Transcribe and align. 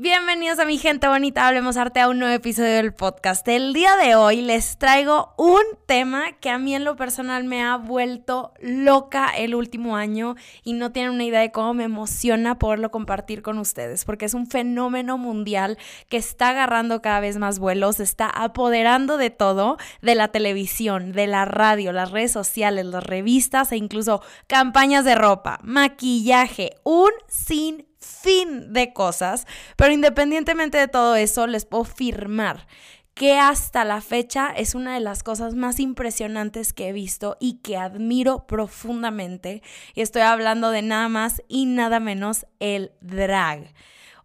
Bienvenidos 0.00 0.60
a 0.60 0.64
mi 0.64 0.78
gente 0.78 1.08
bonita, 1.08 1.48
hablemos 1.48 1.76
arte 1.76 1.98
a 1.98 2.08
un 2.08 2.20
nuevo 2.20 2.32
episodio 2.32 2.70
del 2.70 2.94
podcast. 2.94 3.48
El 3.48 3.72
día 3.72 3.96
de 3.96 4.14
hoy 4.14 4.42
les 4.42 4.78
traigo 4.78 5.34
un 5.36 5.64
tema 5.86 6.34
que 6.40 6.50
a 6.50 6.58
mí 6.58 6.72
en 6.72 6.84
lo 6.84 6.94
personal 6.94 7.42
me 7.42 7.64
ha 7.64 7.76
vuelto 7.78 8.52
loca 8.60 9.30
el 9.36 9.56
último 9.56 9.96
año 9.96 10.36
y 10.62 10.74
no 10.74 10.92
tienen 10.92 11.10
una 11.10 11.24
idea 11.24 11.40
de 11.40 11.50
cómo 11.50 11.74
me 11.74 11.82
emociona 11.82 12.60
poderlo 12.60 12.92
compartir 12.92 13.42
con 13.42 13.58
ustedes, 13.58 14.04
porque 14.04 14.26
es 14.26 14.34
un 14.34 14.46
fenómeno 14.46 15.18
mundial 15.18 15.78
que 16.08 16.16
está 16.16 16.50
agarrando 16.50 17.02
cada 17.02 17.18
vez 17.18 17.36
más 17.38 17.58
vuelos, 17.58 17.98
está 17.98 18.30
apoderando 18.30 19.16
de 19.16 19.30
todo, 19.30 19.78
de 20.00 20.14
la 20.14 20.28
televisión, 20.28 21.10
de 21.10 21.26
la 21.26 21.44
radio, 21.44 21.90
las 21.90 22.12
redes 22.12 22.30
sociales, 22.30 22.86
las 22.86 23.02
revistas 23.02 23.72
e 23.72 23.76
incluso 23.76 24.22
campañas 24.46 25.04
de 25.04 25.16
ropa, 25.16 25.58
maquillaje, 25.64 26.76
un 26.84 27.10
sin 27.26 27.87
fin 28.08 28.72
de 28.72 28.92
cosas, 28.92 29.46
pero 29.76 29.92
independientemente 29.92 30.78
de 30.78 30.88
todo 30.88 31.16
eso, 31.16 31.46
les 31.46 31.64
puedo 31.64 31.84
firmar 31.84 32.66
que 33.14 33.36
hasta 33.36 33.84
la 33.84 34.00
fecha 34.00 34.52
es 34.56 34.76
una 34.76 34.94
de 34.94 35.00
las 35.00 35.24
cosas 35.24 35.54
más 35.54 35.80
impresionantes 35.80 36.72
que 36.72 36.88
he 36.88 36.92
visto 36.92 37.36
y 37.40 37.54
que 37.54 37.76
admiro 37.76 38.46
profundamente. 38.46 39.60
Y 39.94 40.02
estoy 40.02 40.22
hablando 40.22 40.70
de 40.70 40.82
nada 40.82 41.08
más 41.08 41.42
y 41.48 41.66
nada 41.66 41.98
menos 41.98 42.46
el 42.60 42.92
drag. 43.00 43.74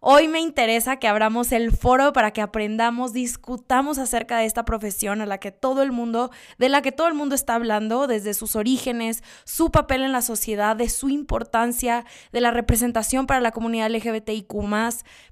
Hoy 0.06 0.28
me 0.28 0.40
interesa 0.40 0.98
que 0.98 1.08
abramos 1.08 1.50
el 1.50 1.72
foro 1.72 2.12
para 2.12 2.30
que 2.30 2.42
aprendamos, 2.42 3.14
discutamos 3.14 3.96
acerca 3.96 4.36
de 4.36 4.44
esta 4.44 4.66
profesión 4.66 5.22
a 5.22 5.26
la 5.26 5.38
que 5.38 5.50
todo 5.50 5.82
el 5.82 5.92
mundo, 5.92 6.30
de 6.58 6.68
la 6.68 6.82
que 6.82 6.92
todo 6.92 7.08
el 7.08 7.14
mundo 7.14 7.34
está 7.34 7.54
hablando, 7.54 8.06
desde 8.06 8.34
sus 8.34 8.54
orígenes, 8.54 9.24
su 9.46 9.70
papel 9.70 10.02
en 10.02 10.12
la 10.12 10.20
sociedad, 10.20 10.76
de 10.76 10.90
su 10.90 11.08
importancia, 11.08 12.04
de 12.32 12.42
la 12.42 12.50
representación 12.50 13.26
para 13.26 13.40
la 13.40 13.52
comunidad 13.52 13.90
LGBTIQ, 13.90 14.52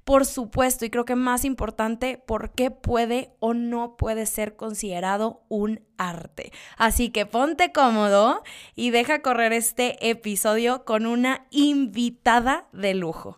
por 0.05 0.25
supuesto, 0.25 0.85
y 0.85 0.89
creo 0.89 1.05
que 1.05 1.15
más 1.15 1.45
importante, 1.45 2.17
por 2.17 2.49
qué 2.49 2.71
puede 2.71 3.35
o 3.37 3.53
no 3.53 3.95
puede 3.95 4.25
ser 4.25 4.55
considerado 4.55 5.43
un 5.49 5.81
arte. 5.99 6.51
Así 6.77 7.11
que 7.11 7.27
ponte 7.27 7.71
cómodo 7.71 8.41
y 8.73 8.89
deja 8.89 9.21
correr 9.21 9.53
este 9.53 10.09
episodio 10.09 10.83
con 10.83 11.05
una 11.05 11.45
invitada 11.51 12.65
de 12.73 12.95
lujo. 12.95 13.37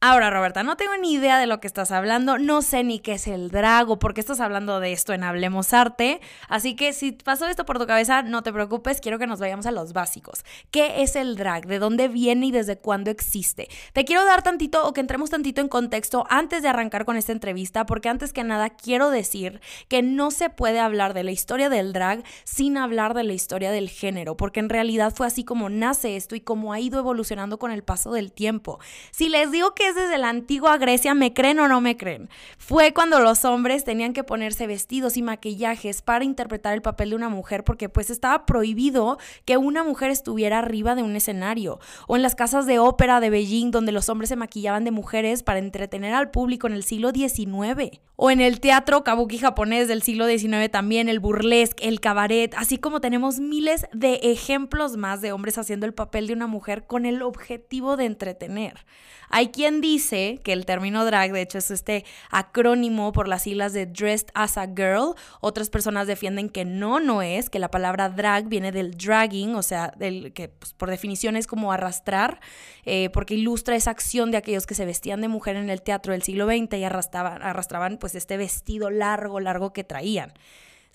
Ahora, 0.00 0.30
Roberta, 0.30 0.62
no 0.62 0.76
tengo 0.76 0.96
ni 0.96 1.14
idea 1.14 1.40
de 1.40 1.48
lo 1.48 1.58
que 1.58 1.66
estás 1.66 1.90
hablando, 1.90 2.38
no 2.38 2.62
sé 2.62 2.84
ni 2.84 3.00
qué 3.00 3.14
es 3.14 3.26
el 3.26 3.50
drago, 3.50 3.98
porque 3.98 4.20
estás 4.20 4.38
hablando 4.38 4.78
de 4.78 4.92
esto 4.92 5.12
en 5.12 5.24
Hablemos 5.24 5.72
Arte, 5.72 6.20
así 6.48 6.76
que 6.76 6.92
si 6.92 7.10
pasó 7.10 7.48
esto 7.48 7.66
por 7.66 7.80
tu 7.80 7.86
cabeza, 7.88 8.22
no 8.22 8.44
te 8.44 8.52
preocupes, 8.52 9.00
quiero 9.00 9.18
que 9.18 9.26
nos 9.26 9.40
vayamos 9.40 9.66
a 9.66 9.72
los 9.72 9.92
básicos. 9.92 10.44
¿Qué 10.70 11.02
es 11.02 11.16
el 11.16 11.34
drag? 11.34 11.66
¿De 11.66 11.80
dónde 11.80 12.06
viene 12.06 12.46
y 12.46 12.52
desde 12.52 12.78
cuándo 12.78 13.10
existe? 13.10 13.66
Te 13.92 14.04
quiero 14.04 14.24
dar 14.24 14.44
tantito 14.44 14.86
o 14.86 14.92
que 14.92 15.00
entremos 15.00 15.30
tantito 15.30 15.60
en 15.62 15.68
contexto 15.68 16.24
antes 16.30 16.62
de 16.62 16.68
arrancar 16.68 17.04
con 17.04 17.16
esta 17.16 17.32
entrevista, 17.32 17.84
porque 17.84 18.08
antes 18.08 18.32
que 18.32 18.44
nada 18.44 18.70
quiero 18.70 19.10
decir 19.10 19.60
que 19.88 20.02
no 20.02 20.30
se 20.30 20.48
puede 20.48 20.78
hablar 20.78 21.12
de 21.12 21.24
la 21.24 21.32
historia 21.32 21.70
del 21.70 21.92
drag 21.92 22.22
sin 22.44 22.76
hablar 22.76 23.14
de 23.14 23.24
la 23.24 23.32
historia 23.32 23.72
del 23.72 23.88
género, 23.88 24.36
porque 24.36 24.60
en 24.60 24.68
realidad 24.68 25.12
fue 25.12 25.26
así 25.26 25.42
como 25.42 25.70
nace 25.70 26.14
esto 26.14 26.36
y 26.36 26.40
como 26.40 26.72
ha 26.72 26.78
ido 26.78 27.00
evolucionando 27.00 27.58
con 27.58 27.72
el 27.72 27.82
paso 27.82 28.12
del 28.12 28.30
tiempo. 28.30 28.78
Si 29.10 29.28
les 29.28 29.50
digo 29.50 29.74
que 29.74 29.87
desde 29.94 30.18
la 30.18 30.28
antigua 30.28 30.76
Grecia, 30.78 31.14
¿me 31.14 31.32
creen 31.32 31.60
o 31.60 31.68
no 31.68 31.80
me 31.80 31.96
creen? 31.96 32.28
Fue 32.58 32.92
cuando 32.92 33.20
los 33.20 33.44
hombres 33.44 33.84
tenían 33.84 34.12
que 34.12 34.24
ponerse 34.24 34.66
vestidos 34.66 35.16
y 35.16 35.22
maquillajes 35.22 36.02
para 36.02 36.24
interpretar 36.24 36.74
el 36.74 36.82
papel 36.82 37.10
de 37.10 37.16
una 37.16 37.28
mujer 37.28 37.64
porque 37.64 37.88
pues 37.88 38.10
estaba 38.10 38.46
prohibido 38.46 39.18
que 39.44 39.56
una 39.56 39.84
mujer 39.84 40.10
estuviera 40.10 40.58
arriba 40.58 40.94
de 40.94 41.02
un 41.02 41.16
escenario. 41.16 41.80
O 42.06 42.16
en 42.16 42.22
las 42.22 42.34
casas 42.34 42.66
de 42.66 42.78
ópera 42.78 43.20
de 43.20 43.30
Beijing 43.30 43.70
donde 43.70 43.92
los 43.92 44.08
hombres 44.08 44.28
se 44.28 44.36
maquillaban 44.36 44.84
de 44.84 44.90
mujeres 44.90 45.42
para 45.42 45.58
entretener 45.58 46.14
al 46.14 46.30
público 46.30 46.66
en 46.66 46.72
el 46.72 46.82
siglo 46.82 47.10
XIX. 47.10 48.00
O 48.16 48.30
en 48.30 48.40
el 48.40 48.60
teatro 48.60 49.04
kabuki 49.04 49.38
japonés 49.38 49.86
del 49.86 50.02
siglo 50.02 50.26
XIX 50.26 50.70
también, 50.70 51.08
el 51.08 51.20
burlesque, 51.20 51.88
el 51.88 52.00
cabaret, 52.00 52.52
así 52.56 52.76
como 52.76 53.00
tenemos 53.00 53.38
miles 53.38 53.86
de 53.92 54.14
ejemplos 54.24 54.96
más 54.96 55.20
de 55.20 55.32
hombres 55.32 55.56
haciendo 55.56 55.86
el 55.86 55.94
papel 55.94 56.26
de 56.26 56.32
una 56.32 56.48
mujer 56.48 56.84
con 56.86 57.06
el 57.06 57.22
objetivo 57.22 57.96
de 57.96 58.06
entretener. 58.06 58.84
Hay 59.30 59.48
quien 59.48 59.77
dice 59.80 60.40
que 60.42 60.52
el 60.52 60.66
término 60.66 61.04
drag, 61.04 61.32
de 61.32 61.42
hecho, 61.42 61.58
es 61.58 61.70
este 61.70 62.04
acrónimo 62.30 63.12
por 63.12 63.28
las 63.28 63.42
siglas 63.42 63.72
de 63.72 63.86
Dressed 63.86 64.28
as 64.34 64.58
a 64.58 64.66
Girl. 64.66 65.14
Otras 65.40 65.70
personas 65.70 66.06
defienden 66.06 66.48
que 66.48 66.64
no, 66.64 67.00
no 67.00 67.22
es, 67.22 67.50
que 67.50 67.58
la 67.58 67.70
palabra 67.70 68.08
drag 68.08 68.48
viene 68.48 68.72
del 68.72 68.96
dragging, 68.96 69.54
o 69.54 69.62
sea, 69.62 69.92
del 69.96 70.32
que 70.32 70.48
pues, 70.48 70.72
por 70.74 70.90
definición 70.90 71.36
es 71.36 71.46
como 71.46 71.72
arrastrar, 71.72 72.40
eh, 72.84 73.10
porque 73.12 73.34
ilustra 73.34 73.76
esa 73.76 73.90
acción 73.90 74.30
de 74.30 74.36
aquellos 74.38 74.66
que 74.66 74.74
se 74.74 74.84
vestían 74.84 75.20
de 75.20 75.28
mujer 75.28 75.56
en 75.56 75.70
el 75.70 75.82
teatro 75.82 76.12
del 76.12 76.22
siglo 76.22 76.46
XX 76.46 76.78
y 76.78 76.84
arrastraban, 76.84 77.42
arrastraban 77.42 77.98
pues 77.98 78.14
este 78.14 78.36
vestido 78.36 78.90
largo, 78.90 79.40
largo 79.40 79.72
que 79.72 79.84
traían. 79.84 80.32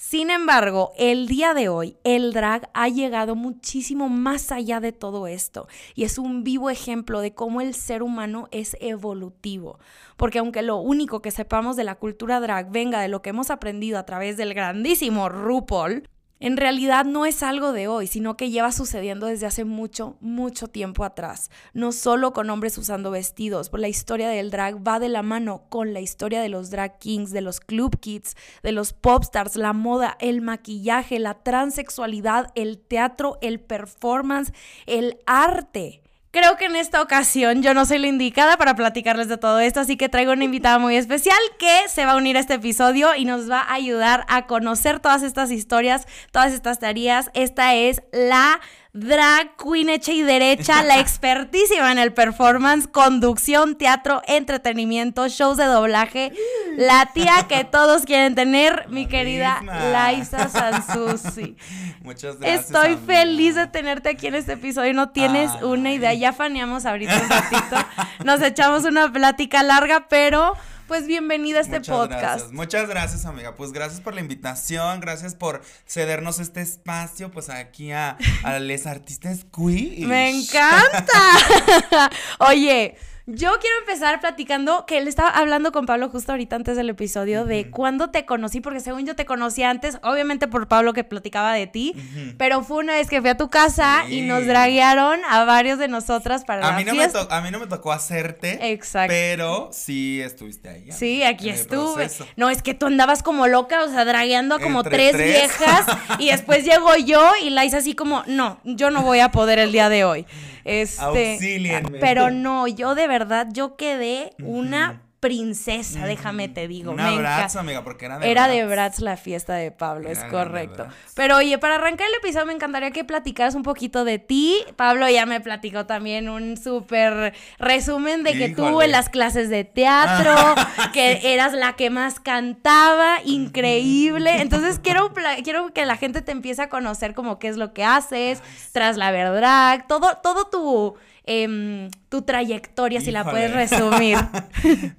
Sin 0.05 0.29
embargo, 0.29 0.91
el 0.97 1.27
día 1.27 1.53
de 1.53 1.69
hoy, 1.69 1.95
el 2.03 2.33
drag 2.33 2.69
ha 2.73 2.89
llegado 2.89 3.35
muchísimo 3.35 4.09
más 4.09 4.51
allá 4.51 4.81
de 4.81 4.91
todo 4.91 5.27
esto 5.27 5.69
y 5.95 6.03
es 6.03 6.17
un 6.17 6.43
vivo 6.43 6.69
ejemplo 6.69 7.21
de 7.21 7.33
cómo 7.33 7.61
el 7.61 7.73
ser 7.73 8.03
humano 8.03 8.49
es 8.51 8.75
evolutivo. 8.81 9.79
Porque 10.17 10.39
aunque 10.39 10.61
lo 10.61 10.75
único 10.75 11.21
que 11.21 11.31
sepamos 11.31 11.77
de 11.77 11.85
la 11.85 11.95
cultura 11.95 12.41
drag 12.41 12.69
venga 12.69 12.99
de 12.99 13.07
lo 13.07 13.21
que 13.21 13.29
hemos 13.29 13.49
aprendido 13.49 13.97
a 13.97 14.05
través 14.05 14.35
del 14.35 14.53
grandísimo 14.53 15.29
RuPaul, 15.29 16.09
en 16.39 16.57
realidad 16.57 17.05
no 17.05 17.25
es 17.25 17.41
algo 17.41 17.71
de 17.71 17.87
hoy, 17.87 18.07
sino 18.07 18.35
que 18.35 18.49
lleva 18.49 18.71
sucediendo 18.71 19.27
desde 19.27 19.45
hace 19.45 19.63
mucho, 19.63 20.17
mucho 20.19 20.67
tiempo 20.67 21.05
atrás. 21.05 21.49
No 21.73 21.91
solo 21.91 22.33
con 22.33 22.49
hombres 22.49 22.77
usando 22.77 23.11
vestidos, 23.11 23.71
la 23.73 23.87
historia 23.87 24.27
del 24.27 24.51
drag 24.51 24.85
va 24.85 24.99
de 24.99 25.09
la 25.09 25.23
mano 25.23 25.63
con 25.69 25.93
la 25.93 26.01
historia 26.01 26.41
de 26.41 26.49
los 26.49 26.69
drag 26.69 26.99
kings, 26.99 27.31
de 27.31 27.41
los 27.41 27.61
club 27.61 27.97
kids, 27.99 28.35
de 28.61 28.73
los 28.73 28.93
pop 28.93 29.23
stars, 29.23 29.55
la 29.55 29.73
moda, 29.73 30.17
el 30.19 30.41
maquillaje, 30.41 31.17
la 31.17 31.35
transexualidad, 31.35 32.51
el 32.55 32.77
teatro, 32.77 33.37
el 33.41 33.59
performance, 33.59 34.51
el 34.85 35.19
arte. 35.25 36.02
Creo 36.33 36.57
que 36.57 36.65
en 36.65 36.75
esta 36.75 36.99
ocasión 36.99 37.61
yo 37.61 37.75
no 37.75 37.85
soy 37.85 37.99
la 37.99 38.07
indicada 38.07 38.57
para 38.57 38.75
platicarles 38.75 39.27
de 39.27 39.37
todo 39.37 39.59
esto, 39.59 39.81
así 39.81 39.97
que 39.97 40.09
traigo 40.09 40.31
una 40.31 40.45
invitada 40.45 40.79
muy 40.79 40.95
especial 40.95 41.37
que 41.59 41.87
se 41.87 42.07
va 42.07 42.13
a 42.13 42.15
unir 42.15 42.37
a 42.37 42.39
este 42.39 42.55
episodio 42.55 43.13
y 43.15 43.25
nos 43.25 43.47
va 43.47 43.59
a 43.59 43.75
ayudar 43.75 44.25
a 44.27 44.47
conocer 44.47 44.99
todas 44.99 45.21
estas 45.21 45.51
historias, 45.51 46.07
todas 46.31 46.51
estas 46.51 46.79
tareas. 46.79 47.29
Esta 47.35 47.75
es 47.75 48.01
la 48.11 48.59
drag 48.93 49.57
queen 49.57 49.89
hecha 49.89 50.11
y 50.11 50.21
derecha, 50.21 50.83
la 50.83 50.99
expertísima 50.99 51.91
en 51.91 51.97
el 51.97 52.13
performance, 52.13 52.87
conducción, 52.87 53.75
teatro, 53.75 54.21
entretenimiento, 54.27 55.27
shows 55.27 55.57
de 55.57 55.65
doblaje, 55.65 56.31
la 56.77 57.09
tía 57.13 57.47
que 57.49 57.63
todos 57.71 58.03
quieren 58.03 58.35
tener, 58.35 58.85
mi 58.89 59.07
querida 59.07 59.61
Laisa 59.91 60.47
Sansusi. 60.47 61.57
Muchas 62.01 62.37
gracias. 62.37 62.65
Estoy 62.65 62.97
feliz 62.97 63.55
de 63.55 63.65
tenerte 63.67 64.09
aquí 64.09 64.27
en 64.27 64.35
este 64.35 64.53
episodio, 64.53 64.93
no 64.93 65.09
tienes 65.09 65.49
una 65.63 65.91
idea, 65.91 66.13
ya 66.13 66.31
faneamos 66.31 66.85
ahorita 66.85 67.19
un 67.19 67.29
ratito, 67.29 67.75
nos 68.23 68.41
echamos 68.41 68.83
una 68.83 69.11
plática 69.11 69.63
larga, 69.63 70.07
pero 70.07 70.53
pues 70.87 71.07
bienvenida 71.07 71.59
a 71.59 71.61
este 71.61 71.81
podcast. 71.81 72.51
Muchas 72.51 72.87
gracias, 72.87 73.25
amiga. 73.25 73.55
Pues 73.55 73.71
gracias 73.71 74.01
por 74.01 74.13
la 74.13 74.21
invitación, 74.21 74.99
gracias 74.99 75.35
por 75.35 75.61
cedernos 75.87 76.39
este 76.39 76.61
espacio, 76.61 77.31
pues 77.31 77.49
aquí 77.49 77.91
a, 77.91 78.17
a 78.43 78.59
les 78.59 78.85
artistas 78.85 79.45
queer. 79.55 80.07
Me 80.07 80.29
encanta. 80.29 82.09
Oye, 82.39 82.97
yo 83.25 83.51
quiero 83.61 83.77
empezar 83.79 84.19
platicando 84.19 84.85
que 84.85 84.97
él 84.97 85.07
estaba 85.07 85.29
hablando 85.29 85.71
con 85.71 85.85
Pablo 85.85 86.09
justo 86.09 86.33
ahorita 86.33 86.57
antes 86.57 86.75
del 86.75 86.89
episodio 86.89 87.45
de 87.45 87.69
cuándo 87.69 88.09
te 88.09 88.25
conocí, 88.25 88.59
porque 88.59 88.81
según 88.81 89.05
yo 89.05 89.15
te 89.15 89.25
conocí 89.25 89.63
antes, 89.63 89.97
obviamente 90.03 90.49
por 90.49 90.67
Pablo 90.67 90.91
que 90.91 91.05
platicaba 91.05 91.53
de 91.53 91.65
ti, 91.67 91.95
pero 92.37 92.63
fue 92.63 92.79
una 92.79 92.93
vez 92.93 93.07
que 93.07 93.21
fui 93.21 93.29
a 93.29 93.37
tu 93.37 93.49
casa 93.49 94.05
y 94.09 94.21
nos 94.21 94.45
draguearon 94.45 95.21
a 95.29 95.45
varios 95.45 95.79
de 95.79 95.87
nosotras 95.87 96.43
para 96.43 96.67
a 96.67 96.71
la 96.71 96.77
mí 96.77 96.83
no 96.83 96.91
fiesta. 96.91 97.25
Me 97.29 97.35
a 97.35 97.41
mí 97.41 97.49
no 97.51 97.59
me 97.59 97.67
tocó 97.67 97.93
hacerte. 97.93 98.71
Exacto. 98.73 99.13
Pero 99.13 99.69
sí 99.71 100.19
estuviste 100.21 100.67
ahí. 100.67 100.91
Sí, 100.91 101.23
aquí 101.23 101.49
estuve. 101.49 102.03
proceso. 102.03 102.27
No, 102.35 102.49
es 102.49 102.61
que 102.61 102.73
tú 102.73 102.87
andabas 102.87 103.23
como 103.23 103.47
loca, 103.47 103.83
o 103.85 103.87
sea, 103.89 104.03
dragueando 104.03 104.55
a 104.55 104.59
como 104.59 104.79
Entre 104.79 104.97
tres, 104.97 105.11
tres. 105.13 105.27
viejas 105.57 105.85
y 106.19 106.29
después 106.29 106.65
llegó 106.65 106.93
yo 106.97 107.31
y 107.41 107.51
la 107.51 107.63
hice 107.63 107.77
así 107.77 107.95
como, 107.95 108.23
no, 108.27 108.59
yo 108.65 108.91
no 108.91 109.01
voy 109.01 109.19
a 109.21 109.31
poder 109.31 109.59
el 109.59 109.71
día 109.71 109.87
de 109.87 110.03
hoy. 110.03 110.25
Este, 110.65 111.33
Auxílienme. 111.33 111.99
pero 111.99 112.29
no, 112.29 112.67
yo 112.67 112.95
de 112.95 113.07
verdad, 113.07 113.47
yo 113.51 113.75
quedé 113.75 114.31
una 114.41 115.01
princesa, 115.23 116.05
déjame 116.05 116.49
te 116.49 116.67
digo. 116.67 116.91
Un 116.91 116.97
me 116.97 117.03
amiga, 117.03 117.81
porque 117.81 118.07
era 118.07 118.19
de 118.19 118.29
Era 118.29 118.49
de 118.49 118.65
Bratz. 118.65 118.73
Bratz 118.73 118.99
la 118.99 119.15
fiesta 119.15 119.53
de 119.53 119.71
Pablo, 119.71 120.09
es 120.09 120.17
Era 120.17 120.27
correcto. 120.27 120.83
Bratz. 120.83 121.13
Pero 121.15 121.37
oye, 121.37 121.57
para 121.59 121.75
arrancar 121.75 122.07
el 122.09 122.15
episodio 122.15 122.45
me 122.45 122.51
encantaría 122.51 122.91
que 122.91 123.05
platicaras 123.05 123.55
un 123.55 123.63
poquito 123.63 124.03
de 124.03 124.19
ti. 124.19 124.57
Pablo 124.75 125.07
ya 125.07 125.25
me 125.25 125.39
platicó 125.39 125.85
también 125.85 126.27
un 126.27 126.57
súper 126.57 127.33
resumen 127.57 128.23
de 128.23 128.33
que 128.33 128.49
tú 128.49 128.81
en 128.81 128.91
las 128.91 129.07
clases 129.07 129.49
de 129.49 129.63
teatro, 129.63 130.35
que 130.93 131.33
eras 131.33 131.53
la 131.53 131.77
que 131.77 131.89
más 131.89 132.19
cantaba, 132.19 133.19
increíble. 133.23 134.37
Entonces 134.41 134.79
quiero, 134.83 135.13
quiero 135.45 135.71
que 135.71 135.85
la 135.85 135.95
gente 135.95 136.21
te 136.21 136.33
empiece 136.33 136.63
a 136.63 136.67
conocer 136.67 137.13
como 137.13 137.39
qué 137.39 137.47
es 137.47 137.55
lo 137.55 137.71
que 137.73 137.85
haces, 137.85 138.41
tras 138.73 138.97
la 138.97 139.11
verdad, 139.11 139.85
todo, 139.87 140.17
todo 140.21 140.49
tu, 140.49 140.97
em, 141.25 141.89
tu 142.09 142.21
trayectoria, 142.23 143.01
si 143.01 143.11
la 143.11 143.23
puedes 143.29 143.53
resumir. 143.53 144.17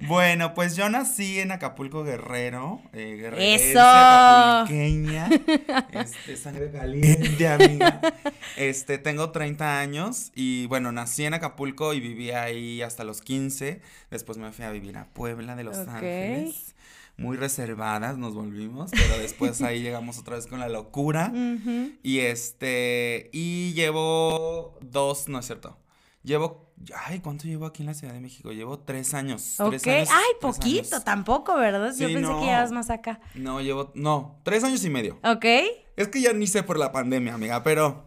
Bueno, 0.07 0.53
pues 0.53 0.75
yo 0.75 0.89
nací 0.89 1.39
en 1.39 1.51
Acapulco 1.51 2.03
Guerrero, 2.03 2.81
eh, 2.93 3.15
guerrerense, 3.19 3.71
¡Eso! 3.71 3.79
acapulqueña, 3.81 5.29
este, 5.91 6.37
sangre 6.37 6.71
caliente, 6.71 7.47
amiga. 7.47 7.99
Este, 8.57 8.97
tengo 8.99 9.31
30 9.31 9.79
años 9.79 10.31
y 10.35 10.67
bueno, 10.67 10.91
nací 10.91 11.25
en 11.25 11.33
Acapulco 11.33 11.93
y 11.93 11.99
viví 11.99 12.31
ahí 12.31 12.81
hasta 12.83 13.03
los 13.03 13.21
15. 13.21 13.81
Después 14.11 14.37
me 14.37 14.51
fui 14.51 14.65
a 14.65 14.71
vivir 14.71 14.97
a 14.97 15.05
Puebla 15.05 15.55
de 15.55 15.63
Los 15.63 15.77
Ok. 15.77 15.89
Ángeles. 15.89 16.75
Muy 17.17 17.37
reservadas 17.37 18.17
nos 18.17 18.33
volvimos, 18.35 18.91
pero 18.91 19.17
después 19.17 19.61
ahí 19.61 19.81
llegamos 19.81 20.19
otra 20.19 20.35
vez 20.35 20.47
con 20.47 20.59
la 20.59 20.67
locura. 20.69 21.31
Y 22.03 22.19
este, 22.19 23.29
y 23.33 23.73
llevo 23.73 24.77
dos, 24.81 25.27
no 25.29 25.39
es 25.39 25.45
cierto. 25.45 25.77
Llevo, 26.25 26.73
ay, 27.05 27.19
¿cuánto 27.19 27.45
llevo 27.45 27.67
aquí 27.67 27.83
en 27.83 27.87
la 27.87 27.93
Ciudad 27.93 28.13
de 28.13 28.19
México? 28.19 28.51
Llevo 28.51 28.79
tres 28.79 29.13
años. 29.13 29.59
Ok, 29.59 29.75
tres 29.79 29.87
años, 29.87 30.09
ay, 30.11 30.23
tres 30.41 30.55
poquito, 30.57 30.95
años. 30.95 31.05
tampoco, 31.05 31.55
¿verdad? 31.55 31.93
Yo 31.95 32.07
pensé 32.07 32.21
no. 32.21 32.39
que 32.39 32.45
llevas 32.47 32.71
más 32.71 32.89
acá. 32.89 33.19
No, 33.35 33.61
llevo, 33.61 33.91
no, 33.93 34.39
tres 34.43 34.63
años 34.63 34.83
y 34.83 34.89
medio. 34.89 35.19
Ok. 35.23 35.45
Es 35.95 36.07
que 36.07 36.19
ya 36.21 36.33
ni 36.33 36.47
sé 36.47 36.63
por 36.63 36.79
la 36.79 36.91
pandemia, 36.91 37.35
amiga, 37.35 37.61
pero. 37.63 38.05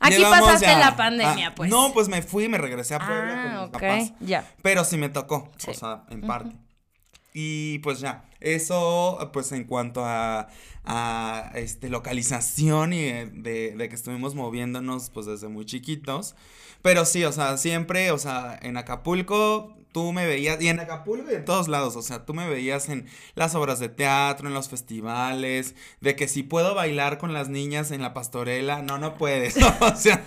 Aquí 0.00 0.20
pasaste 0.20 0.66
ya- 0.66 0.78
la 0.80 0.96
pandemia, 0.96 1.48
ah, 1.48 1.54
pues. 1.54 1.70
No, 1.70 1.92
pues 1.92 2.08
me 2.08 2.22
fui 2.22 2.44
y 2.44 2.48
me 2.48 2.58
regresé 2.58 2.96
a 2.96 2.98
Puebla 2.98 3.34
Ah, 3.36 3.52
con 3.52 3.62
mis 3.62 3.70
papás. 3.70 4.12
ya. 4.20 4.52
Pero 4.60 4.84
sí 4.84 4.96
me 4.96 5.08
tocó, 5.08 5.48
Sí. 5.58 5.70
o 5.70 5.74
sea, 5.74 6.04
en 6.10 6.22
parte. 6.22 6.56
Y 7.34 7.78
pues 7.78 8.00
ya, 8.00 8.24
eso 8.40 9.30
pues 9.32 9.52
en 9.52 9.64
cuanto 9.64 10.04
a, 10.04 10.48
a 10.84 11.52
este, 11.54 11.88
localización 11.88 12.92
y 12.92 13.00
de, 13.00 13.74
de 13.76 13.88
que 13.88 13.94
estuvimos 13.94 14.34
moviéndonos 14.34 15.08
pues 15.10 15.26
desde 15.26 15.46
muy 15.48 15.64
chiquitos. 15.64 16.34
Pero 16.82 17.04
sí, 17.04 17.24
o 17.24 17.32
sea, 17.32 17.56
siempre, 17.56 18.10
o 18.10 18.18
sea, 18.18 18.58
en 18.62 18.76
Acapulco 18.76 19.76
tú 19.92 20.12
me 20.12 20.26
veías, 20.26 20.60
y 20.60 20.68
en 20.68 20.80
Acapulco 20.80 21.30
y 21.30 21.34
en 21.34 21.44
todos 21.44 21.68
lados, 21.68 21.96
o 21.96 22.02
sea, 22.02 22.24
tú 22.24 22.32
me 22.32 22.48
veías 22.48 22.88
en 22.88 23.06
las 23.34 23.54
obras 23.54 23.78
de 23.78 23.90
teatro, 23.90 24.48
en 24.48 24.54
los 24.54 24.68
festivales, 24.68 25.74
de 26.00 26.16
que 26.16 26.28
si 26.28 26.42
puedo 26.42 26.74
bailar 26.74 27.18
con 27.18 27.34
las 27.34 27.50
niñas 27.50 27.90
en 27.90 28.00
la 28.00 28.14
pastorela, 28.14 28.82
no, 28.82 28.98
no 28.98 29.16
puedes, 29.16 29.56
o 29.80 29.96
sea, 29.96 30.24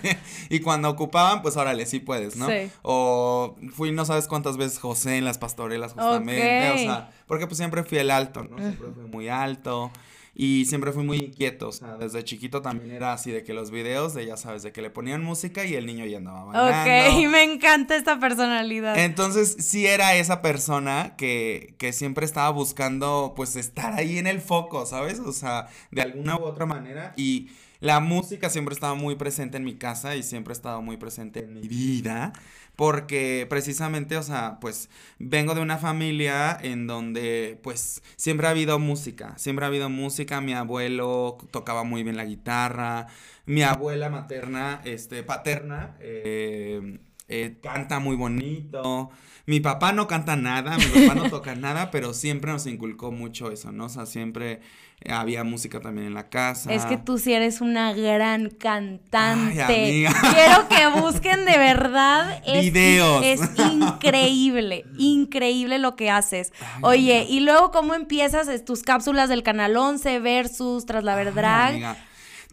y 0.48 0.60
cuando 0.60 0.88
ocupaban, 0.88 1.42
pues 1.42 1.56
órale, 1.56 1.84
sí 1.86 1.98
puedes, 1.98 2.36
¿no? 2.36 2.48
Sí. 2.48 2.70
O 2.82 3.56
fui 3.72 3.90
no 3.90 4.04
sabes 4.04 4.28
cuántas 4.28 4.56
veces 4.56 4.78
José 4.78 5.18
en 5.18 5.24
las 5.24 5.38
pastorelas 5.38 5.92
justamente, 5.92 6.70
o 6.70 6.78
sea, 6.78 7.10
porque 7.26 7.46
pues 7.46 7.58
siempre 7.58 7.82
fui 7.82 7.98
el 7.98 8.10
alto, 8.10 8.44
¿no? 8.44 8.58
Siempre 8.58 8.88
fui 8.94 9.04
muy 9.10 9.28
alto 9.28 9.90
y 10.38 10.66
siempre 10.66 10.92
fui 10.92 11.02
muy 11.02 11.16
inquieto, 11.16 11.68
o 11.68 11.72
sea, 11.72 11.96
desde 11.96 12.22
chiquito 12.22 12.60
también 12.60 12.90
era 12.90 13.14
así 13.14 13.30
de 13.30 13.42
que 13.42 13.54
los 13.54 13.70
videos 13.70 14.12
de 14.12 14.26
ya 14.26 14.36
sabes, 14.36 14.62
de 14.62 14.70
que 14.70 14.82
le 14.82 14.90
ponían 14.90 15.24
música 15.24 15.64
y 15.64 15.72
el 15.72 15.86
niño 15.86 16.04
ya 16.04 16.18
andaba 16.18 16.44
bailando. 16.44 17.22
Ok, 17.22 17.26
me 17.30 17.42
encanta 17.42 17.96
esta 17.96 18.20
personalidad. 18.20 18.98
Entonces, 18.98 19.56
sí 19.58 19.86
era 19.86 20.14
esa 20.14 20.42
persona 20.42 21.14
que, 21.16 21.74
que 21.78 21.94
siempre 21.94 22.26
estaba 22.26 22.50
buscando, 22.50 23.32
pues, 23.34 23.56
estar 23.56 23.94
ahí 23.94 24.18
en 24.18 24.26
el 24.26 24.42
foco, 24.42 24.84
¿sabes? 24.84 25.20
O 25.20 25.32
sea, 25.32 25.68
de 25.90 26.02
alguna 26.02 26.36
u 26.36 26.42
otra 26.42 26.66
manera. 26.66 27.14
Y 27.16 27.48
la 27.80 28.00
música 28.00 28.50
siempre 28.50 28.74
estaba 28.74 28.94
muy 28.94 29.14
presente 29.14 29.56
en 29.56 29.64
mi 29.64 29.76
casa 29.76 30.16
y 30.16 30.22
siempre 30.22 30.52
ha 30.52 30.56
estado 30.56 30.82
muy 30.82 30.98
presente 30.98 31.40
en 31.40 31.54
mi 31.54 31.66
vida. 31.66 32.34
Porque 32.76 33.46
precisamente, 33.48 34.16
o 34.18 34.22
sea, 34.22 34.58
pues, 34.60 34.90
vengo 35.18 35.54
de 35.54 35.62
una 35.62 35.78
familia 35.78 36.56
en 36.62 36.86
donde, 36.86 37.58
pues, 37.62 38.02
siempre 38.16 38.46
ha 38.46 38.50
habido 38.50 38.78
música. 38.78 39.34
Siempre 39.38 39.64
ha 39.64 39.68
habido 39.68 39.88
música. 39.88 40.40
Mi 40.40 40.52
abuelo 40.54 41.38
tocaba 41.50 41.84
muy 41.84 42.02
bien 42.02 42.16
la 42.16 42.24
guitarra. 42.26 43.06
Mi 43.46 43.62
abuela 43.62 44.10
materna, 44.10 44.82
este, 44.84 45.22
paterna, 45.22 45.96
eh, 46.00 46.98
eh, 47.28 47.56
canta 47.62 47.98
muy 47.98 48.16
bonito. 48.16 49.10
Mi 49.46 49.60
papá 49.60 49.92
no 49.92 50.08
canta 50.08 50.34
nada, 50.34 50.76
mi 50.76 50.84
papá 50.86 51.14
no 51.14 51.30
toca 51.30 51.54
nada, 51.56 51.90
pero 51.92 52.14
siempre 52.14 52.50
nos 52.50 52.66
inculcó 52.66 53.12
mucho 53.12 53.52
eso, 53.52 53.70
¿no? 53.70 53.84
O 53.84 53.88
sea, 53.88 54.04
siempre 54.04 54.60
eh, 55.02 55.12
había 55.12 55.44
música 55.44 55.80
también 55.80 56.08
en 56.08 56.14
la 56.14 56.28
casa. 56.28 56.72
Es 56.72 56.84
que 56.84 56.96
tú 56.96 57.18
sí 57.18 57.32
eres 57.32 57.60
una 57.60 57.92
gran 57.92 58.50
cantante. 58.50 59.62
Ay, 59.62 60.04
amiga. 60.04 60.14
Quiero 60.34 60.68
que 60.68 61.00
busquen 61.00 61.44
de 61.44 61.58
verdad. 61.58 62.42
Es, 62.46 62.64
Videos. 62.64 63.24
Es 63.24 63.40
increíble, 63.70 64.84
increíble 64.98 65.78
lo 65.78 65.94
que 65.94 66.10
haces. 66.10 66.52
Ay, 66.60 66.80
Oye, 66.82 67.18
amiga. 67.18 67.32
y 67.32 67.40
luego, 67.40 67.70
¿cómo 67.70 67.94
empiezas 67.94 68.64
tus 68.64 68.82
cápsulas 68.82 69.28
del 69.28 69.42
Canal 69.42 69.76
11 69.76 70.18
versus 70.20 70.86
Tras 70.86 71.04
la 71.04 71.14
Verdad? 71.14 71.96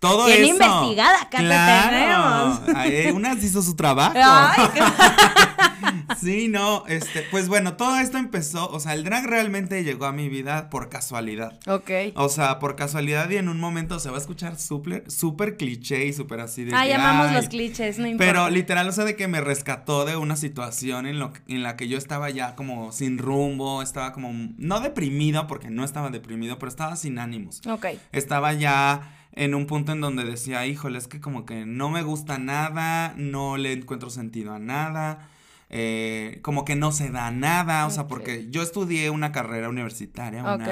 Todo 0.04 0.26
Bien 0.26 0.44
eso. 0.44 0.52
investigada, 0.52 1.22
acá 1.22 1.38
claro. 1.38 2.60
tenemos. 2.60 2.78
Ay, 2.78 3.12
unas 3.16 3.42
hizo 3.42 3.62
su 3.62 3.74
trabajo. 3.74 4.12
Ay, 4.18 4.70
Sí, 6.20 6.48
no, 6.50 6.86
este, 6.88 7.22
pues 7.32 7.48
bueno, 7.48 7.76
todo 7.76 7.98
esto 8.00 8.18
empezó, 8.18 8.70
o 8.70 8.80
sea, 8.80 8.94
el 8.94 9.04
drag 9.04 9.26
realmente 9.26 9.84
llegó 9.84 10.06
a 10.06 10.12
mi 10.12 10.28
vida 10.28 10.70
por 10.70 10.90
casualidad. 10.90 11.58
ok. 11.68 11.90
O 12.16 12.28
sea, 12.30 12.60
por 12.60 12.76
casualidad 12.76 13.30
y 13.30 13.38
en 13.38 13.48
un 13.48 13.60
momento 13.60 14.00
se 14.00 14.10
va 14.10 14.18
a 14.18 14.20
escuchar 14.20 14.60
súper, 14.60 15.10
súper 15.10 15.56
cliché 15.56 16.06
y 16.06 16.14
súper 16.14 16.42
así 16.42 16.66
de 16.66 16.76
Ay, 16.76 16.90
que, 16.90 16.96
amamos 16.96 17.28
ay, 17.28 17.36
los 17.36 17.48
clichés, 17.48 17.98
no 17.98 18.08
importa. 18.08 18.32
Pero 18.32 18.50
literal, 18.50 18.88
o 18.90 18.92
sea, 18.92 19.06
de 19.06 19.16
que 19.16 19.28
me 19.30 19.40
rescató 19.40 20.04
de 20.06 20.18
una 20.18 20.36
situación 20.36 21.06
en, 21.06 21.20
lo, 21.20 21.32
en 21.48 21.64
la 21.64 21.78
que 21.78 21.88
yo 21.88 21.98
estaba 21.98 22.30
ya 22.30 22.56
como 22.56 22.92
sin 22.92 23.18
rumbo, 23.18 23.82
estaba 23.82 24.12
como, 24.12 24.32
no 24.58 24.80
deprimido, 24.82 25.48
porque 25.48 25.70
no 25.70 25.84
estaba 25.86 26.10
deprimido, 26.10 26.60
pero 26.60 26.70
estaba 26.70 26.96
sin 26.98 27.20
ánimos. 27.20 27.62
Ok. 27.68 27.88
Estaba 28.12 28.54
ya 28.54 29.02
en 29.36 29.56
un 29.56 29.66
punto 29.68 29.92
en 29.92 30.02
donde 30.02 30.24
decía, 30.24 30.66
híjole, 30.66 30.98
es 30.98 31.08
que 31.08 31.20
como 31.20 31.46
que 31.46 31.66
no 31.66 31.90
me 31.90 32.04
gusta 32.04 32.38
nada, 32.38 33.14
no 33.18 33.58
le 33.58 33.74
encuentro 33.74 34.10
sentido 34.10 34.54
a 34.54 34.60
nada, 34.60 35.28
eh, 35.70 36.40
como 36.44 36.66
que 36.66 36.76
no 36.76 36.92
se 36.92 37.10
da 37.10 37.32
nada, 37.32 37.86
o 37.88 37.90
sea, 37.90 38.08
porque 38.08 38.48
yo 38.52 38.62
estudié 38.62 39.10
una 39.10 39.32
carrera 39.32 39.70
universitaria, 39.70 40.42
una, 40.44 40.70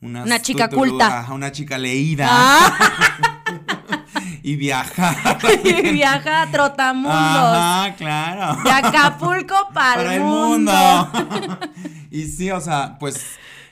una, 0.00 0.22
Una 0.22 0.42
chica 0.42 0.68
culta. 0.68 1.26
una 1.32 1.50
chica 1.50 1.76
leída 1.76 2.28
Ah, 2.30 2.78
y 4.44 4.56
viajar. 4.56 5.38
y 5.64 5.90
viaja 5.92 6.42
a 6.42 6.50
Trotamundos. 6.50 7.12
Ajá, 7.16 7.94
claro. 7.96 8.62
De 8.62 8.70
Acapulco 8.70 9.56
para, 9.74 10.14
el 10.14 10.20
mundo. 10.22 10.72
mundo. 10.72 11.58
y 12.10 12.24
sí, 12.26 12.50
o 12.50 12.60
sea, 12.60 12.96
pues 13.00 13.24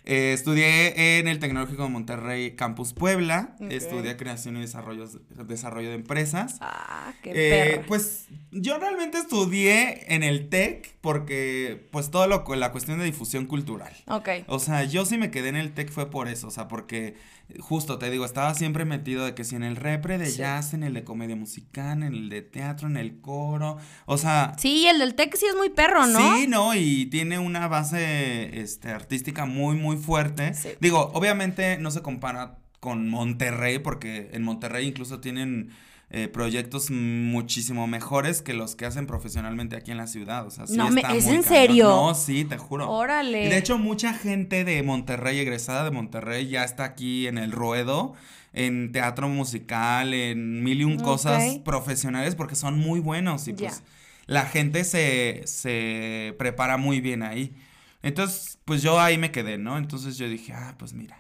eh, 0.04 0.32
estudié 0.32 1.18
en 1.18 1.28
el 1.28 1.38
Tecnológico 1.38 1.85
de 1.85 1.88
Monterrey, 1.90 2.56
Campus 2.56 2.92
Puebla. 2.92 3.54
Estudié 3.71 4.16
creación 4.16 4.56
y 4.56 4.61
desarrollo, 4.61 5.09
desarrollo 5.47 5.88
de 5.90 5.94
empresas. 5.94 6.59
Ah, 6.61 7.12
qué 7.23 7.30
Eh, 7.35 7.71
perra. 7.75 7.87
pues 7.87 8.26
yo 8.50 8.78
realmente 8.78 9.18
estudié 9.18 10.12
en 10.14 10.23
el 10.23 10.49
TEC 10.49 10.97
porque, 11.00 11.88
pues 11.92 12.11
todo 12.11 12.26
lo, 12.26 12.44
la 12.56 12.73
cuestión 12.73 12.99
de 12.99 13.04
difusión 13.04 13.47
cultural. 13.47 13.92
Ok. 14.09 14.28
O 14.49 14.59
sea, 14.59 14.85
yo 14.85 15.04
sí 15.04 15.18
me 15.18 15.30
quedé 15.30 15.49
en 15.50 15.56
el 15.56 15.73
TEC 15.73 15.90
fue 15.90 16.11
por 16.11 16.28
eso, 16.28 16.49
o 16.49 16.50
sea, 16.50 16.68
porque 16.68 17.14
justo 17.61 17.99
te 17.99 18.09
digo, 18.11 18.25
estaba 18.25 18.54
siempre 18.54 18.85
metido 18.85 19.26
de 19.26 19.35
que 19.35 19.44
si 19.44 19.56
en 19.56 19.62
el 19.62 19.76
repre 19.76 20.16
de 20.16 20.26
Sí. 20.26 20.38
jazz, 20.38 20.73
en 20.75 20.82
el 20.85 20.94
de 20.94 21.04
comedia 21.04 21.37
musical, 21.37 22.02
en 22.02 22.14
el 22.14 22.28
de 22.30 22.40
teatro, 22.40 22.88
en 22.88 22.97
el 22.97 23.21
coro, 23.21 23.76
o 24.06 24.16
sea, 24.16 24.54
Sí, 24.59 24.87
el 24.87 24.99
del 24.99 25.14
Tec 25.14 25.37
sí 25.37 25.44
es 25.47 25.56
muy 25.56 25.68
perro, 25.68 26.06
¿no? 26.06 26.37
Sí, 26.38 26.47
no, 26.47 26.75
y 26.75 27.06
tiene 27.06 27.38
una 27.38 27.68
base 27.68 28.59
este, 28.61 28.88
artística 28.90 29.44
muy, 29.44 29.76
muy 29.76 29.91
fuerte. 29.96 30.54
Sí. 30.54 30.70
Digo, 30.80 31.11
obviamente 31.14 31.78
no 31.78 31.90
se 31.90 32.02
compara 32.02 32.56
con 32.80 33.08
Monterrey, 33.08 33.78
porque 33.78 34.30
en 34.32 34.42
Monterrey 34.42 34.87
incluso 34.88 35.20
tienen 35.20 35.70
eh, 36.14 36.28
proyectos 36.28 36.90
muchísimo 36.90 37.87
mejores 37.87 38.42
que 38.42 38.52
los 38.52 38.76
que 38.76 38.84
hacen 38.84 39.06
profesionalmente 39.06 39.76
aquí 39.76 39.92
en 39.92 39.96
la 39.96 40.06
ciudad. 40.06 40.46
O 40.46 40.50
sea, 40.50 40.66
sí 40.66 40.76
No, 40.76 40.90
me- 40.90 41.00
¿es 41.16 41.25
muy 41.25 41.37
en 41.37 41.42
serio? 41.42 41.88
No, 41.88 42.14
sí, 42.14 42.44
te 42.44 42.58
juro. 42.58 42.90
Órale. 42.90 43.46
Y 43.46 43.49
de 43.49 43.56
hecho, 43.56 43.78
mucha 43.78 44.12
gente 44.12 44.64
de 44.64 44.82
Monterrey, 44.82 45.38
egresada 45.38 45.84
de 45.84 45.90
Monterrey, 45.90 46.49
ya 46.49 46.64
está 46.64 46.84
aquí 46.84 47.26
en 47.28 47.38
el 47.38 47.50
ruedo, 47.52 48.12
en 48.52 48.92
teatro 48.92 49.28
musical, 49.30 50.12
en 50.12 50.62
mil 50.62 50.82
y 50.82 50.84
un 50.84 50.99
cosas 50.99 51.42
profesionales, 51.64 52.34
porque 52.34 52.56
son 52.56 52.78
muy 52.78 53.00
buenos 53.00 53.49
y 53.49 53.54
pues 53.54 53.82
la 54.26 54.44
gente 54.44 54.84
se, 54.84 55.42
se 55.46 56.34
prepara 56.38 56.76
muy 56.76 57.00
bien 57.00 57.22
ahí. 57.22 57.54
Entonces, 58.02 58.59
pues 58.64 58.82
yo 58.82 59.00
ahí 59.00 59.18
me 59.18 59.30
quedé, 59.30 59.59
¿no? 59.59 59.78
Entonces 59.78 60.18
yo 60.18 60.28
dije, 60.28 60.52
ah, 60.52 60.75
pues 60.78 60.92
mira, 60.92 61.18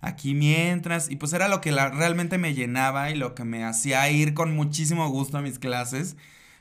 aquí 0.00 0.34
mientras, 0.34 1.10
y 1.10 1.16
pues 1.16 1.32
era 1.32 1.48
lo 1.48 1.60
que 1.60 1.72
la- 1.72 1.88
realmente 1.90 2.38
me 2.38 2.54
llenaba 2.54 3.10
y 3.10 3.16
lo 3.16 3.34
que 3.34 3.44
me 3.44 3.64
hacía 3.64 4.08
ir 4.10 4.34
con 4.34 4.54
muchísimo 4.54 5.08
gusto 5.08 5.38
a 5.38 5.42
mis 5.42 5.58
clases. 5.58 6.16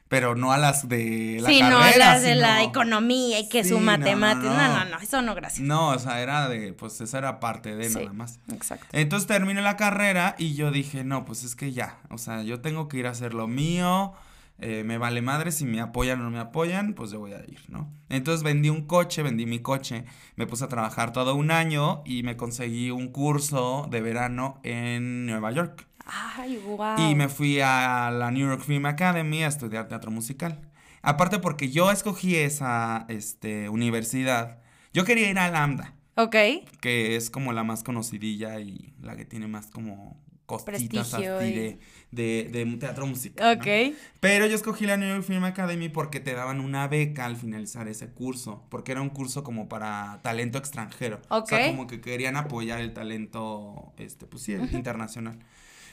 pero 0.10 0.36
no 0.36 0.54
a 0.54 0.58
las 0.58 0.88
de 0.88 1.40
la 1.42 1.50
sí, 1.50 1.60
carrera. 1.60 1.70
no 1.70 1.84
a 1.84 1.98
las 1.98 2.22
de 2.22 2.36
la 2.36 2.64
economía 2.64 3.42
y 3.42 3.50
que 3.50 3.64
Sí, 3.66 3.72
su 3.72 3.76
no, 3.76 3.82
no, 3.82 3.86
matemática. 3.98 4.54
No 4.54 4.56
no. 4.80 4.86
no. 4.86 4.92
no, 4.92 5.00
eso 5.02 5.22
no, 5.22 5.36
gracias. 5.36 5.68
No, 5.68 5.90
o 5.90 6.00
sea, 6.00 6.22
era 6.22 6.48
de, 6.48 6.72
pues 6.72 7.02
esa 7.02 7.18
era 7.18 7.42
parte 7.42 7.76
de 7.76 7.90
Sí. 7.90 7.96
nada 8.00 8.14
más. 8.14 8.40
Exacto. 8.54 8.86
Entonces 8.94 9.28
terminé 9.28 9.62
la 9.62 9.76
carrera 9.76 10.36
y 10.38 10.56
yo 10.56 10.72
dije, 10.72 11.04
no, 11.04 11.26
pues 11.26 11.44
es 11.44 11.58
que 11.58 11.74
ya, 11.74 11.98
o 12.10 12.18
sea, 12.18 12.42
yo 12.44 12.62
tengo 12.62 12.88
que 12.88 12.96
ir 13.00 13.06
a 13.08 13.10
hacer 13.10 13.34
lo 13.34 13.48
mío, 13.48 14.14
eh, 14.60 14.84
me 14.84 14.98
vale 14.98 15.22
madre 15.22 15.52
si 15.52 15.66
me 15.66 15.80
apoyan 15.80 16.20
o 16.22 16.24
no 16.24 16.32
me 16.32 16.40
apoyan, 16.40 16.94
pues 16.94 17.12
yo 17.12 17.20
voy 17.20 17.34
a 17.34 17.40
ir, 17.40 17.60
¿no? 17.70 17.94
Entonces 18.10 18.44
vendí 18.44 18.70
un 18.70 18.88
coche, 18.88 19.22
vendí 19.24 19.46
mi 19.46 19.60
coche, 19.60 20.06
me 20.36 20.48
puse 20.48 20.64
a 20.66 20.68
trabajar 20.68 21.12
todo 21.14 21.36
un 21.36 21.52
año 21.52 22.02
y 22.06 22.24
me 22.24 22.38
conseguí 22.38 22.90
un 22.92 23.10
curso 23.10 23.88
de 23.92 24.02
verano 24.02 24.60
en 24.64 25.26
Nueva 25.26 25.52
York. 25.52 25.88
Ay, 26.06 26.58
wow. 26.66 26.98
Y 26.98 27.16
me 27.16 27.28
fui 27.28 27.60
a 27.60 28.10
la 28.12 28.32
New 28.32 28.48
York 28.48 28.62
Film 28.62 28.86
Academy 28.86 29.44
a 29.44 29.48
estudiar 29.48 29.88
teatro 29.88 30.10
musical. 30.10 30.62
Aparte 31.02 31.40
porque 31.40 31.70
yo 31.70 31.92
escogí 31.92 32.36
esa 32.36 33.06
este, 33.10 33.70
universidad, 33.70 34.60
yo 34.94 35.06
quería 35.06 35.30
ir 35.30 35.38
a 35.38 35.50
Lambda 35.50 35.94
Ok. 36.16 36.36
que 36.82 37.16
es 37.16 37.30
como 37.30 37.54
la 37.54 37.64
más 37.64 37.84
conocidilla 37.84 38.60
y 38.60 38.94
la 39.02 39.16
que 39.16 39.26
tiene 39.26 39.48
más 39.48 39.68
como 39.68 40.20
Prestigio 40.66 41.01
así 41.01 41.24
de, 41.24 41.80
de, 42.12 42.50
de 42.51 42.77
teatro 42.80 43.06
musical. 43.06 43.58
¿no? 43.58 43.62
Ok. 43.62 43.96
Pero 44.20 44.46
yo 44.46 44.56
escogí 44.56 44.86
la 44.86 44.98
New 44.98 45.08
York 45.10 45.24
Film 45.24 45.44
Academy 45.44 45.89
porque 45.89 46.20
te 46.20 46.34
daban 46.34 46.60
una 46.62 46.88
beca 46.88 47.25
al 47.25 47.36
finalizar 47.36 47.88
ese 47.88 48.10
curso, 48.10 48.63
porque 48.70 48.94
era 48.94 49.01
un 49.01 49.10
curso 49.10 49.44
como 49.44 49.68
para 49.68 50.20
talento 50.24 50.58
extranjero. 50.58 51.22
O 51.30 51.46
sea, 51.46 51.60
Ok. 51.60 51.68
como 51.68 51.88
que 51.88 52.00
querían 52.01 52.38
apoyar 52.38 52.80
el 52.80 52.94
talento, 52.94 53.94
este, 53.98 54.25
pues 54.25 54.44
sí, 54.44 54.54
el 54.54 54.74
internacional. 54.74 55.39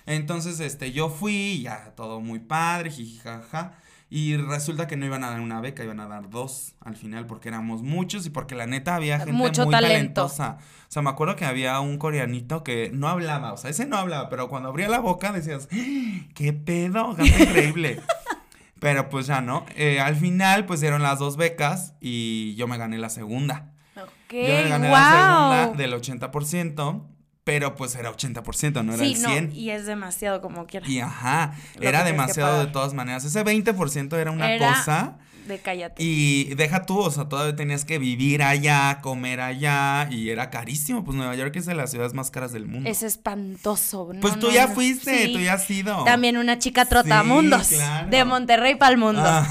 Entonces, 0.06 0.61
este, 0.61 0.92
yo 0.92 1.08
fui, 1.08 1.62
ya 1.62 1.92
todo 1.96 2.20
muy 2.20 2.38
padre, 2.38 2.90
jijijaja. 2.90 3.78
Y 4.11 4.37
resulta 4.37 4.87
que 4.87 4.96
no 4.96 5.06
iban 5.06 5.25
a 5.25 5.30
dar 5.30 5.40
una 5.40 5.61
beca, 5.61 5.82
iban 5.82 5.99
a 5.99 6.06
dar 6.06 6.30
dos 6.30 6.75
al 6.80 6.94
final 6.96 7.26
porque 7.26 7.49
éramos 7.49 7.82
muchos 7.82 8.26
y 8.26 8.30
porque 8.30 8.54
la 8.54 8.66
neta 8.66 8.94
había 8.94 9.18
gente 9.18 9.32
Mucho 9.32 9.64
muy 9.64 9.73
talento. 9.73 10.23
talentosa. 10.26 10.58
O 10.61 10.92
sea, 10.92 11.02
me 11.02 11.11
acuerdo 11.11 11.37
que 11.37 11.44
había 11.44 11.80
un 11.80 11.99
coreanito 11.99 12.62
que 12.62 12.90
no 12.92 13.08
hablaba, 13.08 13.52
o 13.52 13.56
sea, 13.56 13.70
ese 13.70 13.87
no 13.87 13.96
hablaba, 13.96 14.28
pero 14.28 14.49
cuando 14.49 14.68
abría 14.68 14.88
la 14.88 15.00
boca 15.00 15.32
decías, 15.32 15.68
¡Ah! 15.73 16.26
¡qué 16.34 16.52
pedo! 16.52 17.16
¡Qué 17.16 17.26
increíble! 17.26 18.00
pero 18.78 19.08
pues 19.08 19.26
ya 19.26 19.40
no. 19.40 19.64
Eh, 19.76 19.99
al 19.99 20.14
final, 20.14 20.66
pues 20.66 20.80
dieron 20.80 21.02
las 21.02 21.18
dos 21.18 21.37
becas 21.37 21.94
y 22.00 22.54
yo 22.56 22.68
me 22.68 22.76
gané 22.76 22.99
la 22.99 23.08
segunda. 23.08 23.73
Ok. 23.96 24.32
Yo 24.32 24.40
me 24.42 24.68
gané 24.68 24.88
wow. 24.88 24.96
la 24.96 25.62
segunda 25.62 25.82
del 25.82 25.94
80%, 25.94 27.02
pero 27.44 27.74
pues 27.76 27.94
era 27.94 28.10
80%, 28.10 28.82
no 28.84 28.94
era 28.94 29.04
sí, 29.04 29.12
el 29.14 29.22
no, 29.22 29.28
100%. 29.28 29.52
y 29.54 29.70
es 29.70 29.84
demasiado 29.86 30.40
como 30.40 30.66
quiera. 30.66 30.88
Y 30.88 31.00
ajá, 31.00 31.54
era 31.80 32.02
demasiado 32.02 32.64
de 32.64 32.72
todas 32.72 32.94
maneras. 32.94 33.24
Ese 33.24 33.44
20% 33.44 34.16
era 34.16 34.30
una 34.30 34.50
Era- 34.52 34.68
cosa. 34.68 35.16
De 35.46 35.58
cállate. 35.58 36.02
Y 36.02 36.54
deja 36.54 36.86
tú, 36.86 36.98
o 37.00 37.10
sea, 37.10 37.28
todavía 37.28 37.54
tenías 37.54 37.84
que 37.84 37.98
vivir 37.98 38.42
allá, 38.42 39.00
comer 39.02 39.40
allá, 39.40 40.08
y 40.10 40.30
era 40.30 40.48
carísimo. 40.50 41.04
Pues 41.04 41.16
Nueva 41.16 41.34
York 41.36 41.54
es 41.56 41.66
de 41.66 41.74
las 41.74 41.90
ciudades 41.90 42.14
más 42.14 42.30
caras 42.30 42.52
del 42.52 42.66
mundo. 42.66 42.88
Es 42.88 43.02
espantoso. 43.02 44.10
no, 44.14 44.20
pues 44.20 44.38
tú 44.38 44.46
no, 44.46 44.52
ya 44.52 44.68
no. 44.68 44.74
fuiste, 44.74 45.26
Sí. 45.26 45.32
tú 45.32 45.40
ya 45.40 45.54
has 45.54 45.70
ido. 45.70 46.02
También 46.04 46.36
una 46.36 46.58
chica 46.58 46.86
trotamundos. 46.86 47.66
Sí, 47.66 47.74
claro. 47.76 48.08
De 48.08 48.24
Monterrey 48.24 48.76
para 48.76 48.92
el 48.92 48.98
mundo. 48.98 49.22
Ah. 49.24 49.46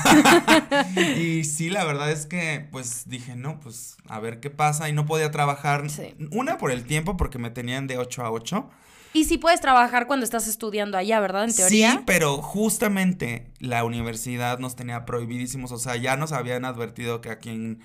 y 1.18 1.44
sí, 1.44 1.70
la 1.70 1.84
verdad 1.86 2.12
es 2.12 2.26
que, 2.26 2.68
pues 2.72 3.04
dije, 3.08 3.36
no, 3.36 3.60
pues 3.60 3.98
a 4.08 4.20
ver 4.20 4.40
qué 4.40 4.50
pasa. 4.50 4.90
Y 4.90 4.94
no 4.94 5.06
podía 5.06 5.32
trabajar. 5.32 5.90
Sí. 5.90 6.16
Una 6.32 6.58
por 6.58 6.72
el 6.72 6.86
tiempo, 6.86 7.18
porque 7.18 7.38
me 7.38 7.50
tenían 7.52 7.88
de 7.88 7.98
8 7.98 8.24
a 8.26 8.32
8. 8.32 8.70
Y 9.14 9.26
sí 9.26 9.38
puedes 9.38 9.62
trabajar 9.62 10.08
cuando 10.08 10.24
estás 10.24 10.48
estudiando 10.48 10.98
allá, 10.98 11.20
¿verdad? 11.20 11.46
En 11.46 11.56
teoría. 11.56 11.92
Sí, 11.92 12.00
pero 12.06 12.38
justamente 12.42 13.48
la 13.60 13.84
universidad 13.84 14.60
nos 14.60 14.76
tenía 14.76 15.06
prohibidísimos, 15.06 15.72
o 15.72 15.78
sea, 15.78 15.96
ya 15.96 16.18
nos 16.18 16.32
habían 16.32 16.66
advertido 16.66 17.22
que 17.22 17.30
a 17.30 17.38
quien 17.38 17.80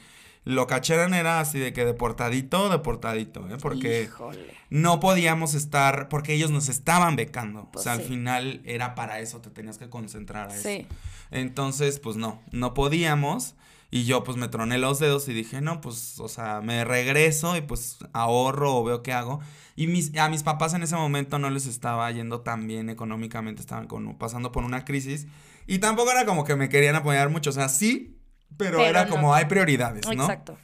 lo 0.45 0.67
cacharan 0.67 1.13
era 1.13 1.41
así 1.41 1.59
de 1.59 1.75
que 1.75 1.85
deportadito, 1.85 2.71
deportadito, 2.71 3.47
¿eh? 3.51 3.59
Porque 3.61 4.05
Híjole. 4.05 4.55
no 4.71 4.99
podíamos 4.99 5.53
estar, 5.53 6.09
porque 6.09 6.33
ellos 6.33 6.51
nos 6.51 6.71
estaban 6.71 7.17
becando, 7.17 7.69
Pues 7.71 7.83
o 7.83 7.85
sea, 7.85 7.93
al 7.93 8.01
final 8.01 8.63
era 8.65 8.95
para 8.95 9.21
eso, 9.21 9.43
te 9.43 9.51
tenías 9.51 9.77
que 9.77 9.91
concentrar 9.91 10.51
a 10.51 10.55
eso. 10.55 10.67
Sí. 10.67 10.87
Entonces, 11.31 11.99
pues 12.01 12.17
no, 12.17 12.41
no 12.51 12.73
podíamos. 12.73 13.55
Y 13.91 14.05
yo 14.05 14.23
pues 14.23 14.37
me 14.37 14.49
troné 14.49 14.77
los 14.79 14.99
dedos 14.99 15.29
y 15.29 15.33
dije, 15.33 15.61
no, 15.63 15.81
pues, 15.81 16.21
o 16.21 16.29
sea, 16.29 16.61
me 16.61 16.85
regreso 16.85 17.57
y 17.57 17.63
pues 17.63 17.99
ahorro 18.13 18.77
o 18.77 18.85
veo 18.85 19.03
qué 19.03 19.13
hago. 19.15 19.41
Y 19.77 19.87
mis, 19.87 20.15
a 20.19 20.29
mis 20.29 20.43
papás 20.43 20.75
en 20.75 20.83
ese 20.83 20.97
momento 20.97 21.39
no 21.39 21.49
les 21.49 21.67
estaba 21.67 22.11
yendo 22.11 22.41
tan 22.43 22.67
bien 22.67 22.91
económicamente, 22.91 23.61
estaban 23.63 23.87
como 23.87 24.19
pasando 24.19 24.53
por 24.53 24.65
una 24.65 24.85
crisis. 24.85 25.27
Y 25.67 25.79
tampoco 25.79 26.11
era 26.11 26.27
como 26.27 26.45
que 26.45 26.55
me 26.57 26.69
querían 26.69 26.97
apoyar 26.97 27.31
mucho, 27.31 27.51
o 27.51 27.53
sea, 27.55 27.69
sí, 27.69 28.19
pero, 28.57 28.79
Pero 28.79 28.91
era 28.91 29.05
no. 29.05 29.11
como 29.11 29.35
hay 29.35 29.45
prioridades, 29.47 30.05
¿no? 30.07 30.25
Exacto. 30.25 30.59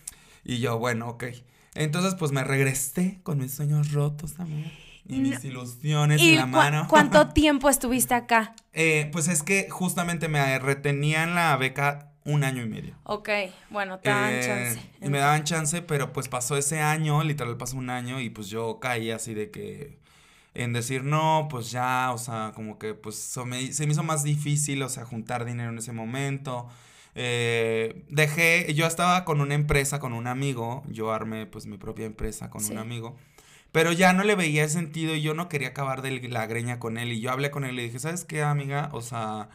Y 0.44 0.58
yo, 0.58 0.78
bueno, 0.78 1.08
ok. 1.08 1.24
Entonces, 1.74 2.14
pues 2.16 2.32
me 2.32 2.44
regresé 2.44 3.20
con 3.22 3.38
mis 3.38 3.54
sueños 3.54 3.92
rotos, 3.92 4.38
amor. 4.38 4.66
Y 5.06 5.18
No. 5.18 5.28
mis 5.28 5.44
ilusiones 5.44 6.20
¿Y 6.20 6.30
en 6.30 6.36
la 6.36 6.46
mano. 6.46 6.86
cuánto 6.90 7.28
tiempo 7.28 7.68
estuviste 7.68 8.14
acá? 8.14 8.54
Eh, 8.72 9.08
pues 9.12 9.28
es 9.28 9.42
que 9.42 9.68
justamente 9.70 10.28
me 10.28 10.58
retenían 10.58 11.34
la 11.34 11.56
beca 11.56 12.10
un 12.24 12.42
año 12.44 12.62
y 12.62 12.68
medio. 12.68 12.94
Ok, 13.04 13.28
bueno, 13.70 13.98
te 13.98 14.08
dan 14.08 14.32
Eh, 14.32 14.40
chance. 14.44 14.80
Y 15.02 15.08
me 15.10 15.18
daban 15.18 15.44
chance, 15.44 15.82
pero 15.82 16.12
pues 16.12 16.28
pasó 16.28 16.56
ese 16.56 16.80
año, 16.80 17.22
literal 17.22 17.56
pasó 17.56 17.76
un 17.76 17.90
año 17.90 18.20
y 18.20 18.30
pues 18.30 18.48
yo 18.48 18.78
caí 18.80 19.10
así 19.10 19.34
de 19.34 19.50
que 19.50 19.98
en 20.54 20.72
decir 20.72 21.02
no, 21.04 21.48
pues 21.50 21.70
ya, 21.70 22.12
o 22.12 22.18
sea, 22.18 22.52
como 22.54 22.78
que 22.78 22.94
pues 22.94 23.16
so- 23.16 23.44
me- 23.44 23.72
se 23.72 23.86
me 23.86 23.92
hizo 23.92 24.02
más 24.04 24.22
difícil, 24.22 24.82
o 24.82 24.88
sea, 24.88 25.04
juntar 25.04 25.44
dinero 25.44 25.70
en 25.70 25.78
ese 25.78 25.92
momento. 25.92 26.68
Eh, 27.16 28.04
dejé, 28.08 28.72
yo 28.74 28.86
estaba 28.86 29.24
con 29.24 29.40
una 29.40 29.54
empresa, 29.54 29.98
con 30.00 30.12
un 30.12 30.26
amigo, 30.26 30.82
yo 30.88 31.12
armé 31.12 31.46
pues 31.46 31.66
mi 31.66 31.76
propia 31.78 32.06
empresa 32.06 32.50
con 32.50 32.60
Sí. 32.62 32.72
un 32.72 32.78
amigo. 32.78 33.16
Pero 33.72 33.92
ya 33.92 34.12
no 34.12 34.22
le 34.24 34.34
veía 34.36 34.68
sentido 34.68 35.14
y 35.14 35.22
yo 35.22 35.34
no 35.34 35.48
quería 35.48 35.68
acabar 35.68 36.00
de 36.02 36.28
la 36.28 36.46
greña 36.46 36.78
con 36.78 36.96
él. 36.96 37.12
Y 37.12 37.20
yo 37.20 37.30
hablé 37.32 37.50
con 37.50 37.64
él 37.64 37.72
y 37.72 37.76
le 37.76 37.82
dije, 37.84 37.98
¿sabes 37.98 38.24
qué, 38.24 38.42
amiga? 38.42 38.88
O 38.92 39.00
sea, 39.02 39.48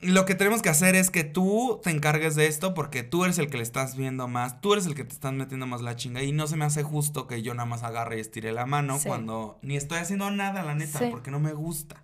lo 0.00 0.26
que 0.26 0.34
tenemos 0.34 0.60
que 0.62 0.68
hacer 0.68 0.94
es 0.94 1.10
que 1.10 1.24
tú 1.24 1.80
te 1.82 1.90
encargues 1.90 2.34
de 2.36 2.46
esto 2.46 2.74
porque 2.74 3.02
tú 3.02 3.24
eres 3.24 3.38
el 3.38 3.48
que 3.48 3.56
le 3.56 3.62
estás 3.62 3.96
viendo 3.96 4.28
más, 4.28 4.60
tú 4.60 4.74
eres 4.74 4.86
el 4.86 4.94
que 4.94 5.04
te 5.04 5.14
estás 5.14 5.32
metiendo 5.32 5.66
más 5.66 5.80
la 5.80 5.96
chinga 5.96 6.22
y 6.22 6.32
no 6.32 6.46
se 6.46 6.56
me 6.56 6.64
hace 6.66 6.82
justo 6.82 7.26
que 7.26 7.40
yo 7.42 7.54
nada 7.54 7.66
más 7.66 7.82
agarre 7.82 8.18
y 8.18 8.20
estire 8.20 8.52
la 8.52 8.66
mano 8.66 8.98
Sí. 8.98 9.08
cuando 9.08 9.58
ni 9.62 9.76
estoy 9.76 9.98
haciendo 9.98 10.30
nada, 10.30 10.62
la 10.62 10.74
neta, 10.74 10.98
Sí. 10.98 11.06
porque 11.10 11.30
no 11.30 11.40
me 11.40 11.54
gusta. 11.54 11.96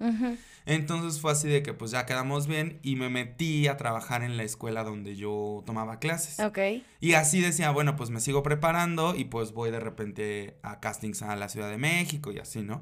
Entonces 0.65 1.21
fue 1.21 1.33
así 1.33 1.49
de 1.49 1.63
que 1.63 1.75
pues 1.75 1.91
ya 1.91 2.07
quedamos 2.07 2.47
bien 2.47 2.79
y 2.83 2.97
me 2.97 3.09
metí 3.11 3.67
a 3.67 3.77
trabajar 3.77 4.23
en 4.23 4.37
la 4.37 4.45
escuela 4.45 4.85
donde 4.85 5.17
yo 5.17 5.63
tomaba 5.67 5.99
clases. 5.99 6.39
Ok. 6.41 6.59
Y 7.01 7.15
así 7.15 7.41
decía, 7.41 7.71
bueno, 7.73 7.97
pues 7.97 8.11
me 8.11 8.21
sigo 8.21 8.43
preparando 8.43 9.15
y 9.17 9.25
pues 9.25 9.53
voy 9.53 9.71
de 9.71 9.81
repente 9.81 10.57
a 10.63 10.79
castings 10.81 11.23
a 11.23 11.35
la 11.37 11.49
Ciudad 11.49 11.69
de 11.69 11.79
México 11.79 12.31
y 12.31 12.39
así, 12.39 12.63
¿no? 12.63 12.81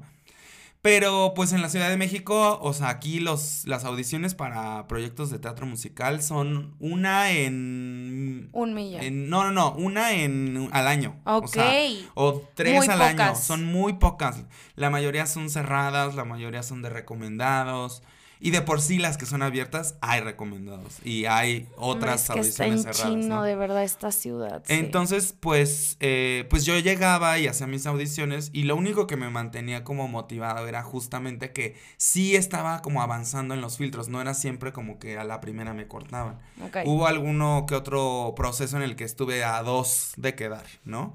Pero 0.81 1.33
pues 1.35 1.53
en 1.53 1.61
la 1.61 1.69
Ciudad 1.69 1.89
de 1.89 1.97
México, 1.97 2.57
o 2.59 2.73
sea, 2.73 2.89
aquí 2.89 3.19
los, 3.19 3.67
las 3.67 3.85
audiciones 3.85 4.33
para 4.33 4.87
proyectos 4.87 5.29
de 5.29 5.37
teatro 5.37 5.67
musical 5.67 6.23
son 6.23 6.75
una 6.79 7.31
en... 7.31 8.49
Un 8.51 8.73
millón. 8.73 9.01
en- 9.03 9.29
no, 9.29 9.43
no, 9.43 9.51
no, 9.51 9.73
una 9.73 10.13
en 10.13 10.69
al 10.71 10.87
año. 10.87 11.19
ok. 11.25 11.43
O, 11.43 11.47
sea, 11.47 11.71
o 12.15 12.41
tres 12.55 12.75
Muy 12.77 12.87
al 12.87 13.01
año. 13.01 13.35
Son 13.35 13.63
muy 13.63 13.93
pocas. 13.93 14.43
La 14.75 14.89
mayoría 14.89 15.27
son 15.27 15.51
cerradas, 15.51 16.15
la 16.15 16.25
mayoría 16.25 16.63
son 16.63 16.81
de 16.81 16.89
recomendados. 16.89 18.01
Y 18.43 18.49
de 18.49 18.61
por 18.63 18.81
sí 18.81 18.97
las 18.97 19.17
que 19.17 19.27
son 19.27 19.43
abiertas 19.43 19.95
hay 20.01 20.19
recomendados. 20.19 20.97
Y 21.05 21.25
hay 21.25 21.69
otras 21.77 22.23
es 22.23 22.31
que 22.31 22.39
está 22.39 22.63
audiciones 22.63 22.85
en 22.85 22.93
cerradas. 22.93 23.21
chino 23.21 23.35
¿no? 23.35 23.43
de 23.43 23.55
verdad 23.55 23.83
esta 23.83 24.11
ciudad. 24.11 24.63
sí. 24.65 24.73
Entonces, 24.73 25.35
pues, 25.39 25.95
eh, 25.99 26.47
pues 26.49 26.65
yo 26.65 26.77
llegaba 26.79 27.37
y 27.37 27.47
hacía 27.47 27.67
mis 27.67 27.85
audiciones 27.85 28.49
y 28.51 28.63
lo 28.63 28.75
único 28.75 29.05
que 29.05 29.15
me 29.15 29.29
mantenía 29.29 29.83
como 29.83 30.07
motivado 30.07 30.67
era 30.67 30.81
justamente 30.81 31.51
que 31.51 31.75
sí 31.97 32.35
estaba 32.35 32.81
como 32.81 33.03
avanzando 33.03 33.53
en 33.53 33.61
los 33.61 33.77
filtros, 33.77 34.09
no 34.09 34.19
era 34.19 34.33
siempre 34.33 34.73
como 34.73 34.97
que 34.97 35.19
a 35.19 35.23
la 35.23 35.39
primera 35.39 35.75
me 35.75 35.87
cortaban. 35.87 36.39
Hubo 36.85 37.05
alguno 37.05 37.65
que 37.67 37.75
otro 37.75 38.33
proceso 38.35 38.75
en 38.75 38.83
el 38.83 38.95
que 38.95 39.03
estuve 39.03 39.43
a 39.43 39.61
dos 39.61 40.13
de 40.17 40.33
quedar, 40.33 40.65
¿no? 40.83 41.13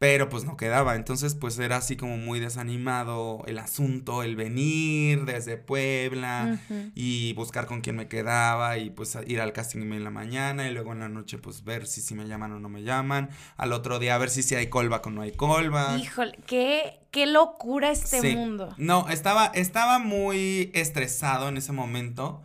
Pero 0.00 0.28
pues 0.28 0.44
no 0.44 0.56
quedaba, 0.56 0.94
entonces 0.94 1.34
pues 1.34 1.58
era 1.58 1.78
así 1.78 1.96
como 1.96 2.16
muy 2.18 2.38
desanimado 2.38 3.42
el 3.46 3.58
asunto, 3.58 4.22
el 4.22 4.36
venir 4.36 5.24
desde 5.24 5.56
Puebla 5.56 6.60
y 6.94 7.32
buscar 7.32 7.66
con 7.66 7.80
quién 7.80 7.96
me 7.96 8.06
quedaba 8.06 8.78
y 8.78 8.90
pues 8.90 9.16
a- 9.16 9.24
ir 9.26 9.40
al 9.40 9.52
casting 9.52 9.80
en 9.92 10.04
la 10.04 10.10
mañana 10.10 10.68
y 10.68 10.72
luego 10.72 10.92
en 10.92 11.00
la 11.00 11.08
noche 11.08 11.38
pues 11.38 11.64
ver 11.64 11.86
si, 11.88 12.00
si 12.00 12.14
me 12.14 12.28
llaman 12.28 12.52
o 12.52 12.60
no 12.60 12.68
me 12.68 12.84
llaman, 12.84 13.30
al 13.56 13.72
otro 13.72 13.98
día 13.98 14.16
ver 14.18 14.30
si, 14.30 14.44
si 14.44 14.54
hay 14.54 14.70
callback 14.70 15.04
o 15.06 15.10
no 15.10 15.22
hay 15.22 15.32
callback. 15.32 15.98
Híjole, 15.98 16.38
qué, 16.46 17.00
qué 17.10 17.26
locura 17.26 17.90
este 17.90 18.20
Sí. 18.20 18.36
mundo. 18.36 18.74
No, 18.78 19.08
estaba, 19.08 19.46
estaba 19.46 19.98
muy 19.98 20.70
estresado 20.74 21.48
en 21.48 21.56
ese 21.56 21.72
momento 21.72 22.40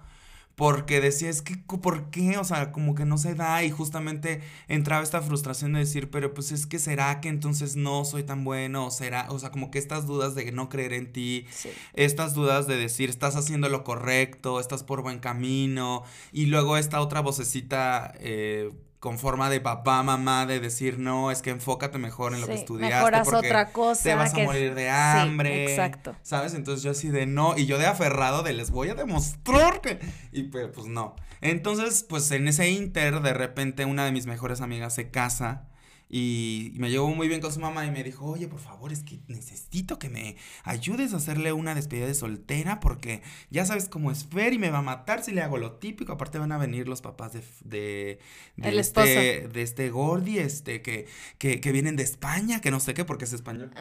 porque 0.56 1.02
decía, 1.02 1.30
es 1.30 1.42
que, 1.42 1.56
¿por 1.58 2.10
qué? 2.12 2.38
O 2.38 2.44
sea, 2.44 2.72
como 2.72 2.96
que 2.96 3.06
no 3.06 3.18
se 3.18 3.36
da 3.36 3.64
y 3.64 3.72
justamente 3.72 4.42
entraba 4.68 5.04
esta 5.04 5.22
frustración 5.22 5.74
de 5.74 5.80
decir, 5.80 6.12
pero 6.12 6.34
pues 6.34 6.52
es 6.52 6.68
que 6.68 6.80
será 6.80 7.22
que 7.22 7.30
entonces 7.30 7.76
no 7.76 8.06
soy 8.06 8.24
tan 8.24 8.44
bueno, 8.44 8.88
o 8.88 8.92
será, 8.92 9.28
o 9.32 9.40
sea, 9.40 9.52
como 9.52 9.72
que 9.72 9.80
estas 9.80 10.06
dudas 10.06 10.36
de 10.36 10.52
no 10.52 10.70
creer 10.70 10.94
en 10.94 11.12
ti, 11.12 11.48
estas 11.94 12.34
dudas 12.34 12.68
de 12.68 12.78
decir, 12.78 13.10
estás 13.10 13.36
haciendo 13.36 13.70
lo 13.70 13.84
correcto, 13.84 14.60
estás 14.60 14.84
por 14.84 15.02
buen 15.02 15.20
camino, 15.20 16.04
y 16.32 16.46
luego 16.48 16.78
esta 16.78 17.02
otra 17.02 17.22
vocecita... 17.22 18.14
Eh, 18.20 18.72
con 19.04 19.20
forma 19.20 19.50
de 19.50 19.60
papá, 19.60 20.02
mamá, 20.02 20.46
de 20.46 20.62
decir, 20.62 20.98
no, 20.98 21.30
es 21.30 21.42
que 21.42 21.50
enfócate 21.50 21.98
mejor 21.98 22.34
en 22.34 22.40
lo 22.40 22.48
que 22.48 22.54
estudiaste. 22.54 22.96
Mejoras 22.96 23.28
porque 23.28 23.48
otra 23.48 23.74
cosa. 23.74 24.02
Te 24.02 24.16
vas 24.16 24.34
a 24.34 24.38
morir 24.38 24.76
de 24.76 24.90
hambre. 24.90 25.66
exacto. 25.70 26.16
¿Sabes? 26.22 26.54
Entonces 26.54 26.84
yo 26.84 26.92
así 26.92 27.10
de 27.10 27.26
no, 27.26 27.58
y 27.58 27.66
yo 27.66 27.78
de 27.80 27.86
aferrado 27.86 28.44
de 28.44 28.54
les 28.54 28.72
voy 28.72 28.88
a 28.88 28.96
demostrar 28.96 29.82
que. 29.82 30.00
Y 30.32 30.44
pues, 30.44 30.70
pues 30.74 30.88
no. 30.88 31.18
Entonces, 31.42 32.06
pues 32.08 32.32
en 32.32 32.48
ese 32.48 32.70
inter, 32.70 33.20
de 33.20 33.34
repente 33.34 33.84
una 33.84 34.06
de 34.06 34.14
mis 34.14 34.26
mejores 34.26 34.62
amigas 34.62 34.96
se 34.96 35.12
casa 35.12 35.68
y 36.16 36.74
me 36.76 36.92
llevó 36.92 37.08
muy 37.08 37.28
bien 37.28 37.42
con 37.42 37.52
su 37.52 37.60
mamá 37.60 37.88
y 37.88 37.92
me 37.92 38.04
dijo, 38.04 38.28
oye, 38.28 38.48
por 38.48 38.60
favor, 38.60 38.94
es 38.94 39.02
que 39.02 39.22
necesito 39.28 39.98
que 39.98 40.10
me 40.10 40.36
ayudes 40.64 41.12
a 41.12 41.18
hacerle 41.18 41.54
una 41.54 41.74
despedida 41.74 42.06
de 42.06 42.14
soltera 42.14 42.80
porque 42.80 43.24
ya 43.50 43.66
sabes 43.66 43.90
cómo 43.90 44.12
es 44.12 44.28
Fer 44.28 44.54
y 44.54 44.60
me 44.60 44.70
va 44.70 44.78
a 44.78 44.82
matar 44.84 45.24
si 45.24 45.32
le 45.32 45.42
hago 45.42 45.58
lo 45.58 45.72
típico. 45.72 46.14
Aparte 46.14 46.38
van 46.38 46.52
a 46.52 46.60
venir 46.60 46.88
los 46.88 47.02
papás 47.02 47.34
de, 47.34 47.42
de, 47.66 48.20
de 48.58 48.80
este, 48.80 49.48
de 49.48 49.62
este 49.64 49.90
Gordi, 49.90 50.38
este, 50.38 50.84
que, 50.84 51.08
que, 51.40 51.60
que, 51.60 51.72
vienen 51.72 51.96
de 51.96 52.04
España, 52.04 52.62
que 52.62 52.70
no 52.70 52.80
sé 52.80 52.94
qué, 52.94 53.06
porque 53.06 53.26
es 53.26 53.34
español. 53.34 53.72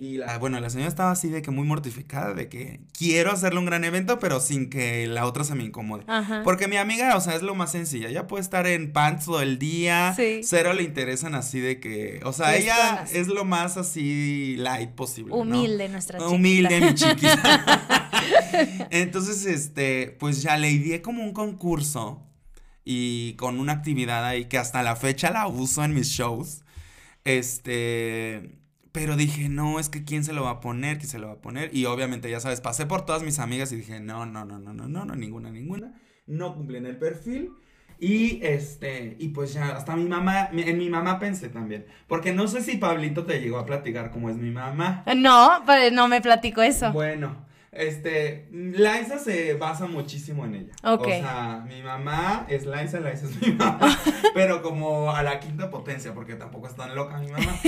Y 0.00 0.18
la, 0.18 0.38
bueno, 0.38 0.60
la 0.60 0.70
señora 0.70 0.88
estaba 0.88 1.10
así 1.10 1.30
de 1.30 1.42
que 1.42 1.50
muy 1.50 1.66
mortificada, 1.66 2.32
de 2.32 2.48
que 2.48 2.78
quiero 2.96 3.32
hacerle 3.32 3.58
un 3.58 3.66
gran 3.66 3.82
evento, 3.82 4.20
pero 4.20 4.38
sin 4.38 4.70
que 4.70 5.08
la 5.08 5.26
otra 5.26 5.42
se 5.42 5.56
me 5.56 5.64
incomode. 5.64 6.04
Porque 6.44 6.68
mi 6.68 6.76
amiga, 6.76 7.16
o 7.16 7.20
sea, 7.20 7.34
es 7.34 7.42
lo 7.42 7.56
más 7.56 7.72
sencilla. 7.72 8.08
Ella 8.08 8.28
puede 8.28 8.42
estar 8.42 8.68
en 8.68 8.92
pants 8.92 9.24
todo 9.24 9.42
el 9.42 9.58
día, 9.58 10.14
cero 10.44 10.74
le 10.74 10.84
interesan 10.84 11.34
así 11.34 11.58
de 11.58 11.71
que, 11.80 12.20
o 12.24 12.32
sea, 12.32 12.56
ella 12.56 13.04
es 13.12 13.28
lo 13.28 13.44
más 13.44 13.76
así 13.76 14.56
light 14.58 14.90
posible. 14.90 15.34
Humilde 15.34 15.88
nuestra 15.88 16.18
chiquita. 16.18 16.34
Humilde 16.34 16.80
mi 16.80 16.94
chiquita. 16.94 18.10
Entonces, 18.90 19.44
este, 19.46 20.16
pues 20.18 20.42
ya 20.42 20.56
le 20.56 20.68
di 20.68 20.98
como 21.00 21.22
un 21.22 21.32
concurso 21.32 22.26
y 22.84 23.34
con 23.34 23.58
una 23.58 23.72
actividad 23.72 24.24
ahí 24.24 24.46
que 24.46 24.58
hasta 24.58 24.82
la 24.82 24.96
fecha 24.96 25.30
la 25.30 25.46
uso 25.46 25.84
en 25.84 25.94
mis 25.94 26.08
shows. 26.08 26.62
Este, 27.24 28.58
pero 28.92 29.16
dije, 29.16 29.48
no, 29.48 29.78
es 29.78 29.88
que 29.88 30.04
quién 30.04 30.24
se 30.24 30.32
lo 30.32 30.44
va 30.44 30.50
a 30.50 30.60
poner, 30.60 30.98
quién 30.98 31.08
se 31.08 31.18
lo 31.18 31.28
va 31.28 31.34
a 31.34 31.40
poner. 31.40 31.74
Y 31.74 31.86
obviamente, 31.86 32.30
ya 32.30 32.40
sabes, 32.40 32.60
pasé 32.60 32.86
por 32.86 33.06
todas 33.06 33.22
mis 33.22 33.38
amigas 33.38 33.72
y 33.72 33.76
dije, 33.76 34.00
no, 34.00 34.26
no, 34.26 34.44
no, 34.44 34.58
no, 34.58 34.72
no, 34.74 34.88
no, 34.88 35.04
no, 35.04 35.14
ninguna, 35.14 35.50
ninguna. 35.50 35.94
No 36.26 36.54
cumplen 36.54 36.86
el 36.86 36.98
perfil. 36.98 37.52
Y 38.02 38.40
este, 38.42 39.14
y 39.20 39.28
pues 39.28 39.54
ya, 39.54 39.76
hasta 39.76 39.94
mi 39.94 40.08
mamá, 40.08 40.48
en 40.50 40.76
mi 40.76 40.90
mamá 40.90 41.20
pensé 41.20 41.48
también. 41.48 41.86
Porque 42.08 42.32
no 42.32 42.48
sé 42.48 42.60
si 42.60 42.76
Pablito 42.76 43.24
te 43.24 43.38
llegó 43.38 43.60
a 43.60 43.64
platicar 43.64 44.10
cómo 44.10 44.28
es 44.28 44.34
mi 44.34 44.50
mamá. 44.50 45.04
No, 45.14 45.62
pues 45.64 45.92
no 45.92 46.08
me 46.08 46.20
platico 46.20 46.62
eso. 46.62 46.90
Bueno, 46.92 47.36
este, 47.72 48.48
Liza 48.52 49.18
se 49.18 49.54
basa 49.54 49.86
muchísimo 49.86 50.44
en 50.44 50.54
ella. 50.56 50.72
O 50.82 51.02
sea, 51.02 51.64
mi 51.66 51.82
mamá 51.82 52.44
es 52.50 52.66
Liza, 52.66 53.00
Liza 53.00 53.26
es 53.26 53.40
mi 53.40 53.52
mamá. 53.54 53.98
pero 54.34 54.62
como 54.62 55.10
a 55.10 55.22
la 55.22 55.40
quinta 55.40 55.70
potencia, 55.70 56.12
porque 56.12 56.34
tampoco 56.34 56.66
es 56.66 56.76
tan 56.76 56.94
loca 56.94 57.18
mi 57.18 57.28
mamá. 57.28 57.58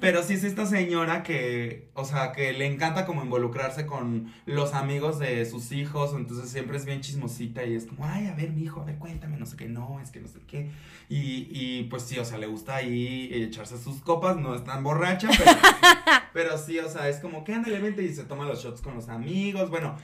Pero 0.00 0.24
sí 0.24 0.34
es 0.34 0.42
esta 0.42 0.66
señora 0.66 1.22
que, 1.22 1.90
o 1.94 2.04
sea, 2.04 2.32
que 2.32 2.52
le 2.52 2.66
encanta 2.66 3.06
como 3.06 3.22
involucrarse 3.22 3.86
con 3.86 4.32
los 4.46 4.74
amigos 4.74 5.20
de 5.20 5.46
sus 5.46 5.70
hijos. 5.70 6.12
Entonces 6.16 6.50
siempre 6.50 6.76
es 6.76 6.84
bien 6.84 7.00
chismosita 7.00 7.64
y 7.64 7.76
es 7.76 7.86
como, 7.86 8.04
ay, 8.04 8.26
a 8.26 8.34
ver, 8.34 8.50
mi 8.50 8.62
hijo, 8.62 8.80
a 8.80 8.84
ver, 8.84 8.98
cuéntame, 8.98 9.36
no 9.36 9.46
sé 9.46 9.56
qué, 9.56 9.68
no, 9.68 10.00
es 10.00 10.10
que 10.10 10.18
no 10.18 10.26
sé 10.26 10.40
qué. 10.48 10.70
Y, 11.08 11.48
y 11.52 11.84
pues 11.84 12.02
sí, 12.02 12.18
o 12.18 12.24
sea, 12.24 12.36
le 12.36 12.48
gusta 12.48 12.74
ahí 12.74 13.28
echarse 13.32 13.78
sus 13.78 14.00
copas, 14.00 14.36
no 14.36 14.56
es 14.56 14.64
tan 14.64 14.82
borracha, 14.82 15.28
pero, 15.28 15.50
pero 16.32 16.58
sí, 16.58 16.78
o 16.78 16.88
sea, 16.88 17.08
es 17.08 17.16
como 17.16 17.44
que 17.44 17.54
anda 17.54 17.68
el 17.68 17.74
evento 17.74 18.02
y 18.02 18.12
se 18.14 18.24
toma 18.24 18.44
los 18.44 18.62
shots 18.62 18.80
con 18.80 18.94
los 18.94 19.08
amigos 19.08 19.70
bueno, 19.70 19.96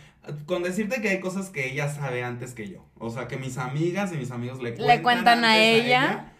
con 0.47 0.63
decirte 0.63 1.01
que 1.01 1.09
hay 1.09 1.21
cosas 1.21 1.51
que 1.51 1.71
ella 1.71 1.89
sabe 1.89 2.23
antes 2.23 2.55
que 2.55 2.69
yo. 2.69 2.85
O 2.99 3.11
sea, 3.11 3.29
que 3.29 3.37
mis 3.37 3.59
amigas 3.59 4.13
y 4.13 4.17
mis 4.17 4.31
amigos 4.31 4.63
le 4.63 4.75
cuentan, 4.75 4.97
le 4.97 5.03
cuentan 5.03 5.45
a, 5.45 5.59
ella. 5.59 6.33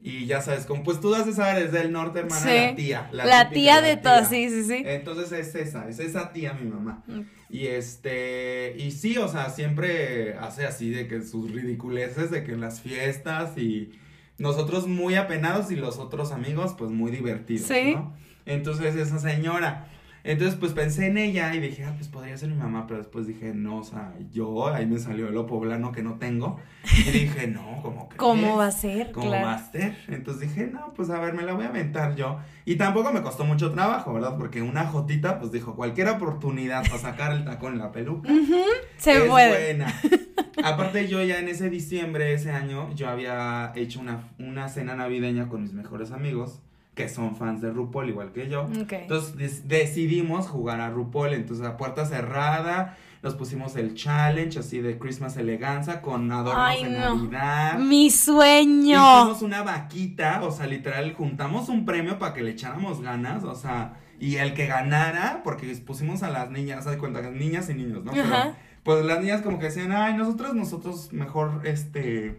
Y 0.00 0.26
ya 0.26 0.42
sabes, 0.42 0.66
como 0.66 0.82
pues 0.82 1.00
tú 1.00 1.10
das 1.10 1.24
de 1.24 1.32
saber, 1.32 1.62
es 1.62 1.72
del 1.72 1.90
norte, 1.90 2.20
hermana, 2.20 2.44
la 2.44 2.74
tía. 2.74 3.08
La, 3.10 3.48
tía 3.48 3.80
de 3.80 3.96
todos, 3.96 4.28
sí, 4.28 4.50
sí, 4.50 4.64
sí. 4.64 4.82
Entonces 4.84 5.32
es 5.32 5.54
esa, 5.54 5.88
es 5.88 5.98
esa 5.98 6.30
tía 6.32 6.52
mi 6.52 6.68
mamá. 6.68 7.02
Mm. 7.06 7.20
Y 7.48 7.68
este, 7.68 8.74
y 8.76 8.90
sí, 8.90 9.16
o 9.16 9.28
sea, 9.28 9.48
siempre 9.48 10.34
hace 10.34 10.66
así 10.66 10.90
de 10.90 11.08
que 11.08 11.22
sus 11.22 11.50
ridiculeces, 11.50 12.30
de 12.30 12.44
que 12.44 12.52
en 12.52 12.60
las 12.60 12.80
fiestas 12.80 13.56
y 13.56 13.92
nosotros 14.36 14.86
muy 14.86 15.14
apenados 15.14 15.70
y 15.70 15.76
los 15.76 15.98
otros 15.98 16.32
amigos 16.32 16.74
pues 16.76 16.90
muy 16.90 17.10
divertidos, 17.10 17.68
¿Sí? 17.68 17.94
¿no? 17.94 18.14
Entonces 18.46 18.94
esa 18.96 19.18
señora, 19.18 19.88
entonces, 20.26 20.58
pues 20.58 20.72
pensé 20.72 21.08
en 21.08 21.18
ella 21.18 21.54
y 21.54 21.60
dije, 21.60 21.84
ah, 21.84 21.92
pues 21.98 22.08
podría 22.08 22.34
ser 22.38 22.48
mi 22.48 22.56
mamá, 22.56 22.86
pero 22.86 22.96
después 22.96 23.26
dije, 23.26 23.52
no, 23.52 23.76
o 23.76 23.84
sea, 23.84 24.14
yo, 24.32 24.68
ahí 24.68 24.86
me 24.86 24.98
salió 24.98 25.28
lo 25.28 25.46
poblano 25.46 25.92
que 25.92 26.02
no 26.02 26.14
tengo. 26.14 26.58
Y 27.06 27.10
dije, 27.10 27.46
no, 27.46 27.80
¿cómo 27.82 28.08
que? 28.08 28.16
¿Cómo 28.16 28.56
va 28.56 28.68
a 28.68 28.70
ser? 28.70 29.12
¿Cómo 29.12 29.30
va 29.30 29.52
a 29.52 29.70
ser? 29.70 29.94
Entonces 30.08 30.48
dije, 30.48 30.70
no, 30.72 30.94
pues 30.94 31.10
a 31.10 31.20
ver, 31.20 31.34
me 31.34 31.42
la 31.42 31.52
voy 31.52 31.66
a 31.66 31.68
aventar 31.68 32.16
yo. 32.16 32.38
Y 32.64 32.76
tampoco 32.76 33.12
me 33.12 33.20
costó 33.20 33.44
mucho 33.44 33.70
trabajo, 33.72 34.14
¿verdad? 34.14 34.38
Porque 34.38 34.62
una 34.62 34.86
jotita, 34.86 35.38
pues 35.38 35.52
dijo, 35.52 35.76
cualquier 35.76 36.08
oportunidad 36.08 36.84
para 36.84 36.98
sacar 36.98 37.32
el 37.32 37.44
tacón 37.44 37.74
en 37.74 37.80
la 37.80 37.92
peluca. 37.92 38.30
se 38.96 39.24
es 39.24 39.28
buena. 39.28 39.92
Aparte, 40.64 41.06
yo 41.06 41.22
ya 41.22 41.38
en 41.38 41.48
ese 41.48 41.68
diciembre, 41.68 42.32
ese 42.32 42.50
año, 42.50 42.90
yo 42.94 43.10
había 43.10 43.72
hecho 43.74 44.00
una, 44.00 44.30
una 44.38 44.70
cena 44.70 44.94
navideña 44.94 45.50
con 45.50 45.60
mis 45.60 45.74
mejores 45.74 46.12
amigos 46.12 46.62
que 46.94 47.08
son 47.08 47.36
fans 47.36 47.60
de 47.60 47.70
RuPaul 47.70 48.08
igual 48.08 48.32
que 48.32 48.48
yo. 48.48 48.68
Entonces 49.02 49.66
decidimos 49.68 50.46
jugar 50.48 50.80
a 50.80 50.90
RuPaul, 50.90 51.34
entonces 51.34 51.66
a 51.66 51.76
puerta 51.76 52.06
cerrada 52.06 52.96
nos 53.22 53.34
pusimos 53.34 53.74
el 53.76 53.94
challenge 53.94 54.58
así 54.58 54.80
de 54.80 54.98
Christmas 54.98 55.36
eleganza 55.38 56.02
con 56.02 56.30
adornos 56.30 56.82
de 56.82 56.90
Navidad. 56.90 57.78
Mi 57.78 58.10
sueño. 58.10 59.20
Hicimos 59.22 59.42
una 59.42 59.62
vaquita, 59.62 60.42
o 60.44 60.50
sea, 60.50 60.66
literal 60.66 61.14
juntamos 61.14 61.70
un 61.70 61.86
premio 61.86 62.18
para 62.18 62.34
que 62.34 62.42
le 62.42 62.50
echáramos 62.50 63.00
ganas, 63.00 63.42
o 63.44 63.54
sea, 63.54 63.94
y 64.20 64.36
el 64.36 64.52
que 64.52 64.66
ganara, 64.66 65.40
porque 65.42 65.66
pusimos 65.76 66.22
a 66.22 66.30
las 66.30 66.50
niñas, 66.50 66.84
de 66.84 66.98
cuenta, 66.98 67.22
niñas 67.30 67.70
y 67.70 67.74
niños, 67.74 68.04
¿no? 68.04 68.12
pues 68.82 69.02
las 69.06 69.20
niñas 69.20 69.40
como 69.40 69.58
que 69.58 69.64
decían, 69.66 69.92
"Ay, 69.92 70.14
nosotros 70.14 70.54
nosotros 70.54 71.10
mejor 71.14 71.62
este 71.64 72.38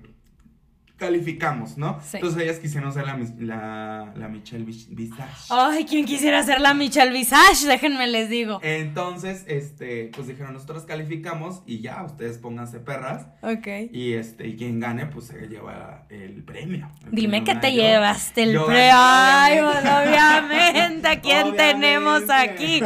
calificamos, 0.98 1.78
¿no? 1.78 2.00
Entonces 2.14 2.42
ellas 2.42 2.60
quisieron 2.60 2.94
ser 2.94 3.06
la, 3.06 3.18
la, 3.40 4.14
la 4.16 4.28
Michelle 4.28 4.64
Visage. 4.64 5.48
Ay, 5.50 5.86
¿quién 5.86 6.06
quisiera 6.06 6.42
ser 6.44 6.62
la 6.62 6.74
Michelle 6.74 7.12
Visage? 7.12 7.68
Déjenme 7.68 8.08
les 8.08 8.30
digo. 8.30 8.60
Entonces, 8.64 9.44
este, 9.48 10.12
pues 10.16 10.28
dijeron, 10.28 10.54
nosotros 10.54 10.84
calificamos 10.84 11.64
y 11.66 11.82
ya, 11.82 12.04
ustedes 12.04 12.38
pónganse 12.38 12.80
perras. 12.80 13.28
Ok. 13.42 13.68
Y 13.92 14.14
este, 14.14 14.48
y 14.48 14.56
quien 14.56 14.80
gane, 14.80 15.06
pues 15.08 15.28
se 15.28 15.48
lleva 15.48 16.06
el 16.10 16.44
premio. 16.44 16.90
Dime 17.12 17.44
que 17.44 17.56
te 17.56 17.74
llevaste 17.74 18.44
el 18.44 18.62
premio. 18.62 18.94
Ay, 18.94 19.60
obviamente, 19.60 21.08
¿a 21.08 21.20
quién 21.20 21.56
tenemos 21.56 22.24
aquí? 22.30 22.82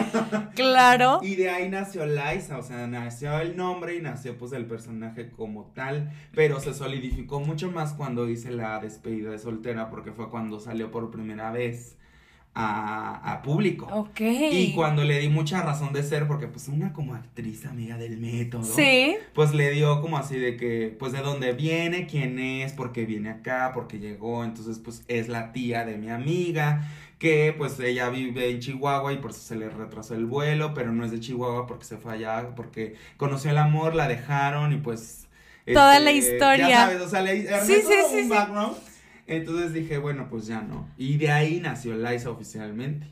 claro. 0.55 1.19
Y 1.21 1.35
de 1.35 1.49
ahí 1.49 1.69
nació 1.69 2.05
Liza, 2.05 2.57
o 2.57 2.63
sea, 2.63 2.87
nació 2.87 3.39
el 3.39 3.55
nombre 3.55 3.95
y 3.95 4.01
nació 4.01 4.37
pues 4.37 4.51
el 4.53 4.65
personaje 4.65 5.29
como 5.29 5.65
tal, 5.75 6.11
pero 6.33 6.59
se 6.59 6.73
solidificó 6.73 7.39
mucho 7.39 7.71
más 7.71 7.93
cuando 7.99 8.29
hice 8.29 8.49
la 8.51 8.79
despedida 8.79 9.29
de 9.29 9.39
soltera, 9.39 9.89
porque 9.89 10.13
fue 10.13 10.29
cuando 10.29 10.57
salió 10.61 10.89
por 10.89 11.11
primera 11.11 11.51
vez 11.51 11.97
a, 12.55 13.41
público. 13.43 13.87
Ok. 13.91 14.21
Y 14.21 14.73
cuando 14.73 15.03
le 15.03 15.19
di 15.19 15.27
mucha 15.27 15.61
razón 15.61 15.91
de 15.91 16.01
ser, 16.01 16.25
porque 16.25 16.47
pues 16.47 16.69
una 16.69 16.93
como 16.93 17.13
actriz 17.13 17.65
amiga 17.65 17.97
del 17.97 18.17
método. 18.17 18.63
Sí. 18.63 19.17
Pues 19.33 19.53
le 19.53 19.71
dio 19.71 19.99
como 19.99 20.17
así 20.17 20.39
de 20.39 20.55
que, 20.55 20.95
pues 20.97 21.11
de 21.11 21.19
dónde 21.19 21.51
viene, 21.51 22.07
quién 22.07 22.39
es, 22.39 22.71
por 22.71 22.93
qué 22.93 23.05
viene 23.05 23.31
acá, 23.31 23.71
por 23.73 23.87
qué 23.87 23.99
llegó. 23.99 24.45
Entonces, 24.45 24.79
pues 24.79 25.03
es 25.09 25.27
la 25.27 25.51
tía 25.51 25.83
de 25.83 25.97
mi 25.97 26.09
amiga 26.09 26.87
que 27.17 27.53
pues 27.57 27.77
ella 27.81 28.09
vive 28.09 28.49
en 28.49 28.61
Chihuahua 28.61 29.11
y 29.11 29.17
por 29.17 29.31
eso 29.31 29.41
se 29.41 29.57
le 29.57 29.69
retrasó 29.69 30.15
el 30.15 30.25
vuelo, 30.25 30.73
pero 30.73 30.93
no 30.93 31.03
es 31.03 31.11
de 31.11 31.19
Chihuahua 31.19 31.67
porque 31.67 31.83
se 31.83 31.97
fue 31.97 32.13
allá, 32.13 32.55
porque 32.55 32.95
conoció 33.17 33.51
el 33.51 33.57
amor, 33.57 33.93
la 33.93 34.07
dejaron 34.07 34.71
y 34.71 34.77
pues 34.77 35.18
Toda 35.73 35.99
la 35.99 36.11
este, 36.11 36.33
historia. 36.33 36.69
Ya 36.69 36.81
sabes, 36.85 37.01
o 37.01 37.09
sea, 37.09 37.21
le 37.21 37.41
sí, 37.61 37.75
sí, 37.81 37.93
sí, 38.09 38.29
un 38.31 38.75
Entonces 39.27 39.73
dije, 39.73 39.97
bueno, 39.97 40.27
pues 40.29 40.47
ya 40.47 40.61
no. 40.61 40.87
Y 40.97 41.17
de 41.17 41.31
ahí 41.31 41.59
nació 41.59 41.95
Liza 41.95 42.29
oficialmente. 42.29 43.07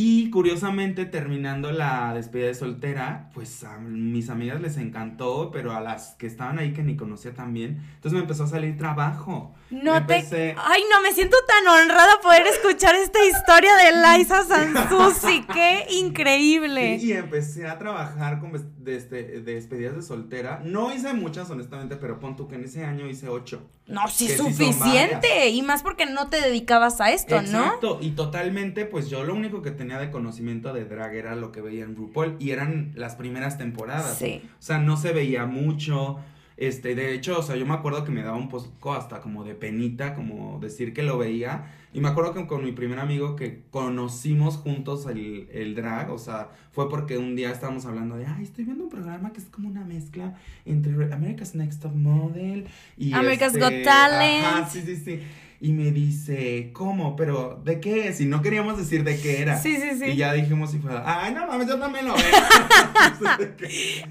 Y 0.00 0.30
curiosamente, 0.30 1.06
terminando 1.06 1.72
la 1.72 2.14
despedida 2.14 2.46
de 2.46 2.54
soltera, 2.54 3.30
pues 3.34 3.64
a 3.64 3.78
mis 3.78 4.30
amigas 4.30 4.60
les 4.60 4.76
encantó, 4.76 5.50
pero 5.52 5.72
a 5.72 5.80
las 5.80 6.14
que 6.14 6.28
estaban 6.28 6.60
ahí 6.60 6.72
que 6.72 6.84
ni 6.84 6.94
conocía 6.96 7.34
también, 7.34 7.80
entonces 7.94 8.12
me 8.12 8.20
empezó 8.20 8.44
a 8.44 8.46
salir 8.46 8.76
trabajo. 8.76 9.54
No 9.70 10.06
te... 10.06 10.54
Ay, 10.56 10.82
no, 10.90 11.02
me 11.02 11.12
siento 11.12 11.36
tan 11.46 11.66
honrada 11.66 12.20
poder 12.22 12.46
escuchar 12.46 12.94
esta 12.94 13.18
historia 13.24 13.70
de 13.76 14.18
Liza 14.18 14.42
Sansusi, 14.48 15.44
qué 15.52 15.86
increíble. 15.90 16.96
y 16.96 17.12
empecé 17.12 17.66
a 17.66 17.78
trabajar 17.78 18.40
con 18.40 18.52
este, 18.86 19.40
despedidas 19.40 19.96
de 19.96 20.02
soltera. 20.02 20.62
No 20.64 20.92
hice 20.92 21.12
muchas, 21.12 21.50
honestamente, 21.50 21.96
pero 21.96 22.18
pon 22.18 22.36
tú 22.36 22.48
que 22.48 22.54
en 22.54 22.64
ese 22.64 22.84
año 22.84 23.06
hice 23.06 23.28
ocho. 23.28 23.62
No, 23.86 24.08
sí, 24.08 24.28
suficiente. 24.28 25.48
y 25.48 25.62
más 25.62 25.82
porque 25.82 26.06
no 26.06 26.28
te 26.28 26.40
dedicabas 26.40 27.00
a 27.00 27.10
esto, 27.10 27.40
¿no? 27.42 27.64
Exacto, 27.64 27.98
y 28.00 28.10
totalmente, 28.10 28.84
pues 28.86 29.10
yo 29.10 29.24
lo 29.24 29.34
único 29.34 29.62
que 29.62 29.70
tenía 29.70 29.98
de 29.98 30.10
conocimiento 30.10 30.72
de 30.72 30.84
drag 30.84 31.14
era 31.14 31.36
lo 31.36 31.52
que 31.52 31.60
veía 31.60 31.84
en 31.84 31.94
RuPaul 31.96 32.36
y 32.38 32.50
eran 32.50 32.92
las 32.94 33.16
primeras 33.16 33.58
temporadas. 33.58 34.16
Sí. 34.18 34.42
O 34.58 34.62
sea, 34.62 34.78
no 34.78 34.96
se 34.96 35.12
veía 35.12 35.46
mucho. 35.46 36.18
Este, 36.58 36.96
de 36.96 37.14
hecho, 37.14 37.38
o 37.38 37.42
sea, 37.42 37.54
yo 37.54 37.64
me 37.64 37.74
acuerdo 37.74 38.02
que 38.04 38.10
me 38.10 38.20
daba 38.20 38.36
un 38.36 38.48
poco 38.48 38.92
hasta 38.92 39.20
como 39.20 39.44
de 39.44 39.54
penita, 39.54 40.16
como 40.16 40.58
decir 40.60 40.92
que 40.92 41.04
lo 41.04 41.16
veía. 41.16 41.72
Y 41.94 42.00
me 42.00 42.08
acuerdo 42.08 42.34
que 42.34 42.48
con 42.48 42.64
mi 42.64 42.72
primer 42.72 42.98
amigo 42.98 43.36
que 43.36 43.62
conocimos 43.70 44.56
juntos 44.56 45.06
el, 45.06 45.48
el 45.52 45.76
drag, 45.76 46.10
o 46.10 46.18
sea, 46.18 46.48
fue 46.72 46.90
porque 46.90 47.16
un 47.16 47.36
día 47.36 47.52
estábamos 47.52 47.86
hablando 47.86 48.16
de, 48.16 48.26
ay, 48.26 48.42
estoy 48.42 48.64
viendo 48.64 48.84
un 48.84 48.90
programa 48.90 49.32
que 49.32 49.38
es 49.38 49.46
como 49.46 49.68
una 49.68 49.84
mezcla 49.84 50.34
entre 50.64 50.92
America's 51.14 51.54
Next 51.54 51.80
Top 51.80 51.94
Model 51.94 52.66
y... 52.96 53.12
America's 53.12 53.52
Got 53.52 53.70
este, 53.70 53.84
Talent. 53.84 54.44
Ajá, 54.44 54.68
sí, 54.68 54.82
sí, 54.82 54.96
sí 54.96 55.20
y 55.60 55.72
me 55.72 55.90
dice, 55.90 56.70
¿cómo? 56.72 57.16
¿Pero 57.16 57.60
de 57.64 57.80
qué 57.80 58.08
es? 58.08 58.20
Y 58.20 58.26
no 58.26 58.42
queríamos 58.42 58.78
decir 58.78 59.02
de 59.02 59.20
qué 59.20 59.42
era. 59.42 59.58
Sí, 59.58 59.76
sí, 59.76 59.98
sí. 59.98 60.10
Y 60.10 60.16
ya 60.16 60.32
dijimos 60.32 60.72
y 60.74 60.78
fue, 60.78 60.92
ay, 61.04 61.34
no 61.34 61.46
mames, 61.46 61.66
yo 61.66 61.78
también 61.78 62.06
lo 62.06 62.14
veo. 62.14 63.48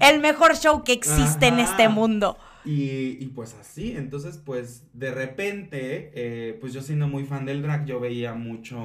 El 0.00 0.20
mejor 0.20 0.56
show 0.56 0.84
que 0.84 0.92
existe 0.92 1.46
en 1.46 1.58
este 1.58 1.88
mundo. 1.88 2.36
Y, 2.64 3.16
y, 3.20 3.32
pues 3.34 3.54
así, 3.58 3.92
entonces 3.96 4.36
pues 4.36 4.82
de 4.92 5.10
repente, 5.10 6.10
eh, 6.14 6.58
pues 6.60 6.74
yo 6.74 6.82
siendo 6.82 7.08
muy 7.08 7.24
fan 7.24 7.46
del 7.46 7.62
drag, 7.62 7.86
yo 7.86 7.98
veía 7.98 8.34
mucho 8.34 8.78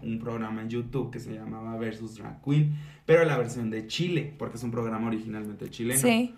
un 0.00 0.18
programa 0.18 0.62
en 0.62 0.70
YouTube 0.70 1.10
que 1.10 1.20
se 1.20 1.34
llamaba 1.34 1.76
Versus 1.76 2.14
Drag 2.14 2.40
Queen, 2.42 2.74
pero 3.04 3.24
la 3.26 3.36
versión 3.36 3.68
de 3.68 3.86
Chile, 3.88 4.32
porque 4.38 4.56
es 4.56 4.62
un 4.62 4.70
programa 4.70 5.08
originalmente 5.08 5.68
chileno. 5.68 6.00
Sí. 6.00 6.34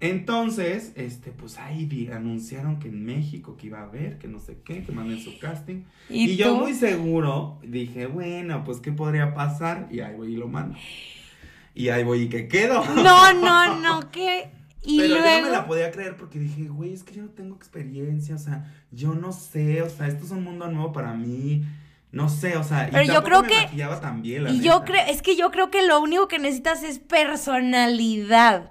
Entonces, 0.00 0.92
este, 0.94 1.32
pues 1.32 1.58
ahí 1.58 2.08
anunciaron 2.12 2.78
que 2.78 2.88
en 2.88 3.04
México 3.04 3.56
que 3.56 3.66
iba 3.66 3.80
a 3.80 3.82
haber, 3.82 4.18
que 4.18 4.28
no 4.28 4.38
sé 4.38 4.58
qué, 4.64 4.84
que 4.84 4.92
manden 4.92 5.20
su 5.20 5.38
casting. 5.40 5.82
Y, 6.08 6.36
yo 6.36 6.54
muy 6.54 6.74
seguro 6.74 7.58
dije, 7.64 8.06
bueno, 8.06 8.62
pues 8.64 8.78
qué 8.78 8.92
podría 8.92 9.34
pasar, 9.34 9.88
y 9.90 10.00
ahí 10.00 10.14
voy 10.14 10.34
y 10.34 10.36
lo 10.36 10.46
mando. 10.46 10.78
Y 11.74 11.88
ahí 11.88 12.04
voy 12.04 12.22
y 12.22 12.28
que 12.28 12.46
quedo. 12.46 12.84
No, 12.94 13.32
no, 13.32 13.80
no, 13.80 14.10
¿qué? 14.10 14.50
Y 14.84 14.98
Pero 14.98 15.16
yo 15.16 15.20
no 15.20 15.46
me 15.46 15.50
la 15.50 15.66
podía 15.66 15.90
creer 15.90 16.16
porque 16.16 16.38
dije, 16.38 16.68
güey, 16.68 16.92
es 16.92 17.02
que 17.02 17.14
yo 17.14 17.22
no 17.22 17.30
tengo 17.30 17.56
experiencia, 17.56 18.36
o 18.36 18.38
sea, 18.38 18.72
yo 18.92 19.14
no 19.14 19.32
sé, 19.32 19.82
o 19.82 19.90
sea, 19.90 20.06
esto 20.06 20.24
es 20.24 20.30
un 20.30 20.44
mundo 20.44 20.70
nuevo 20.70 20.92
para 20.92 21.12
mí. 21.14 21.64
No 22.10 22.28
sé, 22.30 22.56
o 22.56 22.64
sea, 22.64 22.88
Pero 22.90 23.04
yo 23.04 23.22
creo 23.22 23.42
que 23.42 23.68
también, 24.00 24.48
y 24.48 24.60
yo 24.60 24.82
creo 24.84 25.04
es 25.06 25.20
que 25.20 25.36
yo 25.36 25.50
creo 25.50 25.70
que 25.70 25.86
lo 25.86 26.00
único 26.00 26.26
que 26.26 26.38
necesitas 26.38 26.82
es 26.82 27.00
personalidad. 27.00 28.70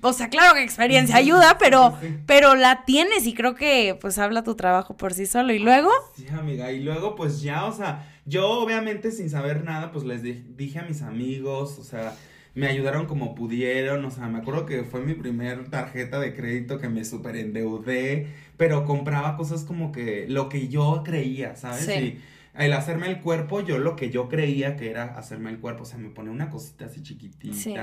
O 0.00 0.12
sea, 0.12 0.28
claro 0.28 0.54
que 0.54 0.62
experiencia 0.62 1.16
ayuda, 1.16 1.56
pero, 1.58 1.98
pero 2.26 2.54
la 2.54 2.84
tienes 2.84 3.26
y 3.26 3.34
creo 3.34 3.54
que 3.54 3.96
pues 4.00 4.18
habla 4.18 4.44
tu 4.44 4.54
trabajo 4.54 4.96
por 4.96 5.12
sí 5.12 5.26
solo. 5.26 5.52
¿Y 5.52 5.58
luego? 5.58 5.90
Sí, 6.16 6.26
amiga. 6.28 6.70
Y 6.70 6.80
luego 6.80 7.16
pues 7.16 7.42
ya, 7.42 7.64
o 7.64 7.72
sea, 7.72 8.08
yo 8.24 8.48
obviamente 8.48 9.10
sin 9.10 9.28
saber 9.28 9.64
nada, 9.64 9.90
pues 9.90 10.04
les 10.04 10.22
dije 10.22 10.78
a 10.78 10.82
mis 10.82 11.02
amigos, 11.02 11.78
o 11.80 11.84
sea, 11.84 12.14
me 12.54 12.68
ayudaron 12.68 13.06
como 13.06 13.34
pudieron, 13.34 14.04
o 14.04 14.10
sea, 14.10 14.28
me 14.28 14.38
acuerdo 14.38 14.66
que 14.66 14.84
fue 14.84 15.00
mi 15.00 15.14
primer 15.14 15.68
tarjeta 15.68 16.20
de 16.20 16.34
crédito 16.34 16.78
que 16.78 16.88
me 16.88 17.04
super 17.04 17.34
endeudé, 17.34 18.28
pero 18.56 18.84
compraba 18.84 19.36
cosas 19.36 19.64
como 19.64 19.90
que 19.90 20.26
lo 20.28 20.48
que 20.48 20.68
yo 20.68 21.02
creía, 21.04 21.56
¿sabes? 21.56 21.86
Sí. 21.86 21.92
Y 21.92 22.18
el 22.54 22.72
hacerme 22.72 23.08
el 23.08 23.20
cuerpo, 23.20 23.60
yo 23.60 23.78
lo 23.78 23.96
que 23.96 24.10
yo 24.10 24.28
creía 24.28 24.76
que 24.76 24.90
era 24.90 25.04
hacerme 25.04 25.50
el 25.50 25.58
cuerpo, 25.58 25.82
o 25.82 25.86
sea, 25.86 25.98
me 25.98 26.10
ponía 26.10 26.30
una 26.30 26.50
cosita 26.50 26.86
así 26.86 27.02
chiquitita. 27.02 27.54
Sí 27.54 27.74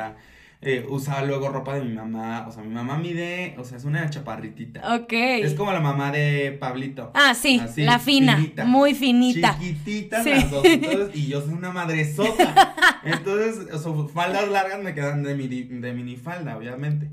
eh, 0.62 0.86
usaba 0.90 1.22
luego 1.24 1.50
ropa 1.50 1.76
de 1.76 1.84
mi 1.84 1.94
mamá. 1.94 2.46
O 2.48 2.52
sea, 2.52 2.64
mi 2.64 2.74
mamá 2.74 2.98
mide, 2.98 3.56
o 3.58 3.64
sea, 3.64 3.78
es 3.78 3.86
una 3.86 4.10
chaparritita. 4.10 4.96
Ok. 4.96 5.14
Es 5.14 5.54
como 5.54 5.72
la 5.72 5.80
mamá 5.80 6.12
de 6.12 6.58
Pablito. 6.60 7.12
Ah, 7.14 7.36
sí, 7.36 7.62
la 7.78 8.00
fina, 8.00 8.40
muy 8.66 8.96
finita. 8.96 9.58
Chiquititas 9.60 10.26
las 10.26 10.52
dos. 10.52 10.66
y 11.14 11.28
yo 11.28 11.42
soy 11.42 11.54
una 11.54 11.72
madresota. 11.72 12.76
entonces, 13.04 13.68
o 13.74 13.80
sea, 13.80 14.14
faldas 14.14 14.50
largas 14.50 14.82
me 14.82 14.94
quedan 14.94 15.24
de, 15.24 15.36
mi, 15.36 15.48
de 15.48 15.94
minifalda, 15.94 16.58
obviamente. 16.58 17.10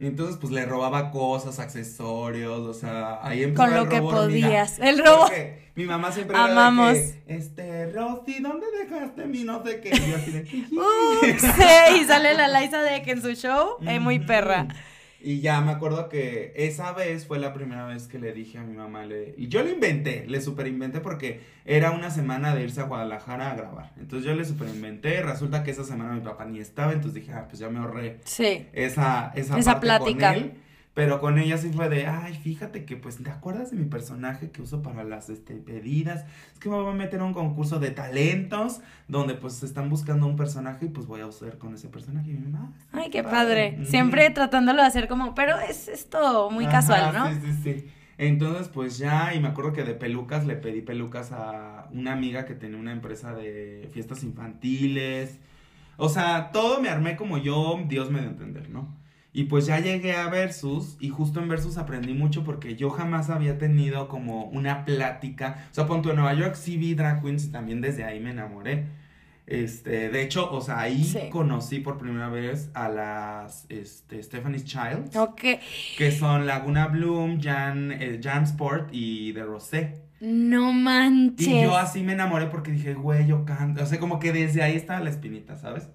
Entonces, 0.00 0.38
pues 0.40 0.50
le 0.50 0.64
robaba 0.64 1.10
cosas, 1.10 1.58
accesorios, 1.58 2.60
o 2.60 2.72
sea, 2.72 3.18
ahí 3.22 3.42
empezó 3.42 3.64
Con 3.64 3.74
lo 3.74 3.88
que 3.88 4.00
podías. 4.00 4.78
El 4.78 4.98
robo. 4.98 5.26
mi 5.74 5.84
mamá 5.84 6.10
siempre 6.10 6.38
Amamos. 6.38 6.96
Era 6.96 7.06
de 7.06 7.12
que, 7.26 7.34
este, 7.36 7.92
Rosy, 7.92 8.40
¿dónde 8.40 8.66
dejaste 8.82 9.26
mi 9.26 9.44
no 9.44 9.62
sé 9.62 9.80
qué? 9.80 9.90
Y 9.90 10.10
yo 10.10 10.16
así 10.16 10.30
de, 10.30 10.44
sí, 11.38 12.00
y 12.00 12.04
sale 12.06 12.32
la 12.32 12.48
Liza 12.60 12.80
de 12.80 13.02
que 13.02 13.10
en 13.10 13.20
su 13.20 13.34
show, 13.34 13.76
es 13.86 14.00
muy 14.00 14.20
perra. 14.20 14.68
Y 15.22 15.40
ya 15.40 15.60
me 15.60 15.72
acuerdo 15.72 16.08
que 16.08 16.52
esa 16.56 16.92
vez 16.92 17.26
fue 17.26 17.38
la 17.38 17.52
primera 17.52 17.86
vez 17.86 18.06
que 18.08 18.18
le 18.18 18.32
dije 18.32 18.58
a 18.58 18.62
mi 18.62 18.74
mamá, 18.74 19.04
le, 19.04 19.34
y 19.36 19.48
yo 19.48 19.62
le 19.62 19.72
inventé, 19.72 20.24
le 20.26 20.40
super 20.40 20.66
inventé 20.66 21.00
porque 21.00 21.40
era 21.64 21.90
una 21.90 22.10
semana 22.10 22.54
de 22.54 22.62
irse 22.62 22.80
a 22.80 22.84
Guadalajara 22.84 23.50
a 23.50 23.54
grabar. 23.54 23.92
Entonces 23.98 24.26
yo 24.26 24.34
le 24.34 24.44
super 24.44 24.68
inventé, 24.68 25.22
resulta 25.22 25.62
que 25.62 25.72
esa 25.72 25.84
semana 25.84 26.14
mi 26.14 26.20
papá 26.20 26.46
ni 26.46 26.58
estaba, 26.58 26.92
entonces 26.92 27.14
dije, 27.14 27.32
ah, 27.32 27.46
pues 27.48 27.58
ya 27.58 27.68
me 27.68 27.80
ahorré 27.80 28.18
sí. 28.24 28.66
esa, 28.72 29.32
esa, 29.34 29.58
esa 29.58 29.80
plática. 29.80 30.34
Con 30.34 30.42
él. 30.42 30.52
Pero 30.92 31.20
con 31.20 31.38
ella 31.38 31.56
sí 31.56 31.70
fue 31.70 31.88
de, 31.88 32.06
ay, 32.06 32.34
fíjate 32.34 32.84
que 32.84 32.96
pues, 32.96 33.22
¿te 33.22 33.30
acuerdas 33.30 33.70
de 33.70 33.76
mi 33.76 33.84
personaje 33.84 34.50
que 34.50 34.60
uso 34.60 34.82
para 34.82 35.04
las 35.04 35.30
este, 35.30 35.54
pedidas? 35.54 36.24
Es 36.52 36.58
que 36.58 36.68
me 36.68 36.76
voy 36.76 36.90
a 36.90 36.94
meter 36.94 37.20
a 37.20 37.24
un 37.24 37.32
concurso 37.32 37.78
de 37.78 37.90
talentos 37.92 38.80
donde 39.06 39.34
pues 39.34 39.62
están 39.62 39.88
buscando 39.88 40.26
un 40.26 40.34
personaje 40.34 40.86
y 40.86 40.88
pues 40.88 41.06
voy 41.06 41.20
a 41.20 41.26
usar 41.26 41.58
con 41.58 41.74
ese 41.74 41.88
personaje. 41.88 42.30
Y 42.30 42.34
mi 42.34 42.48
mamá, 42.48 42.72
ay, 42.92 43.08
qué 43.10 43.22
padre. 43.22 43.78
Siempre 43.84 44.30
tratándolo 44.30 44.82
de 44.82 44.88
hacer 44.88 45.06
como, 45.06 45.34
pero 45.34 45.58
es 45.60 45.86
esto 45.86 46.50
muy 46.50 46.66
casual, 46.66 47.14
¿no? 47.14 47.32
Sí, 47.32 47.40
sí, 47.40 47.62
sí. 47.62 47.86
Entonces, 48.18 48.68
pues 48.68 48.98
ya, 48.98 49.32
y 49.32 49.40
me 49.40 49.48
acuerdo 49.48 49.72
que 49.72 49.84
de 49.84 49.94
pelucas 49.94 50.44
le 50.44 50.56
pedí 50.56 50.82
pelucas 50.82 51.32
a 51.32 51.88
una 51.92 52.12
amiga 52.12 52.44
que 52.44 52.54
tenía 52.54 52.78
una 52.78 52.92
empresa 52.92 53.32
de 53.32 53.88
fiestas 53.92 54.24
infantiles. 54.24 55.38
O 55.96 56.08
sea, 56.08 56.50
todo 56.52 56.82
me 56.82 56.90
armé 56.90 57.16
como 57.16 57.38
yo, 57.38 57.80
Dios 57.86 58.10
me 58.10 58.18
dio 58.18 58.28
a 58.28 58.32
entender, 58.32 58.68
¿no? 58.68 58.99
Y 59.32 59.44
pues 59.44 59.66
ya 59.66 59.78
llegué 59.78 60.16
a 60.16 60.28
Versus 60.28 60.96
y 60.98 61.08
justo 61.08 61.40
en 61.40 61.48
Versus 61.48 61.78
aprendí 61.78 62.14
mucho 62.14 62.42
porque 62.42 62.74
yo 62.74 62.90
jamás 62.90 63.30
había 63.30 63.58
tenido 63.58 64.08
como 64.08 64.46
una 64.46 64.84
plática. 64.84 65.66
O 65.70 65.74
sea, 65.74 65.86
punto 65.86 66.10
en 66.10 66.16
Nueva 66.16 66.34
York 66.34 66.56
sí 66.56 66.76
vi 66.76 66.94
drag 66.94 67.22
queens 67.22 67.44
y 67.44 67.52
también 67.52 67.80
desde 67.80 68.02
ahí 68.04 68.18
me 68.18 68.30
enamoré. 68.30 68.86
Este, 69.46 70.10
de 70.10 70.22
hecho, 70.22 70.50
o 70.52 70.60
sea, 70.60 70.80
ahí 70.80 71.28
conocí 71.30 71.80
por 71.80 71.98
primera 71.98 72.28
vez 72.28 72.70
a 72.74 72.88
las 72.88 73.66
este, 73.68 74.22
Stephanie's 74.22 74.64
Child. 74.64 75.16
Ok. 75.16 75.42
Que 75.96 76.12
son 76.12 76.46
Laguna 76.46 76.86
Bloom, 76.86 77.40
Jan, 77.40 77.92
eh, 77.92 78.20
Jan 78.22 78.44
Sport 78.44 78.90
y 78.92 79.32
The 79.32 79.42
Rosé. 79.44 80.02
No 80.20 80.72
manches. 80.72 81.48
Y 81.48 81.62
yo 81.62 81.76
así 81.76 82.02
me 82.02 82.12
enamoré 82.12 82.46
porque 82.46 82.72
dije, 82.72 82.94
güey, 82.94 83.26
yo 83.26 83.44
canto. 83.44 83.82
O 83.82 83.86
sea, 83.86 83.98
como 83.98 84.18
que 84.18 84.32
desde 84.32 84.62
ahí 84.62 84.76
estaba 84.76 85.00
la 85.00 85.10
espinita, 85.10 85.56
¿sabes? 85.56 85.88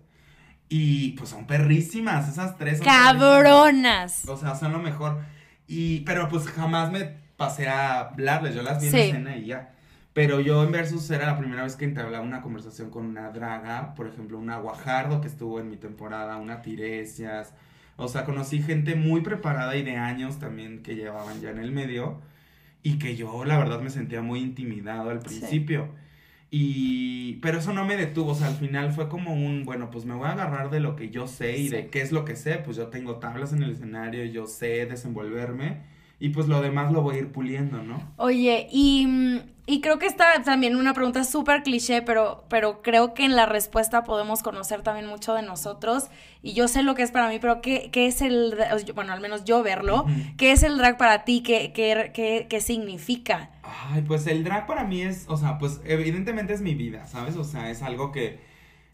Y 0.68 1.12
pues 1.12 1.30
son 1.30 1.46
perrísimas, 1.46 2.28
esas 2.30 2.58
tres. 2.58 2.82
Cabronas. 2.82 4.28
O 4.28 4.38
sea, 4.38 4.56
son 4.56 4.74
lo 4.74 4.80
mejor. 4.80 5.20
Y, 5.68 6.02
pero 6.02 6.28
pues 6.30 6.48
jamás 6.48 6.92
me 6.92 7.26
pasé 7.38 7.68
a 7.68 8.00
hablarles, 8.00 8.56
yo 8.56 8.64
las 8.64 8.82
vi 8.82 8.88
en 8.88 8.96
escena 8.96 9.38
y 9.38 9.46
ya. 9.46 9.72
Pero 10.14 10.40
yo 10.40 10.64
en 10.64 10.72
Versus 10.72 11.10
era 11.12 11.26
la 11.26 11.38
primera 11.38 11.64
vez 11.64 11.76
que 11.76 11.84
entablaba 11.84 12.24
una 12.24 12.42
conversación 12.42 12.90
con 12.90 13.06
una 13.06 13.32
draga, 13.32 13.94
por 13.96 14.08
ejemplo, 14.08 14.40
una 14.40 14.58
Guajardo 14.58 15.20
que 15.20 15.28
estuvo 15.28 15.60
en 15.60 15.70
mi 15.70 15.76
temporada, 15.76 16.38
una 16.38 16.62
Tiresias. 16.62 17.54
O 17.98 18.08
sea, 18.08 18.24
conocí 18.24 18.62
gente 18.62 18.96
muy 18.96 19.22
preparada 19.22 19.76
y 19.76 19.84
de 19.84 19.98
años 19.98 20.40
también 20.40 20.84
que 20.84 20.96
llevaban 20.96 21.42
ya 21.42 21.50
en 21.50 21.60
el 21.60 21.72
medio 21.72 22.22
y 22.82 22.98
que 22.98 23.16
yo 23.18 23.44
la 23.44 23.58
verdad 23.58 23.82
me 23.82 23.90
sentía 23.90 24.22
muy 24.22 24.40
intimidado 24.40 25.10
al 25.10 25.20
principio. 25.20 25.94
Y, 26.52 27.34
pero 27.42 27.60
eso 27.60 27.74
no 27.74 27.86
me 27.86 27.98
detuvo, 27.98 28.32
o 28.32 28.36
sea, 28.36 28.48
al 28.48 28.56
final 28.56 28.92
fue 28.94 29.10
como 29.10 29.34
un, 29.34 29.66
bueno, 29.66 29.90
pues 29.92 30.06
me 30.06 30.14
voy 30.14 30.28
a 30.28 30.34
agarrar 30.34 30.70
de 30.70 30.80
lo 30.80 30.96
que 30.96 31.10
yo 31.10 31.28
sé 31.28 31.58
y 31.58 31.70
de 31.70 31.88
qué 31.90 32.02
es 32.02 32.12
lo 32.12 32.24
que 32.24 32.36
sé, 32.36 32.56
pues 32.60 32.78
yo 32.78 32.88
tengo 32.88 33.18
tablas 33.18 33.52
en 33.52 33.64
el 33.64 33.72
escenario, 33.72 34.24
yo 34.26 34.48
sé 34.48 34.86
desenvolverme 34.86 35.95
y 36.20 36.30
pues 36.30 36.48
lo 36.48 36.62
demás 36.62 36.92
lo 36.92 37.02
voy 37.02 37.16
a 37.16 37.20
ir 37.20 37.32
puliendo, 37.32 37.84
¿no? 37.84 38.02
Oye, 38.18 38.68
y, 38.72 39.06
mm, 39.06 39.40
y 39.68 39.82
creo 39.82 40.00
que 40.00 40.06
está 40.06 40.44
también 40.44 40.76
una 40.76 40.94
pregunta 40.94 41.24
súper 41.24 41.64
cliché, 41.64 42.02
pero, 42.02 42.46
pero 42.50 42.82
creo 42.82 43.14
que 43.14 43.26
en 43.26 43.36
la 43.36 43.46
respuesta 43.46 44.04
podemos 44.04 44.44
conocer 44.44 44.82
también 44.82 45.08
mucho 45.08 45.34
de 45.34 45.42
nosotros. 45.42 46.06
Y 46.42 46.54
yo 46.54 46.68
sé 46.68 46.84
lo 46.84 46.96
que 46.96 47.02
es 47.02 47.12
para 47.12 47.30
mí, 47.30 47.40
pero 47.40 47.62
¿qué, 47.62 47.90
qué 47.92 48.06
es 48.06 48.22
el, 48.22 48.56
bueno, 48.94 49.12
al 49.12 49.22
menos 49.22 49.44
yo 49.44 49.64
verlo, 49.64 50.06
¿qué 50.38 50.52
es 50.52 50.64
el 50.64 50.78
drag 50.78 50.98
para 50.98 51.26
ti? 51.26 51.42
¿Qué, 51.42 51.74
qué, 51.74 52.12
qué, 52.14 52.46
qué 52.50 52.62
significa? 52.62 53.50
Ay, 53.64 54.04
pues 54.04 54.28
el 54.28 54.44
drag 54.44 54.68
para 54.68 54.84
mí 54.84 55.02
es, 55.02 55.26
o 55.28 55.36
sea, 55.36 55.58
pues 55.58 55.82
evidentemente 55.84 56.54
es 56.54 56.62
mi 56.62 56.76
vida, 56.76 57.08
¿sabes? 57.08 57.36
O 57.36 57.44
sea, 57.44 57.72
es 57.72 57.82
algo 57.82 58.12
que 58.12 58.40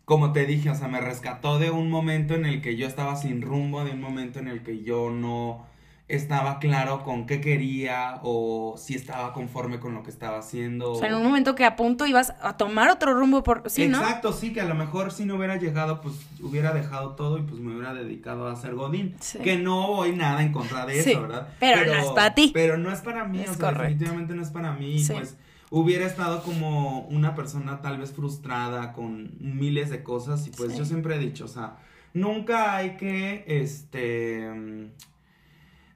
como 0.06 0.34
te 0.34 0.46
dije, 0.46 0.70
o 0.70 0.76
sea, 0.76 0.88
me 0.88 1.00
rescató 1.00 1.60
de 1.60 1.70
un 1.72 1.90
momento 1.90 2.34
en 2.34 2.46
el 2.46 2.62
que 2.62 2.76
yo 2.76 2.88
estaba 2.88 3.16
sin 3.16 3.42
rumbo, 3.42 3.86
de 3.86 3.92
un 3.92 4.02
momento 4.02 4.40
en 4.40 4.48
el 4.48 4.64
que 4.64 4.84
yo 4.84 5.10
no 5.10 5.71
estaba 6.16 6.60
claro 6.60 7.04
con 7.04 7.26
qué 7.26 7.40
quería 7.40 8.20
o 8.24 8.76
si 8.78 8.96
estaba 8.96 9.34
conforme 9.34 9.80
con 9.80 9.94
lo 9.94 10.04
que 10.04 10.10
estaba 10.10 10.40
haciendo. 10.40 10.92
O 10.92 11.00
sea, 11.00 11.08
en 11.08 11.16
un 11.16 11.24
momento 11.24 11.56
que 11.56 11.66
a 11.66 11.76
punto 11.76 12.06
ibas 12.06 12.34
a 12.42 12.58
tomar 12.58 12.90
otro 12.90 13.14
rumbo 13.14 13.44
por 13.44 13.70
sí, 13.70 13.88
¿no? 13.88 14.00
Exacto, 14.00 14.34
sí, 14.34 14.52
que 14.52 14.62
a 14.62 14.66
lo 14.66 14.76
mejor 14.76 15.12
si 15.12 15.26
no 15.26 15.36
hubiera 15.36 15.56
llegado, 15.56 16.02
pues 16.02 16.16
hubiera 16.42 16.74
dejado 16.74 17.12
todo 17.16 17.38
y 17.38 17.44
pues 17.44 17.62
me 17.62 17.74
hubiera 17.74 17.94
dedicado 17.94 18.48
a 18.48 18.56
ser 18.56 18.76
Godín. 18.76 19.16
Que 19.44 19.58
no 19.58 19.88
voy 19.88 20.14
nada 20.14 20.42
en 20.42 20.52
contra 20.52 20.86
de 20.86 21.00
eso, 21.00 21.22
¿verdad? 21.22 21.48
Pero, 21.60 21.86
no 21.86 21.94
es 21.94 22.08
para 22.08 22.36
ti. 22.36 22.52
Pero 22.54 22.78
no 22.78 22.92
es 22.92 23.00
para 23.00 23.26
mí, 23.26 23.44
o 23.48 23.54
sea, 23.54 23.72
definitivamente 23.72 24.36
no 24.36 24.42
es 24.42 24.50
para 24.50 24.74
mí. 24.74 25.04
Pues 25.08 25.38
hubiera 25.70 26.06
estado 26.06 26.44
como 26.44 27.02
una 27.08 27.34
persona 27.34 27.82
tal 27.82 27.98
vez 27.98 28.12
frustrada 28.12 28.92
con 28.92 29.32
miles 29.40 29.90
de 29.90 30.04
cosas 30.04 30.46
y 30.46 30.50
pues 30.50 30.78
yo 30.78 30.84
siempre 30.84 31.16
he 31.16 31.20
dicho, 31.20 31.46
o 31.46 31.48
sea, 31.48 31.78
nunca 32.14 32.76
hay 32.76 32.98
que, 32.98 33.46
este 33.48 34.92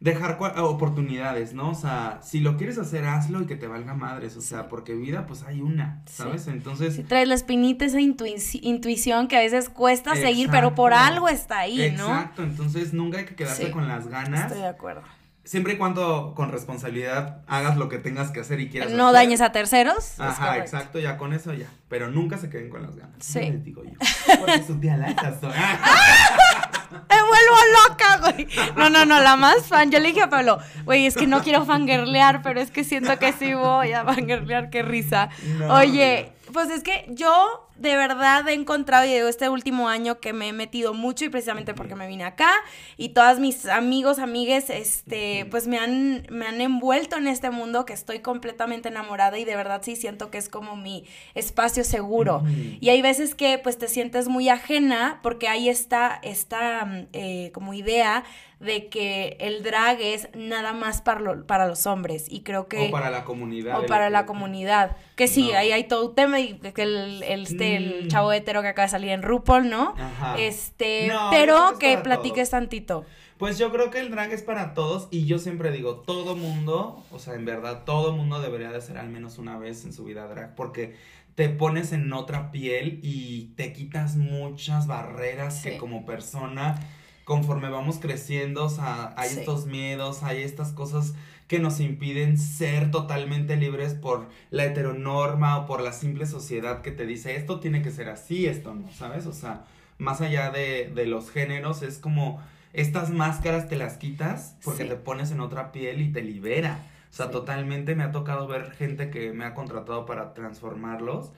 dejar 0.06 0.38
oportunidades, 0.58 1.56
¿no? 1.56 1.72
O 1.72 1.76
sea, 1.76 2.20
si 2.22 2.40
lo 2.40 2.58
quieres 2.58 2.78
hacer, 2.78 3.06
hazlo 3.06 3.42
y 3.42 3.48
que 3.48 3.56
te 3.56 3.66
valga 3.66 3.96
madres, 3.96 4.38
o 4.38 4.42
sea, 4.42 4.70
porque 4.70 4.94
vida 4.94 5.26
pues 5.26 5.42
hay 5.42 5.62
una, 5.62 6.04
¿sabes? 6.06 6.48
Entonces... 6.48 6.96
Si 6.96 7.04
traes 7.04 7.28
la 7.28 7.34
espinita, 7.34 7.86
esa 7.86 8.00
intuición 8.00 9.28
que 9.28 9.36
a 9.36 9.40
veces 9.40 9.68
cuesta 9.68 10.16
seguir, 10.16 10.50
pero 10.52 10.76
por 10.76 10.94
algo 10.94 11.28
está 11.28 11.58
ahí, 11.58 11.92
¿no? 11.98 12.06
Exacto, 12.06 12.44
entonces 12.44 12.94
nunca 12.94 13.18
hay 13.18 13.26
que 13.26 13.36
quedarse 13.36 13.72
con 13.72 13.88
las 13.88 14.08
ganas. 14.08 14.44
Estoy 14.44 14.62
de 14.62 14.68
acuerdo. 14.68 15.02
Siempre 15.44 15.74
y 15.74 15.78
cuando 15.78 16.34
con 16.36 16.52
responsabilidad 16.52 17.42
hagas 17.48 17.78
lo 17.78 17.90
que 17.90 17.98
tengas 17.98 18.32
que 18.32 18.40
hacer 18.40 18.60
y 18.60 18.70
quieras 18.70 18.92
No 18.92 19.12
dañes 19.12 19.42
a 19.42 19.52
terceros. 19.52 20.20
Ajá, 20.20 20.58
exacto, 20.58 21.00
ya 21.00 21.18
con 21.18 21.34
eso 21.34 21.54
ya. 21.54 21.68
Pero 21.88 22.10
nunca 22.10 22.38
se 22.38 22.50
queden 22.50 22.70
con 22.70 22.82
las 22.82 22.96
ganas. 22.96 23.18
Sí. 23.20 23.40
Les 23.40 23.64
digo 23.64 23.84
yo. 23.84 23.92
Porque 24.40 24.64
su 24.64 24.80
tía 24.80 24.98
Me 26.92 27.22
vuelvo 27.22 27.58
loca, 27.88 28.18
güey. 28.22 28.48
No, 28.76 28.90
no, 28.90 29.06
no, 29.06 29.20
la 29.22 29.36
más 29.36 29.68
fan. 29.68 29.92
Yo 29.92 30.00
le 30.00 30.10
dije 30.10 30.22
a 30.22 30.30
Pablo, 30.30 30.60
güey, 30.84 31.06
es 31.06 31.16
que 31.16 31.28
no 31.28 31.42
quiero 31.42 31.66
fangirlear, 31.66 32.42
pero 32.42 32.60
es 32.60 32.72
que 32.72 32.84
siento 32.84 33.18
que 33.20 33.34
sí 33.34 33.54
voy 33.54 33.94
a 33.94 34.04
fangirlear, 34.04 34.70
qué 34.70 34.84
risa. 34.84 35.30
Oye, 35.70 36.34
pues 36.56 36.70
es 36.70 36.84
que 36.84 37.06
yo 37.10 37.68
de 37.76 37.98
verdad 37.98 38.48
he 38.48 38.54
encontrado, 38.54 39.04
y 39.04 39.12
digo, 39.14 39.28
este 39.28 39.50
último 39.50 39.90
año 39.90 40.22
que 40.22 40.32
me 40.32 40.48
he 40.48 40.54
metido 40.54 40.94
mucho 40.94 41.26
y 41.26 41.30
precisamente 41.30 41.74
porque 41.74 41.96
me 41.96 42.08
vine 42.08 42.24
acá 42.24 42.50
y 42.96 43.10
todas 43.10 43.40
mis 43.42 43.66
amigos, 43.66 44.20
amigues, 44.20 44.70
este, 44.70 45.46
pues 45.52 45.68
me 45.68 45.78
han, 45.78 46.26
me 46.30 46.48
han 46.48 46.62
envuelto 46.62 47.18
en 47.18 47.28
este 47.28 47.50
mundo 47.50 47.86
que 47.86 47.92
estoy 47.92 48.20
completamente 48.20 48.88
enamorada 48.88 49.38
y 49.38 49.44
de 49.44 49.58
verdad 49.58 49.82
sí 49.84 49.98
siento 49.98 50.32
que 50.32 50.38
es 50.38 50.48
como 50.48 50.78
mi 50.78 51.04
espacio 51.34 51.84
seguro. 51.84 52.42
Y 52.80 52.88
hay 52.88 53.02
veces 53.02 53.36
que 53.36 53.58
pues 53.58 53.78
te 53.78 53.90
sientes 53.90 54.30
muy 54.30 54.48
ajena 54.48 55.20
porque 55.24 55.50
hay 55.50 55.68
esta, 55.68 56.18
esta 56.24 57.06
eh, 57.12 57.52
como 57.54 57.74
idea 57.74 58.24
de 58.60 58.90
que 58.90 59.38
el 59.40 59.64
drag 59.64 60.00
es 60.02 60.30
nada 60.34 60.74
más 60.74 61.02
para, 61.02 61.44
para 61.44 61.68
los 61.68 61.86
hombres 61.86 62.26
y 62.30 62.42
creo 62.42 62.68
que... 62.68 62.88
O 62.88 62.92
para 62.92 63.10
la 63.10 63.24
comunidad. 63.26 63.80
O 63.80 63.86
para 63.86 64.10
la 64.10 64.26
comunidad. 64.26 64.96
Que 65.16 65.28
sí, 65.28 65.52
ahí 65.54 65.72
hay 65.72 65.86
todo 65.86 66.10
un 66.10 66.16
tema 66.16 66.40
y 66.40 66.54
que 66.60 66.84
el, 66.84 67.24
el, 67.24 67.44
este, 67.44 67.78
el 67.78 68.08
chavo 68.08 68.32
hetero 68.32 68.62
que 68.62 68.70
acaba 68.70 68.86
de 68.86 68.92
salir 68.92 69.10
en 69.10 69.24
RuPaul, 69.24 69.70
¿no? 69.70 69.94
Ajá. 69.98 70.36
Este, 70.38 71.12
pero 71.32 71.78
que 71.80 71.98
platiques 71.98 72.50
tantito. 72.50 73.06
Pues 73.38 73.58
yo 73.58 73.70
creo 73.72 73.92
que 73.92 74.00
el 74.00 74.12
drag 74.12 74.32
es 74.32 74.44
para 74.44 74.74
todos 74.74 75.10
y 75.12 75.26
yo 75.26 75.40
siempre 75.40 75.72
digo, 75.72 75.98
todo 75.98 76.38
mundo, 76.38 77.04
o 77.12 77.20
sea, 77.20 77.34
en 77.34 77.44
verdad, 77.44 77.84
todo 77.84 78.14
mundo 78.14 78.40
debería 78.40 78.72
de 78.72 78.80
ser 78.80 78.98
al 78.98 79.10
menos 79.10 79.38
una 79.38 79.58
vez 79.58 79.84
en 79.84 79.92
su 79.92 80.06
vida 80.06 80.26
drag 80.28 80.56
porque 80.56 80.96
te 81.36 81.50
pones 81.50 81.92
en 81.92 82.12
otra 82.14 82.52
piel 82.52 83.02
y 83.04 83.52
te 83.58 83.74
quitas 83.74 84.16
muchas 84.16 84.88
barreras 84.88 85.62
que 85.62 85.78
como 85.78 86.06
persona 86.06 86.80
conforme 87.26 87.70
vamos 87.70 87.98
creciendo, 88.00 88.66
o 88.66 88.70
sea, 88.70 89.14
hay 89.18 89.32
estos 89.32 89.66
miedos, 89.66 90.24
hay 90.24 90.44
estas 90.44 90.72
cosas 90.72 91.16
que 91.48 91.60
nos 91.60 91.80
impiden 91.80 92.38
ser 92.38 92.92
totalmente 92.92 93.56
libres 93.56 93.94
por 93.94 94.28
la 94.52 94.66
heteronorma 94.66 95.58
o 95.58 95.66
por 95.66 95.82
la 95.82 95.92
simple 95.92 96.26
sociedad 96.26 96.82
que 96.82 96.92
te 96.92 97.06
dice 97.06 97.36
esto 97.36 97.60
tiene 97.60 97.82
que 97.82 97.92
ser 97.92 98.10
así, 98.10 98.46
esto 98.46 98.74
no, 98.74 98.92
¿sabes? 98.92 99.26
O 99.26 99.34
sea, 99.34 99.66
más 99.98 100.22
allá 100.22 100.52
de, 100.52 100.92
de 100.94 101.06
los 101.06 101.30
géneros, 101.30 101.82
es 101.82 101.98
como 101.98 102.42
estas 102.74 103.10
máscaras 103.10 103.68
te 103.70 103.76
las 103.76 103.98
quitas 103.98 104.58
porque 104.64 104.86
te 104.86 104.96
pones 104.96 105.32
en 105.32 105.40
otra 105.40 105.72
piel 105.72 106.02
y 106.02 106.12
te 106.12 106.22
libera. 106.22 106.80
O 107.12 107.16
sea, 107.16 107.32
totalmente 107.32 107.96
me 107.96 108.04
ha 108.04 108.12
tocado 108.12 108.48
ver 108.48 108.72
gente 108.72 109.10
que 109.10 109.32
me 109.32 109.46
ha 109.46 109.54
contratado 109.54 110.06
para 110.06 110.34
transformarlos 110.34 111.32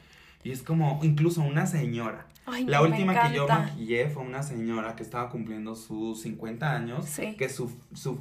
y 0.48 0.52
es 0.52 0.64
como 0.64 1.02
incluso 1.04 1.42
una 1.42 1.66
señora. 1.66 2.26
la 2.68 2.82
última 2.82 3.22
que 3.22 3.36
yo 3.36 3.46
maquillé 3.50 4.08
fue 4.08 4.24
una 4.24 4.44
señora 4.44 4.96
que 4.96 5.04
estaba 5.04 5.30
cumpliendo 5.30 5.76
sus 5.76 6.22
50 6.22 6.72
años, 6.72 7.06
que 7.38 7.50
su, 7.50 7.70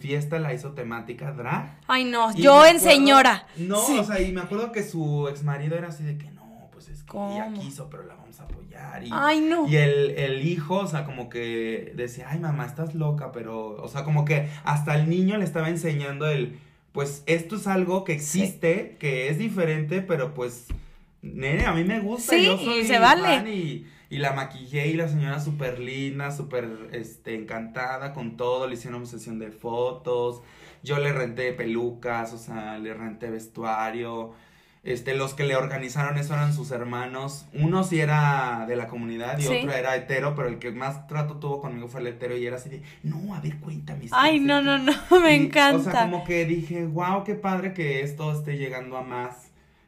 fiesta 0.01 0.41
la 0.41 0.53
hizo 0.53 0.73
temática 0.73 1.31
drag. 1.31 1.79
Ay, 1.87 2.03
no, 2.03 2.35
yo 2.35 2.67
en 2.67 2.81
señora. 2.81 3.47
No, 3.57 3.79
o 3.79 4.03
sea, 4.03 4.21
y 4.21 4.33
me 4.33 4.41
acuerdo 4.41 4.73
que 4.73 4.83
su 4.83 5.29
ex 5.29 5.45
marido 5.45 5.77
era 5.77 5.87
así 5.87 6.03
de 6.03 6.19
que 6.19 6.29
no, 6.33 6.69
pues 6.73 6.89
es 6.89 7.05
que 7.05 7.17
ella 7.17 7.53
quiso, 7.53 7.89
pero 7.89 8.03
la 8.03 8.17
vamos 8.17 8.41
a 8.41 8.43
apoyar. 8.43 9.05
Y, 9.05 9.11
ay, 9.13 9.41
no. 9.41 9.69
Y 9.69 9.77
el, 9.77 10.11
el 10.19 10.49
hijo, 10.49 10.79
o 10.79 10.87
sea, 10.89 11.05
como 11.05 11.29
que 11.29 11.93
decía, 11.95 12.27
ay, 12.29 12.41
mamá, 12.41 12.67
estás 12.67 12.97
loca, 12.97 13.31
pero, 13.31 13.81
o 13.81 13.87
sea, 13.87 14.03
como 14.03 14.25
que 14.25 14.49
hasta 14.65 14.97
el 14.97 15.09
niño 15.09 15.39
le 15.39 15.45
estaba 15.45 15.69
enseñando 15.69 16.29
el, 16.29 16.59
pues 16.91 17.23
esto 17.27 17.55
es 17.55 17.69
algo 17.69 18.03
que 18.03 18.15
existe, 18.15 18.97
que 18.99 19.29
es 19.29 19.39
diferente, 19.39 20.03
pero 20.03 20.35
pues 20.35 20.67
nene, 21.35 21.67
a 21.67 21.73
mí 21.73 21.85
me 21.85 22.01
gusta. 22.01 22.37
yo 22.37 22.59
soy 22.59 22.85
se 22.85 22.99
vale. 22.99 23.51
y, 23.51 23.87
y, 24.11 24.19
la 24.19 24.33
maquillé 24.33 24.89
y 24.89 24.95
la 24.95 25.09
señora 25.09 25.41
súper 25.41 25.79
linda, 25.79 26.31
súper 26.31 26.89
este, 26.93 27.35
encantada 27.35 28.13
con 28.13 28.37
todo. 28.37 28.67
Le 28.67 28.75
hicieron 28.75 29.07
sesión 29.07 29.39
de 29.39 29.51
fotos. 29.51 30.43
Yo 30.83 30.99
le 30.99 31.13
renté 31.13 31.53
pelucas, 31.53 32.33
o 32.33 32.39
sea, 32.39 32.79
le 32.79 32.95
renté 32.95 33.31
vestuario. 33.31 34.35
Este, 34.87 35.17
los 35.17 35.35
que 35.35 35.43
le 35.43 35.57
organizaron 35.57 36.17
eso 36.17 36.35
eran 36.35 36.55
sus 36.55 36.71
hermanos. 36.71 37.47
Uno 37.55 37.83
sí 37.83 37.99
era 37.99 38.67
de 38.69 38.77
la 38.77 38.87
comunidad 38.87 39.37
y 39.37 39.47
otro 39.47 39.73
era 39.73 39.97
hetero, 39.97 40.37
pero 40.37 40.47
el 40.47 40.61
que 40.61 40.71
más 40.71 41.09
trato 41.09 41.39
tuvo 41.39 41.61
conmigo 41.61 41.89
fue 41.89 42.03
el 42.03 42.07
hetero 42.07 42.37
y 42.37 42.47
era 42.47 42.55
así 42.55 42.69
de, 42.69 42.83
no, 43.03 43.35
a 43.35 43.41
ver, 43.41 43.59
cuéntame. 43.59 44.07
Ay, 44.13 44.39
no, 44.39 44.63
no, 44.63 44.79
no, 44.79 44.93
me 45.21 45.35
encanta. 45.35 45.77
O 45.77 45.93
sea, 45.93 46.03
como 46.03 46.23
que 46.23 46.45
dije, 46.45 46.87
wow, 46.87 47.25
qué 47.25 47.35
padre 47.35 47.75
que 47.75 48.03
esto 48.03 48.31
esté 48.31 48.59
llegando 48.59 48.97
a 48.97 49.03
más 49.03 49.46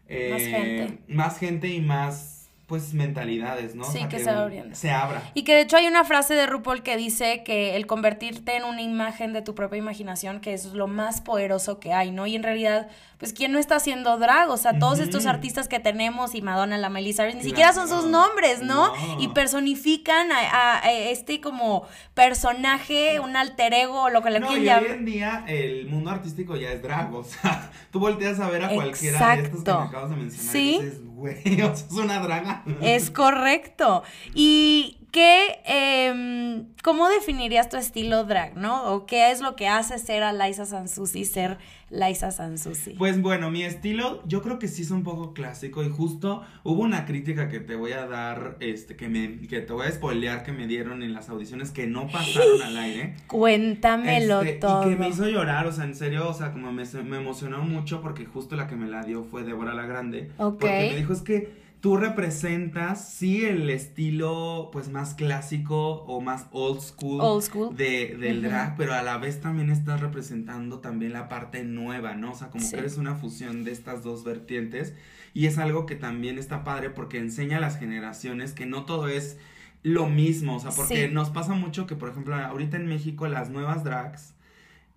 más 0.08 0.42
gente. 0.42 0.82
Eh, 0.82 0.98
más 1.08 1.38
gente 1.38 1.68
y 1.68 1.80
más 1.80 2.37
pues 2.68 2.92
mentalidades, 2.92 3.74
¿no? 3.74 3.82
Sí, 3.84 4.04
que, 4.10 4.18
se 4.18 4.28
abran. 4.28 4.76
Se 4.76 4.90
abra. 4.90 5.22
Y 5.32 5.44
que 5.44 5.54
de 5.54 5.62
hecho 5.62 5.78
hay 5.78 5.86
una 5.86 6.04
frase 6.04 6.34
de 6.34 6.46
RuPaul 6.46 6.82
que 6.82 6.98
dice 6.98 7.42
que 7.42 7.76
el 7.76 7.86
convertirte 7.86 8.56
en 8.56 8.64
una 8.64 8.82
imagen 8.82 9.32
de 9.32 9.40
tu 9.40 9.54
propia 9.54 9.78
imaginación, 9.78 10.40
que 10.40 10.52
es 10.52 10.66
lo 10.66 10.86
más 10.86 11.22
poderoso 11.22 11.80
que 11.80 11.94
hay, 11.94 12.10
¿no? 12.10 12.26
Y 12.26 12.36
en 12.36 12.42
realidad, 12.42 12.88
pues, 13.16 13.32
¿quién 13.32 13.52
no 13.52 13.58
está 13.58 13.76
haciendo 13.76 14.18
drag? 14.18 14.50
O 14.50 14.58
sea, 14.58 14.78
todos 14.78 14.98
estos 14.98 15.24
artistas 15.24 15.66
que 15.66 15.80
tenemos 15.80 16.34
y 16.34 16.42
Madonna, 16.42 16.76
la 16.76 16.90
Melissa, 16.90 17.26
ni 17.26 17.42
siquiera 17.42 17.72
son 17.72 17.88
sus 17.88 18.04
nombres, 18.04 18.60
¿no? 18.62 18.92
Y 19.18 19.28
personifican 19.28 20.28
a, 20.30 20.82
este 20.92 21.40
como 21.40 21.86
personaje, 22.12 23.18
un 23.18 23.34
alter 23.34 23.72
ego, 23.72 24.10
lo 24.10 24.20
que 24.20 24.28
le 24.28 24.40
no, 24.40 24.54
y 24.54 24.68
hoy 24.68 24.84
en 24.90 25.06
día 25.06 25.42
el 25.48 25.86
mundo 25.86 26.10
artístico 26.10 26.54
ya 26.54 26.70
es 26.72 26.82
drag, 26.82 27.14
o 27.14 27.24
sea, 27.24 27.70
tú 27.90 27.98
volteas 27.98 28.38
a 28.40 28.50
ver 28.50 28.62
a 28.62 28.68
cualquiera 28.68 29.36
de 29.36 29.42
estos 29.44 29.64
que 29.64 29.72
me 29.72 29.84
acabas 29.84 30.10
de 30.10 30.16
mencionar 30.16 30.52
¿Sí? 30.52 30.78
y 30.80 30.84
dices, 30.84 31.00
güey, 31.18 31.62
o 31.62 31.72
es 31.72 31.86
una 31.90 32.20
draga. 32.20 32.62
Es 32.80 33.10
correcto. 33.10 34.02
Y 34.34 34.98
¿qué, 35.10 35.60
eh, 35.66 36.64
¿cómo 36.82 37.08
definirías 37.08 37.68
tu 37.68 37.76
estilo 37.76 38.24
drag, 38.24 38.56
no? 38.56 38.92
¿O 38.92 39.06
qué 39.06 39.30
es 39.30 39.40
lo 39.40 39.56
que 39.56 39.68
hace 39.68 39.98
ser 39.98 40.22
a 40.22 40.32
Liza 40.32 40.64
Sansusi 40.64 41.24
ser 41.24 41.58
Liza 41.90 42.30
Sansusi? 42.30 42.90
Pues 42.92 43.20
bueno, 43.20 43.50
mi 43.50 43.62
estilo 43.62 44.22
yo 44.26 44.42
creo 44.42 44.58
que 44.58 44.68
sí 44.68 44.82
es 44.82 44.90
un 44.90 45.02
poco 45.02 45.32
clásico 45.32 45.82
y 45.82 45.88
justo 45.88 46.42
hubo 46.64 46.82
una 46.82 47.06
crítica 47.06 47.48
que 47.48 47.60
te 47.60 47.76
voy 47.76 47.92
a 47.92 48.06
dar, 48.06 48.56
este, 48.60 48.96
que, 48.96 49.08
me, 49.08 49.46
que 49.46 49.60
te 49.60 49.72
voy 49.72 49.86
a 49.86 49.90
spoilear 49.90 50.42
que 50.42 50.52
me 50.52 50.66
dieron 50.66 51.02
en 51.02 51.14
las 51.14 51.28
audiciones 51.28 51.70
que 51.70 51.86
no 51.86 52.06
pasaron 52.08 52.62
al 52.62 52.76
aire. 52.76 53.16
Cuéntamelo 53.26 54.42
este, 54.42 54.54
todo. 54.54 54.86
Y 54.86 54.94
que 54.94 54.96
me 54.96 55.08
hizo 55.08 55.28
llorar, 55.28 55.66
o 55.66 55.72
sea, 55.72 55.84
en 55.84 55.94
serio, 55.94 56.28
o 56.28 56.34
sea, 56.34 56.52
como 56.52 56.72
me, 56.72 56.84
me 57.04 57.16
emocionó 57.16 57.62
mucho 57.62 58.00
porque 58.00 58.24
justo 58.26 58.56
la 58.56 58.66
que 58.66 58.76
me 58.76 58.88
la 58.88 59.02
dio 59.02 59.24
fue 59.24 59.44
Débora 59.44 59.74
la 59.74 59.86
Grande. 59.86 60.30
Ok. 60.38 60.60
Porque 60.60 60.90
me 60.90 60.96
dijo, 60.96 61.12
es 61.12 61.22
que 61.22 61.67
tú 61.80 61.96
representas, 61.96 63.12
sí, 63.12 63.44
el 63.44 63.70
estilo, 63.70 64.70
pues, 64.72 64.88
más 64.88 65.14
clásico 65.14 66.02
o 66.04 66.20
más 66.20 66.46
old 66.50 66.80
school, 66.80 67.20
old 67.20 67.42
school. 67.42 67.76
De, 67.76 68.16
del 68.18 68.42
drag, 68.42 68.76
pero 68.76 68.94
a 68.94 69.02
la 69.02 69.18
vez 69.18 69.40
también 69.40 69.70
estás 69.70 70.00
representando 70.00 70.80
también 70.80 71.12
la 71.12 71.28
parte 71.28 71.62
nueva, 71.64 72.14
¿no? 72.14 72.32
O 72.32 72.34
sea, 72.34 72.48
como 72.48 72.68
que 72.68 72.76
eres 72.76 72.96
una 72.96 73.14
fusión 73.14 73.64
de 73.64 73.72
estas 73.72 74.02
dos 74.02 74.24
vertientes 74.24 74.94
y 75.34 75.46
es 75.46 75.58
algo 75.58 75.86
que 75.86 75.94
también 75.94 76.38
está 76.38 76.64
padre 76.64 76.90
porque 76.90 77.18
enseña 77.18 77.58
a 77.58 77.60
las 77.60 77.78
generaciones 77.78 78.52
que 78.52 78.66
no 78.66 78.84
todo 78.84 79.08
es 79.08 79.38
lo 79.82 80.08
mismo, 80.08 80.56
o 80.56 80.60
sea, 80.60 80.72
porque 80.72 81.08
nos 81.08 81.30
pasa 81.30 81.54
mucho 81.54 81.86
que, 81.86 81.94
por 81.94 82.08
ejemplo, 82.10 82.34
ahorita 82.34 82.76
en 82.76 82.86
México 82.86 83.28
las 83.28 83.50
nuevas 83.50 83.84
drags 83.84 84.34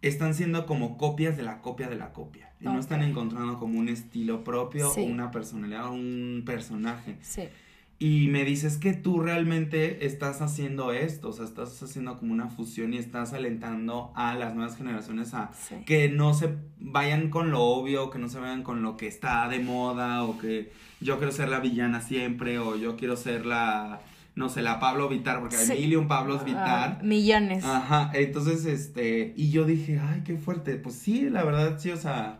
están 0.01 0.33
siendo 0.33 0.65
como 0.65 0.97
copias 0.97 1.37
de 1.37 1.43
la 1.43 1.61
copia 1.61 1.87
de 1.87 1.95
la 1.95 2.13
copia. 2.13 2.51
Y 2.59 2.65
no 2.65 2.79
están 2.79 3.01
encontrando 3.01 3.57
como 3.57 3.79
un 3.79 3.89
estilo 3.89 4.43
propio 4.43 4.91
o 4.91 5.01
una 5.01 5.31
personalidad 5.31 5.87
o 5.87 5.93
un 5.93 6.43
personaje. 6.45 7.17
Sí. 7.21 7.49
y 7.97 8.29
me 8.29 8.43
dices 8.45 8.77
que 8.77 8.93
tú 8.93 9.19
realmente 9.19 10.07
estás 10.07 10.41
haciendo 10.41 10.91
esto, 10.91 11.29
o 11.29 11.33
sea, 11.33 11.45
estás 11.45 11.81
haciendo 11.83 12.17
como 12.17 12.33
una 12.33 12.49
fusión 12.49 12.95
y 12.95 12.97
estás 12.97 13.33
alentando 13.33 14.11
a 14.15 14.33
las 14.33 14.55
nuevas 14.55 14.75
generaciones 14.75 15.35
a 15.35 15.51
que 15.85 16.09
no 16.09 16.33
se 16.33 16.55
vayan 16.79 17.29
con 17.29 17.51
lo 17.51 17.61
obvio, 17.61 18.09
que 18.09 18.17
no 18.17 18.27
se 18.27 18.39
vayan 18.39 18.63
con 18.63 18.81
lo 18.81 18.97
que 18.97 19.07
está 19.07 19.47
de 19.49 19.59
moda, 19.59 20.23
o 20.23 20.39
que 20.39 20.71
yo 20.99 21.17
quiero 21.17 21.31
ser 21.31 21.49
la 21.49 21.59
villana 21.59 22.01
siempre, 22.01 22.57
o 22.57 22.75
yo 22.75 22.95
quiero 22.95 23.15
ser 23.15 23.45
la, 23.45 24.01
no 24.35 24.49
sé, 24.49 24.61
la 24.61 24.79
Pablo 24.79 25.09
Vitar, 25.09 25.39
porque 25.39 25.57
hay 25.57 25.79
mil 25.79 25.93
y 25.93 25.95
un 25.95 26.07
Pablos 26.07 26.45
Vitar. 26.45 27.03
millones. 27.03 27.63
Ajá, 27.63 28.11
entonces, 28.13 28.65
este, 28.65 29.33
y 29.35 29.51
yo 29.51 29.65
dije, 29.65 29.99
ay, 29.99 30.21
qué 30.25 30.37
fuerte, 30.37 30.75
pues 30.75 30.95
sí, 30.95 31.29
la 31.29 31.43
verdad, 31.43 31.77
sí, 31.79 31.91
o 31.91 31.97
sea, 31.97 32.39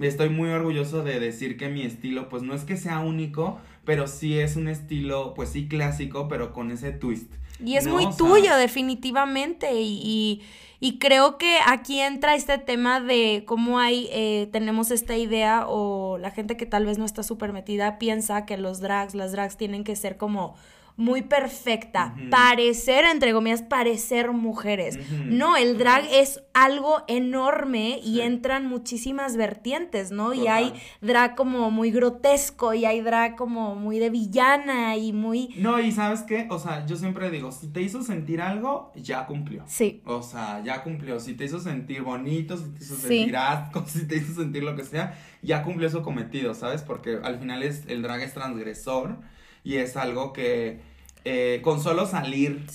estoy 0.00 0.28
muy 0.28 0.50
orgulloso 0.50 1.02
de 1.02 1.18
decir 1.18 1.56
que 1.56 1.68
mi 1.68 1.82
estilo, 1.82 2.28
pues 2.28 2.42
no 2.42 2.54
es 2.54 2.64
que 2.64 2.76
sea 2.76 3.00
único, 3.00 3.58
pero 3.84 4.06
sí 4.06 4.38
es 4.38 4.56
un 4.56 4.68
estilo, 4.68 5.34
pues 5.34 5.50
sí 5.50 5.66
clásico, 5.66 6.28
pero 6.28 6.52
con 6.52 6.70
ese 6.70 6.92
twist. 6.92 7.32
Y 7.64 7.76
es 7.76 7.86
muy 7.86 8.06
tuyo, 8.16 8.56
definitivamente. 8.56 9.80
Y, 9.80 10.42
y, 10.78 10.98
creo 10.98 11.38
que 11.38 11.58
aquí 11.66 11.98
entra 12.00 12.34
este 12.34 12.58
tema 12.58 13.00
de 13.00 13.44
cómo 13.46 13.78
hay, 13.80 14.08
eh, 14.12 14.48
tenemos 14.52 14.90
esta 14.90 15.16
idea 15.16 15.64
o 15.66 16.18
la 16.18 16.30
gente 16.30 16.56
que 16.56 16.66
tal 16.66 16.86
vez 16.86 16.98
no 16.98 17.04
está 17.04 17.22
súper 17.22 17.52
metida 17.52 17.98
piensa 17.98 18.46
que 18.46 18.56
los 18.56 18.80
drags, 18.80 19.14
las 19.14 19.32
drags 19.32 19.56
tienen 19.56 19.82
que 19.82 19.96
ser 19.96 20.16
como 20.16 20.54
muy 20.98 21.22
perfecta, 21.22 22.12
parecer, 22.28 23.04
entre 23.04 23.32
comillas, 23.32 23.62
parecer 23.62 24.32
mujeres. 24.32 24.98
No, 25.26 25.56
el 25.56 25.78
drag 25.78 26.04
es 26.10 26.42
algo 26.54 27.04
enorme 27.06 28.00
y 28.02 28.20
entran 28.20 28.66
muchísimas 28.66 29.36
vertientes, 29.36 30.10
¿no? 30.10 30.34
Y 30.34 30.48
hay 30.48 30.74
drag 31.00 31.36
como 31.36 31.70
muy 31.70 31.92
grotesco 31.92 32.74
y 32.74 32.84
hay 32.84 33.00
drag 33.00 33.36
como 33.36 33.76
muy 33.76 34.00
de 34.00 34.10
villana 34.10 34.96
y 34.96 35.12
muy... 35.12 35.54
No, 35.56 35.78
y 35.78 35.92
sabes 35.92 36.22
qué, 36.22 36.48
o 36.50 36.58
sea, 36.58 36.84
yo 36.84 36.96
siempre 36.96 37.30
digo, 37.30 37.52
si 37.52 37.68
te 37.68 37.80
hizo 37.80 38.02
sentir 38.02 38.42
algo, 38.42 38.92
ya 38.96 39.24
cumplió. 39.26 39.62
Sí. 39.68 40.02
O 40.04 40.20
sea, 40.20 40.64
ya 40.64 40.82
cumplió. 40.82 41.20
Si 41.20 41.34
te 41.34 41.44
hizo 41.44 41.60
sentir 41.60 42.02
bonito, 42.02 42.56
si 42.56 42.70
te 42.70 42.82
hizo 42.82 42.96
sentir 42.96 43.36
asco, 43.36 43.84
si 43.86 44.08
te 44.08 44.16
hizo 44.16 44.34
sentir 44.34 44.64
lo 44.64 44.74
que 44.74 44.84
sea, 44.84 45.16
ya 45.42 45.62
cumplió 45.62 45.88
su 45.90 46.02
cometido, 46.02 46.54
¿sabes? 46.54 46.82
Porque 46.82 47.20
al 47.22 47.38
final 47.38 47.62
es, 47.62 47.84
el 47.86 48.02
drag 48.02 48.22
es 48.22 48.34
transgresor 48.34 49.18
y 49.62 49.76
es 49.76 49.96
algo 49.96 50.32
que 50.32 50.87
eh, 51.24 51.60
con 51.62 51.80
solo 51.80 52.06
salir 52.06 52.66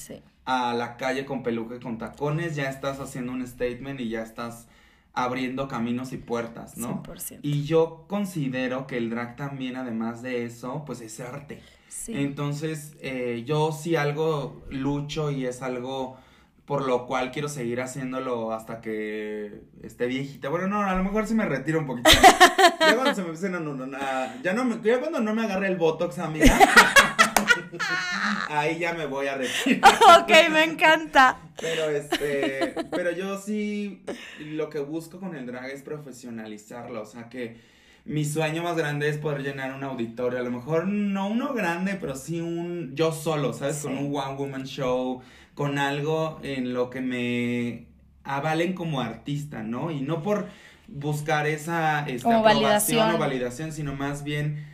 a 0.46 0.74
la 0.74 0.98
calle 0.98 1.26
con 1.26 1.44
peluca 1.44 1.76
y 1.76 1.80
con 1.80 1.98
tacones, 1.98 2.56
ya 2.56 2.70
estás 2.70 3.00
haciendo 3.00 3.32
un 3.32 3.46
statement 3.46 4.00
y 4.00 4.10
ya 4.10 4.24
estás 4.24 4.68
abriendo 5.14 5.68
caminos 5.68 6.12
y 6.12 6.18
puertas, 6.18 6.78
¿no? 6.78 7.04
100%. 7.04 7.40
Y 7.44 7.64
yo 7.64 8.06
considero 8.08 8.88
que 8.88 8.98
el 8.98 9.10
drag 9.10 9.36
también, 9.36 9.76
además 9.76 10.22
de 10.22 10.44
eso, 10.46 10.84
pues 10.86 11.02
es 11.02 11.20
arte. 11.20 11.62
Sí. 11.88 12.14
Entonces, 12.16 12.96
eh, 13.00 13.44
yo 13.46 13.72
sí 13.72 13.96
algo 13.96 14.64
lucho 14.70 15.30
y 15.30 15.46
es 15.46 15.62
algo 15.62 16.18
por 16.66 16.86
lo 16.86 17.06
cual 17.08 17.32
quiero 17.32 17.50
seguir 17.50 17.82
haciéndolo 17.82 18.54
hasta 18.54 18.80
que 18.80 19.62
esté 19.82 20.08
viejita. 20.08 20.50
Bueno, 20.50 20.68
no, 20.68 20.82
a 20.82 20.96
lo 20.96 21.04
mejor 21.04 21.28
sí 21.28 21.36
me 21.36 21.46
retiro 21.46 21.80
un 21.80 21.88
poquito. 21.88 22.10
ya 22.80 22.96
cuando 22.96 23.14
se 23.14 23.22
me 23.22 23.28
empiecen 23.28 23.56
a, 23.56 23.60
no, 23.60 23.74
no, 23.74 23.98
ya 24.42 24.54
no 24.54 24.64
me, 24.64 24.80
ya 24.82 25.00
cuando 25.00 25.20
no 25.20 25.36
me 25.36 25.44
agarre 25.44 25.68
el 25.68 25.76
botox, 25.76 26.20
amiga. 26.20 26.58
ahí 28.50 28.80
ya 28.80 28.94
me 28.94 29.06
voy 29.06 29.28
a 29.28 29.36
retirar. 29.36 29.94
ok, 30.22 30.30
me 30.52 30.64
encanta. 30.64 31.38
Pero 31.60 31.90
este, 31.90 32.76
pero 32.92 33.12
yo 33.12 33.38
sí 33.40 34.04
lo 34.40 34.70
que 34.70 34.80
busco 34.80 35.20
con 35.20 35.36
el 35.36 35.46
drag 35.46 35.70
es 35.70 35.82
profesionalizarlo, 35.82 37.02
o 37.02 37.06
sea 37.06 37.30
que 37.30 37.58
mi 38.06 38.26
sueño 38.26 38.64
más 38.64 38.76
grande 38.76 39.08
es 39.08 39.18
poder 39.18 39.44
llenar 39.44 39.74
un 39.74 39.84
auditorio, 39.84 40.40
a 40.40 40.44
lo 40.44 40.52
mejor 40.52 40.88
no 40.88 41.28
uno 41.28 41.54
grande, 41.54 41.96
pero 42.00 42.16
sí 42.16 42.42
un 42.42 42.96
yo 42.96 43.14
solo, 43.14 43.54
¿sabes? 43.54 43.80
Con 43.82 43.98
un 43.98 44.16
one 44.16 44.36
woman 44.36 44.66
show, 44.66 45.22
con 45.54 45.78
algo 45.78 46.40
en 46.44 46.74
lo 46.74 46.90
que 46.90 47.00
me 47.00 47.88
avalen 48.24 48.74
como 48.74 49.00
artista, 49.00 49.64
¿no? 49.64 49.90
Y 49.92 50.02
no 50.02 50.22
por 50.22 50.48
buscar 50.88 51.48
esa 51.48 52.06
esta 52.08 52.40
aprobación 52.40 53.12
o 53.12 53.18
validación, 53.18 53.72
sino 53.72 53.96
más 53.96 54.24
bien 54.24 54.73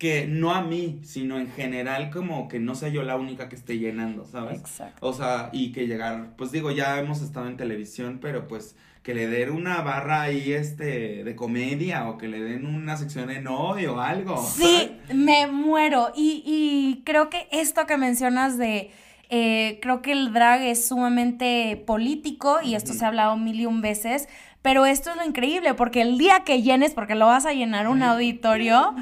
que 0.00 0.26
no 0.26 0.54
a 0.54 0.62
mí, 0.62 0.98
sino 1.02 1.38
en 1.38 1.52
general 1.52 2.08
como 2.08 2.48
que 2.48 2.58
no 2.58 2.74
sea 2.74 2.88
yo 2.88 3.02
la 3.02 3.16
única 3.16 3.50
que 3.50 3.54
esté 3.54 3.78
llenando, 3.78 4.24
¿sabes? 4.24 4.58
Exacto. 4.58 5.06
O 5.06 5.12
sea, 5.12 5.50
y 5.52 5.72
que 5.72 5.86
llegar, 5.86 6.36
pues 6.38 6.50
digo, 6.50 6.70
ya 6.70 6.98
hemos 6.98 7.20
estado 7.20 7.48
en 7.48 7.58
televisión, 7.58 8.18
pero 8.18 8.48
pues 8.48 8.76
que 9.02 9.12
le 9.12 9.26
den 9.26 9.50
una 9.50 9.82
barra 9.82 10.22
ahí 10.22 10.54
este 10.54 11.22
de 11.22 11.36
comedia 11.36 12.08
o 12.08 12.16
que 12.16 12.28
le 12.28 12.40
den 12.40 12.64
una 12.64 12.96
sección 12.96 13.28
de 13.28 13.46
hoy 13.46 13.84
o 13.84 14.00
algo. 14.00 14.42
Sí, 14.42 14.90
me 15.12 15.46
muero. 15.46 16.12
Y, 16.16 16.42
y 16.46 17.02
creo 17.04 17.28
que 17.28 17.46
esto 17.52 17.86
que 17.86 17.98
mencionas 17.98 18.56
de 18.56 18.90
eh, 19.32 19.78
creo 19.80 20.02
que 20.02 20.10
el 20.10 20.32
drag 20.32 20.62
es 20.62 20.88
sumamente 20.88 21.80
político 21.86 22.58
y 22.64 22.74
esto 22.74 22.92
se 22.92 23.04
ha 23.04 23.08
hablado 23.08 23.36
mil 23.36 23.60
y 23.60 23.66
un 23.66 23.80
veces, 23.80 24.28
pero 24.62 24.84
esto 24.84 25.10
es 25.10 25.16
lo 25.16 25.24
increíble, 25.24 25.72
porque 25.72 26.02
el 26.02 26.18
día 26.18 26.44
que 26.44 26.60
llenes, 26.60 26.92
porque 26.92 27.14
lo 27.14 27.26
vas 27.26 27.46
a 27.46 27.52
llenar 27.52 27.88
un 27.88 28.02
auditorio, 28.02 28.94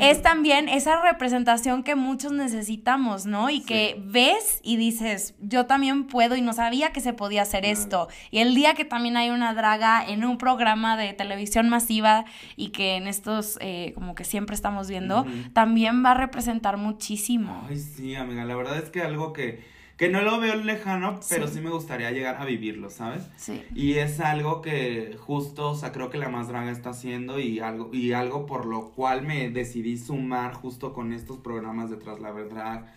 es 0.00 0.20
también 0.20 0.68
esa 0.68 1.00
representación 1.00 1.84
que 1.84 1.94
muchos 1.94 2.32
necesitamos, 2.32 3.24
¿no? 3.24 3.48
Y 3.48 3.60
que 3.60 4.02
ves 4.04 4.60
y 4.64 4.76
dices, 4.76 5.34
yo 5.40 5.66
también 5.66 6.06
puedo 6.08 6.34
y 6.34 6.40
no 6.40 6.52
sabía 6.52 6.92
que 6.92 7.00
se 7.00 7.12
podía 7.12 7.42
hacer 7.42 7.64
esto. 7.64 8.08
Y 8.32 8.38
el 8.38 8.54
día 8.56 8.74
que 8.74 8.84
también 8.84 9.16
hay 9.16 9.30
una 9.30 9.54
draga 9.54 10.04
en 10.04 10.24
un 10.24 10.38
programa 10.38 10.96
de 10.96 11.12
televisión 11.12 11.68
masiva 11.68 12.24
y 12.56 12.70
que 12.70 12.96
en 12.96 13.06
estos, 13.06 13.58
eh, 13.60 13.92
como 13.94 14.16
que 14.16 14.24
siempre 14.24 14.56
estamos 14.56 14.88
viendo, 14.88 15.24
también 15.52 16.04
va 16.04 16.12
a 16.12 16.14
representar 16.14 16.78
muchísimo. 16.78 17.64
Ay, 17.68 17.78
sí, 17.78 18.16
amiga, 18.16 18.44
la 18.44 18.56
verdad 18.56 18.76
es 18.78 18.90
que 18.90 19.02
algo 19.02 19.32
que 19.32 19.75
que 19.96 20.10
no 20.10 20.20
lo 20.20 20.38
veo 20.38 20.56
lejano, 20.56 21.20
pero 21.28 21.48
sí. 21.48 21.60
me 21.60 21.70
gustaría 21.70 22.10
llegar 22.10 22.36
a 22.36 22.44
vivirlo, 22.44 22.90
¿sabes? 22.90 23.22
Sí. 23.36 23.62
Y 23.74 23.94
es 23.94 24.20
algo 24.20 24.60
que 24.60 25.16
justo, 25.18 25.70
o 25.70 25.74
sea, 25.74 25.92
creo 25.92 26.10
que 26.10 26.18
la 26.18 26.28
más 26.28 26.48
draga 26.48 26.70
está 26.70 26.90
haciendo 26.90 27.38
y 27.38 27.60
algo, 27.60 27.90
y 27.92 28.12
algo 28.12 28.44
por 28.44 28.66
lo 28.66 28.90
cual 28.90 29.22
me 29.22 29.50
decidí 29.50 29.96
sumar 29.96 30.54
justo 30.54 30.92
con 30.92 31.12
estos 31.12 31.38
programas 31.38 31.90
de 31.90 31.96
Tras 31.96 32.20
la 32.20 32.32
Drag 32.32 32.92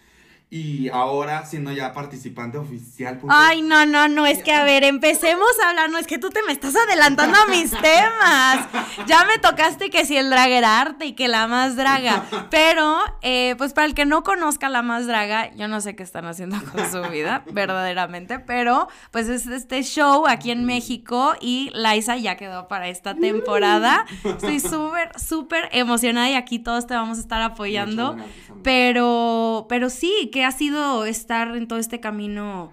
y 0.51 0.89
ahora 0.89 1.45
siendo 1.45 1.71
ya 1.71 1.93
participante 1.93 2.57
oficial. 2.57 3.19
Ay, 3.29 3.61
no, 3.61 3.85
no, 3.85 4.07
no, 4.07 4.25
es 4.25 4.41
que 4.41 4.51
a 4.51 4.63
ver, 4.63 4.83
empecemos 4.83 5.47
a 5.63 5.69
hablar, 5.69 5.91
no, 5.91 5.99
es 5.99 6.07
que 6.07 6.17
tú 6.17 6.31
te 6.31 6.41
me 6.41 6.53
estás 6.53 6.75
adelantando 6.75 7.37
a 7.37 7.45
mis 7.45 7.69
temas. 7.69 8.67
Ya 9.05 9.25
me 9.25 9.37
tocaste 9.37 9.91
que 9.91 10.05
si 10.05 10.17
el 10.17 10.31
drag 10.31 10.49
era 10.49 10.81
arte 10.81 11.05
y 11.05 11.13
que 11.13 11.27
la 11.27 11.45
más 11.45 11.75
draga, 11.75 12.25
pero 12.49 12.97
eh, 13.21 13.53
pues 13.59 13.73
para 13.73 13.85
el 13.85 13.93
que 13.93 14.05
no 14.05 14.23
conozca 14.23 14.69
la 14.69 14.81
más 14.81 15.05
draga, 15.05 15.53
yo 15.55 15.67
no 15.67 15.81
sé 15.81 15.95
qué 15.95 16.01
están 16.01 16.25
haciendo 16.25 16.57
con 16.71 16.91
su 16.91 17.07
vida, 17.11 17.43
verdaderamente, 17.51 18.39
pero 18.39 18.87
pues 19.11 19.29
es 19.29 19.45
este 19.45 19.83
show 19.83 20.25
aquí 20.27 20.49
en 20.49 20.65
México 20.65 21.35
y 21.39 21.69
Laisa 21.73 22.17
ya 22.17 22.37
quedó 22.37 22.67
para 22.67 22.87
esta 22.87 23.13
temporada. 23.13 24.07
Estoy 24.23 24.59
súper, 24.59 25.11
súper 25.19 25.69
emocionada 25.73 26.27
y 26.31 26.33
aquí 26.33 26.57
todos 26.57 26.87
te 26.87 26.95
vamos 26.95 27.19
a 27.19 27.21
estar 27.21 27.41
apoyando, 27.43 28.17
pero, 28.63 29.67
pero 29.69 29.91
sí, 29.91 30.31
que 30.33 30.38
ha 30.45 30.51
sido 30.51 31.05
estar 31.05 31.55
en 31.55 31.67
todo 31.67 31.79
este 31.79 31.99
camino 31.99 32.71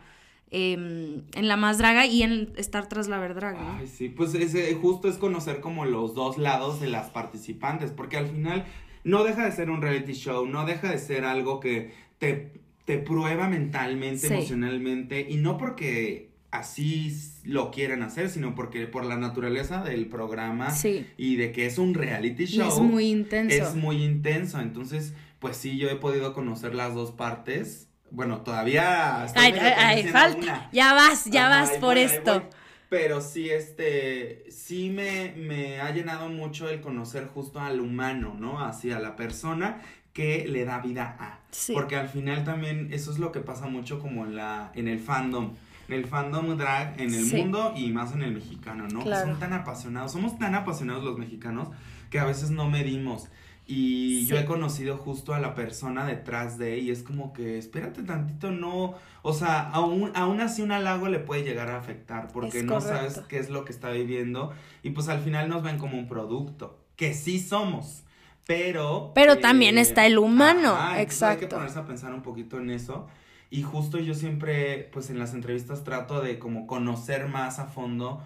em, 0.51 1.23
en 1.35 1.49
la 1.49 1.57
más 1.57 1.79
draga 1.79 2.07
y 2.07 2.23
en 2.23 2.53
estar 2.57 2.89
tras 2.89 3.09
la 3.09 3.19
verdraga. 3.19 3.79
Ay, 3.79 3.87
sí, 3.87 4.09
pues 4.09 4.33
justo 4.81 5.09
es 5.09 5.17
conocer 5.17 5.61
como 5.61 5.85
los 5.85 6.15
dos 6.15 6.39
lados 6.39 6.81
de 6.81 6.89
las 6.89 7.11
participantes, 7.11 7.91
porque 7.91 8.17
al 8.17 8.29
final 8.29 8.65
no 9.05 9.25
deja 9.25 9.45
de 9.45 9.53
ser 9.53 9.71
un 9.71 9.83
reality 9.83 10.13
show, 10.13 10.47
no 10.47 10.67
deja 10.67 10.91
de 10.91 10.99
ser 10.99 11.25
algo 11.25 11.61
que 11.61 11.93
te, 12.19 12.53
te 12.85 12.99
prueba 12.99 13.49
mentalmente, 13.49 14.27
emocionalmente, 14.27 15.27
y 15.29 15.37
no 15.37 15.59
porque 15.59 16.31
así 16.51 17.13
lo 17.45 17.71
quieren 17.71 18.03
hacer, 18.03 18.31
sino 18.31 18.55
porque 18.55 18.87
por 18.87 19.05
la 19.05 19.17
naturaleza 19.17 19.83
del 19.83 20.07
programa 20.07 20.75
y 21.17 21.37
de 21.37 21.53
que 21.53 21.67
es 21.67 21.79
un 21.79 21.95
reality 21.95 22.47
show. 22.47 22.69
es 22.69 22.81
muy 22.81 23.09
intenso. 23.09 23.57
Es 23.57 23.75
muy 23.75 24.03
intenso, 24.03 24.61
entonces 24.61 25.15
pues 25.39 25.57
sí, 25.57 25.79
yo 25.79 25.89
he 25.89 25.97
podido 25.97 26.33
conocer 26.33 26.75
las 26.75 26.95
dos 26.95 27.13
partes. 27.13 27.89
Bueno, 28.11 28.43
todavía... 28.43 29.25
Ay, 29.35 29.53
ay, 29.53 30.09
falta. 30.09 30.69
Ya 30.73 30.95
vas, 30.95 31.25
ya 31.27 31.49
vas 31.49 31.73
por 31.79 31.99
esto. 31.99 32.43
Pero 32.89 33.21
sí, 33.21 33.51
este, 33.51 34.45
sí 34.51 34.91
me, 34.91 35.33
me 35.37 35.81
ha 35.81 35.91
llenado 35.91 36.29
mucho 36.29 36.69
el 36.69 36.81
conocer 36.81 37.27
justo 37.27 37.61
al 37.61 37.81
humano, 37.81 38.37
¿no? 38.39 38.65
Hacia 38.65 39.01
la 39.01 39.17
persona 39.17 39.83
que 40.13 40.47
le 40.49 40.65
da 40.65 40.79
vida 40.79 41.17
a. 41.19 41.41
Sí. 41.51 41.75
Porque 41.75 41.97
al 41.97 42.09
final 42.09 42.45
también 42.45 42.89
eso 42.93 43.11
es 43.11 43.19
lo 43.19 43.33
que 43.33 43.41
pasa 43.41 43.67
mucho 43.67 43.99
como 43.99 44.25
en 44.25 44.37
la, 44.37 44.71
en 44.75 44.89
el 44.89 45.01
fandom. 45.01 45.55
En 45.89 45.95
el 45.95 46.07
fandom 46.07 46.57
drag 46.57 47.01
en 47.01 47.13
el 47.13 47.27
mundo 47.27 47.75
y 47.77 47.91
más 47.91 48.13
en 48.13 48.23
el 48.23 48.33
mexicano, 48.33 48.89
¿no? 48.89 49.03
Claro. 49.03 49.27
son 49.29 49.39
tan 49.39 49.53
apasionados, 49.53 50.13
somos 50.13 50.39
tan 50.39 50.55
apasionados 50.55 51.05
los 51.05 51.19
mexicanos 51.19 51.69
que 52.11 52.19
a 52.19 52.25
veces 52.25 52.51
no 52.51 52.71
medimos. 52.71 53.29
Y 53.69 54.27
yo 54.27 54.39
he 54.39 54.45
conocido 54.45 54.97
justo 54.97 55.35
a 55.35 55.41
la 55.41 55.57
persona 55.57 56.07
detrás 56.07 56.57
de 56.57 56.79
y 56.79 56.93
es 56.93 57.03
como 57.03 57.33
que 57.33 57.59
espérate 57.59 58.05
tantito, 58.05 58.53
no, 58.53 58.95
o 59.23 59.33
sea, 59.33 59.61
aún, 59.61 60.13
aún 60.15 60.41
así 60.41 60.63
un 60.63 60.71
halago 60.71 61.09
le 61.09 61.19
puede 61.19 61.43
llegar 61.43 61.71
a 61.71 61.79
afectar 61.79 62.29
porque 62.33 62.63
no 62.63 62.81
sabes 62.81 63.21
qué 63.29 63.39
es 63.39 63.51
lo 63.51 63.65
que 63.65 63.73
está 63.73 63.91
viviendo 63.91 64.53
y 64.85 64.91
pues 64.91 65.09
al 65.09 65.21
final 65.21 65.49
nos 65.49 65.65
ven 65.65 65.79
como 65.79 65.99
un 65.99 66.07
producto, 66.07 66.79
que 66.95 67.13
sí 67.13 67.41
somos, 67.41 68.05
pero... 68.47 69.11
Pero 69.17 69.39
también 69.39 69.79
está 69.79 70.07
el 70.07 70.19
humano, 70.19 70.77
ajá, 70.77 71.03
exacto. 71.03 71.45
Hay 71.45 71.49
que 71.49 71.55
ponerse 71.57 71.79
a 71.81 71.87
pensar 71.87 72.15
un 72.15 72.23
poquito 72.23 72.59
en 72.59 72.71
eso. 72.71 73.09
Y 73.51 73.63
justo 73.63 73.99
yo 73.99 74.15
siempre, 74.15 74.89
pues 74.93 75.11
en 75.11 75.19
las 75.19 75.33
entrevistas 75.33 75.83
trato 75.83 76.21
de 76.21 76.39
como 76.39 76.67
conocer 76.67 77.27
más 77.27 77.59
a 77.59 77.67
fondo, 77.67 78.23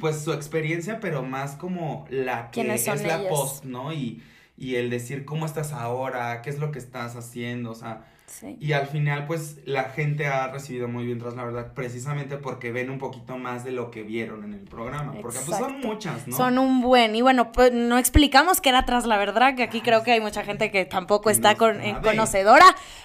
pues 0.00 0.20
su 0.22 0.32
experiencia, 0.32 0.98
pero 1.00 1.22
más 1.22 1.56
como 1.56 2.06
la 2.10 2.50
que 2.50 2.62
¿Quiénes 2.62 2.88
es 2.88 3.04
la 3.04 3.28
post, 3.28 3.64
¿no? 3.64 3.92
Y, 3.92 4.22
y 4.62 4.76
el 4.76 4.90
decir 4.90 5.24
cómo 5.24 5.44
estás 5.44 5.72
ahora, 5.72 6.40
qué 6.40 6.48
es 6.48 6.60
lo 6.60 6.70
que 6.70 6.78
estás 6.78 7.16
haciendo, 7.16 7.72
o 7.72 7.74
sea, 7.74 8.04
Sí. 8.26 8.56
y 8.60 8.72
al 8.72 8.86
final, 8.86 9.26
pues 9.26 9.58
la 9.66 9.84
gente 9.90 10.26
ha 10.26 10.48
recibido 10.48 10.88
muy 10.88 11.04
bien 11.04 11.18
tras 11.18 11.34
la 11.34 11.44
verdad, 11.44 11.72
precisamente 11.74 12.38
porque 12.38 12.72
ven 12.72 12.88
un 12.90 12.98
poquito 12.98 13.36
más 13.36 13.62
de 13.62 13.72
lo 13.72 13.90
que 13.90 14.02
vieron 14.02 14.42
en 14.44 14.54
el 14.54 14.60
programa. 14.60 15.12
Porque 15.20 15.38
pues 15.44 15.58
son 15.58 15.80
muchas, 15.80 16.26
¿no? 16.26 16.36
Son 16.36 16.58
un 16.58 16.80
buen. 16.80 17.14
Y 17.14 17.20
bueno, 17.22 17.52
pues 17.52 17.72
no 17.72 17.98
explicamos 17.98 18.60
qué 18.60 18.70
era 18.70 18.84
tras 18.86 19.04
la 19.06 19.18
verdad, 19.18 19.54
que 19.54 19.62
aquí 19.62 19.80
creo 19.82 20.02
que 20.02 20.12
hay 20.12 20.20
mucha 20.20 20.42
gente 20.44 20.70
que 20.70 20.84
tampoco 20.86 21.24
Que 21.28 21.32
está 21.32 21.52
no 21.52 21.58
con- 21.58 21.80
eh, 21.82 21.96
conocedora. 22.02 22.64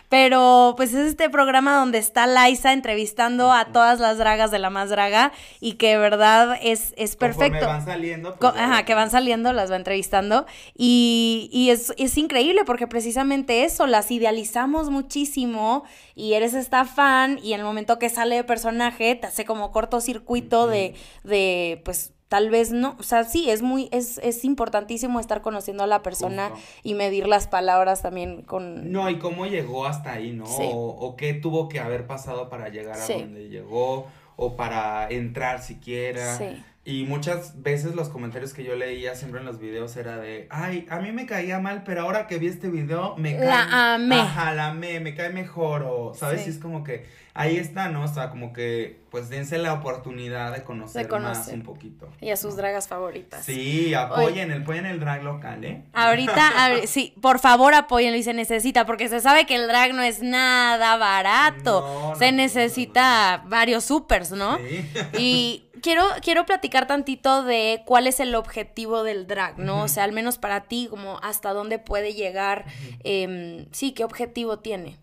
Pero 0.09 0.73
pues 0.77 0.93
es 0.93 1.05
este 1.09 1.29
programa 1.29 1.75
donde 1.75 1.97
está 1.97 2.27
Laisa 2.27 2.71
entrevistando 2.71 3.51
a 3.51 3.65
todas 3.73 3.99
las 3.99 4.17
dragas 4.17 4.51
de 4.51 4.59
la 4.59 4.69
más 4.69 4.89
draga 4.89 5.33
y 5.59 5.73
que 5.73 5.89
de 5.89 5.97
verdad 5.97 6.57
es, 6.63 6.93
es 6.95 7.17
perfecto. 7.17 7.65
van 7.67 7.83
saliendo. 7.83 8.35
Pues, 8.39 8.53
Ajá, 8.55 8.85
que 8.85 8.93
van 8.93 9.11
saliendo, 9.11 9.51
las 9.51 9.69
va 9.69 9.75
entrevistando. 9.75 10.45
Y, 10.75 11.49
y 11.51 11.71
es, 11.71 11.93
es 11.97 12.17
increíble 12.17 12.61
porque 12.65 12.87
precisamente 12.87 13.65
eso, 13.65 13.85
las 13.85 14.09
idealizamos 14.09 14.89
muchísimo 15.11 15.83
y 16.15 16.33
eres 16.33 16.53
esta 16.53 16.83
fan 16.85 17.39
y 17.41 17.53
en 17.53 17.61
el 17.61 17.65
momento 17.65 17.97
que 17.97 18.09
sale 18.09 18.35
de 18.35 18.43
personaje 18.43 19.15
te 19.15 19.27
hace 19.27 19.45
como 19.45 19.71
cortocircuito 19.71 20.67
de, 20.67 20.95
de, 21.23 21.81
pues, 21.85 22.11
tal 22.27 22.49
vez 22.49 22.71
no, 22.73 22.97
o 22.99 23.03
sea, 23.03 23.23
sí, 23.23 23.49
es 23.49 23.61
muy, 23.61 23.87
es, 23.93 24.17
es 24.21 24.43
importantísimo 24.43 25.21
estar 25.21 25.41
conociendo 25.41 25.83
a 25.85 25.87
la 25.87 26.03
persona 26.03 26.49
Justo. 26.49 26.65
y 26.83 26.93
medir 26.93 27.25
las 27.27 27.47
palabras 27.47 28.01
también 28.01 28.41
con... 28.41 28.91
No, 28.91 29.09
y 29.09 29.17
cómo 29.17 29.45
llegó 29.45 29.85
hasta 29.85 30.11
ahí, 30.11 30.33
¿no? 30.33 30.45
Sí. 30.45 30.63
O, 30.73 30.89
o 30.99 31.15
qué 31.15 31.33
tuvo 31.33 31.69
que 31.69 31.79
haber 31.79 32.05
pasado 32.05 32.49
para 32.49 32.67
llegar 32.67 32.97
a 32.97 33.01
Sí. 33.05 33.13
donde 33.13 33.47
llegó, 33.47 34.07
o 34.35 34.55
para 34.57 35.07
entrar 35.09 35.61
siquiera. 35.63 36.37
Sí. 36.37 36.61
Y 36.87 37.03
muchas 37.03 37.61
veces 37.61 37.95
los 37.95 38.07
comentarios 38.07 38.53
que 38.53 38.63
yo 38.63 38.73
leía 38.73 39.13
siempre 39.13 39.41
en 39.41 39.45
los 39.45 39.59
videos 39.59 39.97
era 39.97 40.19
de, 40.19 40.47
ay, 40.49 40.87
a 40.89 40.99
mí 40.99 41.11
me 41.11 41.25
caía 41.25 41.59
mal, 41.59 41.83
pero 41.83 42.03
ahora 42.03 42.27
que 42.27 42.37
vi 42.37 42.47
este 42.47 42.69
video 42.69 43.17
me 43.17 43.35
cae. 43.35 43.45
La 43.45 43.95
amé. 43.95 44.15
Ajá, 44.15 44.53
la 44.53 44.67
amé, 44.69 45.01
me 45.01 45.13
cae 45.13 45.31
mejor, 45.31 45.83
o, 45.83 46.13
¿sabes? 46.13 46.43
Sí. 46.43 46.49
Y 46.49 46.53
es 46.53 46.59
como 46.59 46.85
que 46.85 47.05
ahí 47.33 47.57
está, 47.57 47.89
¿no? 47.89 48.03
O 48.03 48.07
sea, 48.07 48.29
como 48.29 48.53
que, 48.53 49.01
pues 49.11 49.29
dense 49.29 49.57
la 49.57 49.73
oportunidad 49.73 50.53
de 50.53 50.63
conocer, 50.63 51.09
más 51.09 51.09
conocer. 51.09 51.55
un 51.55 51.63
poquito. 51.63 52.09
Y 52.21 52.31
a 52.31 52.37
sus 52.37 52.55
dragas 52.55 52.87
favoritas. 52.87 53.43
Sí, 53.43 53.93
apoyen, 53.93 54.51
el, 54.51 54.61
apoyen 54.61 54.85
el 54.85 54.99
drag 55.01 55.23
local, 55.23 55.65
¿eh? 55.65 55.83
Ahorita, 55.91 56.65
a 56.65 56.69
ver, 56.69 56.87
sí, 56.87 57.13
por 57.21 57.39
favor 57.39 57.73
apóyenlo 57.73 58.17
y 58.17 58.23
se 58.23 58.33
necesita, 58.33 58.85
porque 58.85 59.09
se 59.09 59.19
sabe 59.19 59.45
que 59.45 59.55
el 59.55 59.67
drag 59.67 59.93
no 59.93 60.01
es 60.01 60.21
nada 60.21 60.95
barato. 60.97 61.81
No, 61.81 62.15
se 62.15 62.31
no, 62.31 62.37
necesita 62.37 63.43
varios 63.47 63.83
supers, 63.83 64.31
¿no? 64.31 64.57
Sí. 64.57 64.89
Y 65.17 65.63
quiero, 65.81 66.03
quiero 66.21 66.45
platicar 66.45 66.87
tantito 66.87 67.43
de 67.43 67.83
cuál 67.85 68.07
es 68.07 68.19
el 68.19 68.33
objetivo 68.35 69.03
del 69.03 69.27
drag, 69.27 69.57
¿no? 69.59 69.83
O 69.83 69.87
sea, 69.87 70.03
al 70.03 70.11
menos 70.11 70.37
para 70.37 70.61
ti, 70.67 70.87
como 70.89 71.19
hasta 71.23 71.53
dónde 71.53 71.79
puede 71.79 72.13
llegar. 72.13 72.65
em, 73.03 73.65
sí, 73.71 73.93
¿qué 73.93 74.03
objetivo 74.03 74.59
tiene? 74.59 74.97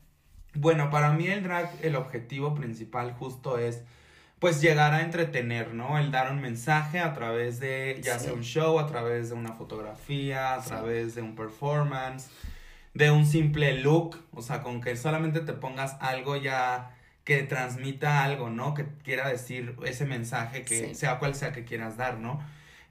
Bueno, 0.55 0.91
para 0.91 1.11
mí 1.12 1.27
el 1.27 1.43
drag, 1.43 1.70
el 1.83 1.97
objetivo 1.97 2.55
principal 2.55 3.12
justo 3.12 3.59
es, 3.59 3.83
pues, 4.39 4.61
llegar 4.61 4.93
a 4.95 5.03
entretener, 5.03 5.75
¿no? 5.75 5.99
El 5.99 6.11
dar 6.11 6.31
un 6.31 6.41
mensaje 6.41 6.99
a 7.01 7.12
través 7.14 7.61
de, 7.61 8.01
ya 8.03 8.18
Sí. 8.18 8.25
sea 8.27 8.35
un 8.35 8.43
show, 8.45 8.79
a 8.79 8.87
través 8.87 9.31
de 9.31 9.35
una 9.35 9.53
fotografía, 9.55 10.55
a 10.55 10.62
Sí. 10.62 10.68
través 10.68 11.14
de 11.14 11.22
un 11.22 11.35
performance, 11.35 12.29
de 12.93 13.11
un 13.11 13.27
simple 13.27 13.79
look, 13.79 14.16
o 14.33 14.43
sea, 14.43 14.62
con 14.62 14.81
que 14.81 14.97
solamente 14.97 15.41
te 15.41 15.53
pongas 15.55 15.97
algo 16.01 16.37
ya 16.37 16.95
que 17.25 17.43
transmita 17.43 18.22
algo, 18.25 18.51
¿no? 18.51 18.75
Que 18.75 18.85
quiera 19.03 19.29
decir 19.29 19.75
ese 19.85 20.05
mensaje, 20.05 20.62
que 20.62 20.89
Sí. 20.89 20.95
sea 20.95 21.18
cual 21.18 21.35
sea 21.35 21.53
que 21.53 21.64
quieras 21.64 21.97
dar, 21.97 22.18
¿no? 22.18 22.41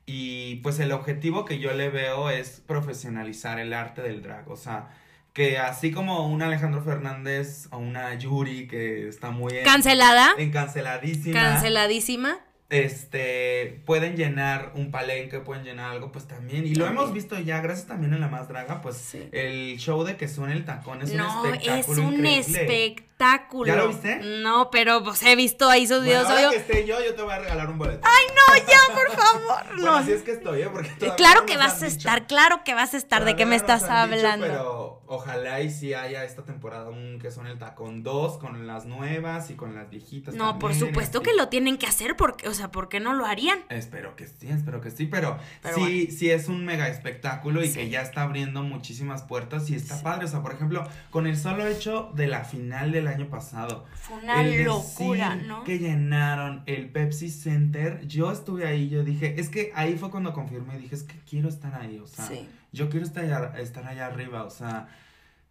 Y 0.06 0.56
pues 0.58 0.80
el 0.80 0.92
objetivo 0.92 1.46
que 1.46 1.60
yo 1.60 1.72
le 1.74 1.90
veo 1.90 2.30
es 2.30 2.62
profesionalizar 2.68 3.60
el 3.60 3.74
arte 3.74 4.02
del 4.02 4.22
drag, 4.22 4.50
o 4.50 4.58
sea, 4.58 4.90
que 5.34 5.58
así 5.58 5.92
como 5.92 6.28
un 6.28 6.42
Alejandro 6.42 6.84
Fernández 6.84 7.68
o 7.72 7.78
una 7.78 8.14
Yuri 8.16 8.68
que 8.68 9.08
está 9.08 9.32
muy 9.32 9.54
en, 9.58 9.64
¿Cancelada? 9.64 10.32
en 10.38 10.52
canceladísima, 10.52 11.40
Canceladísima. 11.40 12.38
Este, 12.74 13.82
pueden 13.86 14.16
llenar 14.18 14.72
un 14.76 14.92
palenque, 14.92 15.40
pueden 15.40 15.64
llenar 15.64 15.92
algo, 15.92 16.12
pues 16.12 16.28
también, 16.28 16.66
y 16.66 16.76
lo 16.76 16.86
hemos 16.88 17.14
visto 17.14 17.38
ya, 17.40 17.62
gracias 17.62 17.88
también 17.88 18.14
en 18.14 18.20
La 18.22 18.28
Más 18.28 18.48
Draga, 18.48 18.82
pues 18.82 18.98
Sí. 18.98 19.30
el 19.32 19.78
show 19.78 20.04
de 20.04 20.18
que 20.18 20.28
suena 20.28 20.54
el 20.54 20.66
tacón 20.66 21.02
es 21.02 21.14
no, 21.14 21.42
un 21.44 21.48
es 21.50 21.54
espectáculo 21.62 22.02
un 22.08 22.14
increíble. 22.16 22.62
espectáculo. 22.62 23.68
¿Ya 23.68 23.76
lo 23.76 23.88
viste? 23.88 24.20
No, 24.42 24.70
pero 24.72 25.04
pues 25.04 25.22
he 25.24 25.36
visto 25.36 25.70
ahí 25.70 25.88
sus 25.88 25.98
Bueno, 25.98 26.10
videos. 26.10 26.26
ahora 26.30 26.40
obvio. 26.40 26.50
que 26.52 26.58
esté 26.58 26.86
yo, 26.88 26.98
yo 27.04 27.16
te 27.16 27.22
voy 27.22 27.34
a 27.34 27.40
regalar 27.40 27.70
un 27.70 27.78
boleto. 27.78 28.02
Ay, 28.04 28.26
no, 28.36 28.68
ya, 28.68 28.94
por 28.94 29.12
favor. 29.12 29.64
Bueno, 29.74 29.84
No. 29.92 29.98
así 29.98 30.12
es 30.12 30.22
que 30.24 30.32
estoy, 30.32 30.62
¿eh? 30.62 30.70
Porque 30.72 30.90
todavía 30.90 31.16
Claro 31.16 31.40
no 31.42 31.46
que 31.46 31.58
vas 31.58 31.82
a 31.82 31.86
dicho. 31.86 31.98
estar, 32.00 32.28
claro 32.28 32.64
que 32.66 32.74
vas 32.74 32.94
a 32.94 32.98
estar. 32.98 33.24
¿De 33.26 33.36
qué 33.36 33.46
me 33.46 33.56
estás 33.56 33.82
dicho, 33.82 33.94
hablando? 33.94 34.46
pero 34.46 35.02
ojalá 35.14 35.62
y 35.62 35.70
si 35.70 35.94
haya 35.94 36.24
esta 36.24 36.44
temporada 36.44 36.90
un 36.90 37.20
que 37.20 37.32
son 37.32 37.48
el 37.48 37.58
tacón 37.58 38.04
2 38.04 38.38
con 38.38 38.68
las 38.68 38.86
nuevas 38.86 39.50
y 39.50 39.56
con 39.56 39.76
las 39.76 39.90
viejitas. 39.90 40.36
No, 40.36 40.60
por 40.60 40.74
supuesto 40.74 41.22
que 41.22 41.34
lo 41.34 41.50
tienen 41.50 41.78
que 41.78 41.88
hacer 41.88 42.16
porque, 42.16 42.48
o 42.48 42.54
sea, 42.54 42.72
¿por 42.72 42.90
qué 42.90 43.00
no 43.00 43.14
lo 43.14 43.26
harían? 43.26 43.60
Espero 43.70 44.16
que 44.16 44.28
sí, 44.28 44.48
espero 44.50 44.82
que 44.82 44.92
sí, 44.92 45.06
pero, 45.06 45.38
Pero 45.62 45.76
sí, 45.76 46.08
sí 46.12 46.30
es 46.30 46.48
un 46.48 46.66
mega 46.66 46.88
espectáculo 46.88 47.64
y 47.64 47.68
Sí. 47.68 47.74
que 47.80 47.90
ya 47.90 48.02
está 48.02 48.24
abriendo 48.24 48.64
muchísimas 48.64 49.24
puertas 49.24 49.70
y 49.70 49.76
está 49.76 49.98
Sí. 49.98 50.04
padre. 50.04 50.26
O 50.26 50.28
sea, 50.28 50.42
por 50.42 50.54
ejemplo, 50.54 50.84
con 51.10 51.28
el 51.28 51.38
solo 51.38 51.66
hecho 51.68 52.12
de 52.16 52.28
la 52.28 52.44
final 52.44 52.92
del 52.92 53.08
año 53.08 53.28
pasado. 53.30 53.86
Fue 53.96 54.18
una 54.18 54.42
el 54.42 54.64
locura, 54.64 55.36
¿no? 55.36 55.64
Que 55.64 55.80
llenaron 55.80 56.64
el 56.66 56.90
Pepsi 56.90 57.30
Center. 57.30 58.06
Yo 58.08 58.32
estuve 58.32 58.68
ahí, 58.68 58.90
yo 58.90 59.04
dije, 59.04 59.40
es 59.40 59.50
que 59.50 59.72
ahí 59.76 59.98
fue 59.98 60.12
cuando 60.12 60.34
confirmé, 60.34 60.78
dije, 60.78 60.96
es 60.96 61.04
que 61.04 61.16
quiero 61.30 61.50
estar 61.50 61.74
ahí, 61.76 62.00
o 62.00 62.08
sea, 62.08 62.28
Sí. 62.28 62.48
Yo 62.74 62.90
quiero 62.90 63.06
estar 63.06 63.24
allá, 63.24 63.54
estar 63.60 63.88
allá 63.88 64.08
arriba, 64.08 64.44
o 64.44 64.50
sea, 64.50 64.88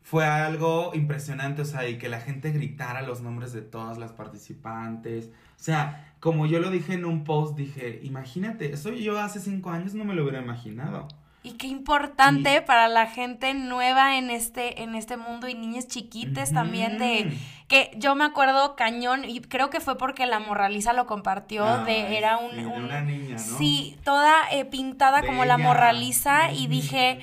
fue 0.03 0.25
algo 0.27 0.93
impresionante, 0.95 1.63
o 1.63 1.65
sea, 1.65 1.89
y 1.89 1.99
que 1.99 2.09
la 2.09 2.21
gente 2.21 2.51
gritara 2.53 3.03
los 3.03 3.23
nombres 3.23 3.53
de 3.53 3.63
todas 3.63 3.99
las 3.99 4.13
participantes, 4.13 5.29
o 5.59 5.63
sea, 5.63 6.15
como 6.21 6.47
yo 6.47 6.61
lo 6.61 6.71
dije 6.71 6.95
en 6.95 7.05
un 7.05 7.25
post, 7.25 7.57
dije, 7.57 8.01
imagínate, 8.03 8.73
eso 8.73 8.93
yo 8.93 9.19
hace 9.21 9.41
cinco 9.41 9.71
años 9.71 9.95
no 9.95 10.05
me 10.05 10.15
lo 10.15 10.23
hubiera 10.23 10.43
imaginado. 10.43 11.09
Y 11.45 11.53
qué 11.53 11.67
importante 11.67 12.63
para 12.63 12.87
la 12.87 13.07
gente 13.07 13.53
nueva 13.53 14.17
en 14.17 14.31
este, 14.31 14.83
en 14.83 14.95
este 14.95 15.17
mundo 15.17 15.49
y 15.49 15.55
niñas 15.55 15.89
chiquites 15.89 16.53
también 16.53 16.99
de 16.99 17.37
que 17.67 17.91
yo 17.97 18.15
me 18.15 18.25
acuerdo 18.25 18.77
cañón 18.77 19.25
y 19.25 19.41
creo 19.41 19.69
que 19.69 19.81
fue 19.81 19.99
porque 19.99 20.27
la 20.27 20.39
morraliza 20.39 20.93
lo 20.93 21.07
compartió 21.07 21.65
de 21.85 22.03
Ay, 22.03 22.15
era 22.17 22.37
un, 22.37 22.55
de 22.55 22.67
una 22.67 23.01
niña, 23.01 23.33
¿no? 23.33 23.39
sí 23.39 23.97
toda 24.05 24.35
eh, 24.53 24.65
pintada 24.67 25.23
como 25.23 25.45
la 25.45 25.59
morraliza 25.59 26.53
y 26.53 26.69
dije 26.69 27.19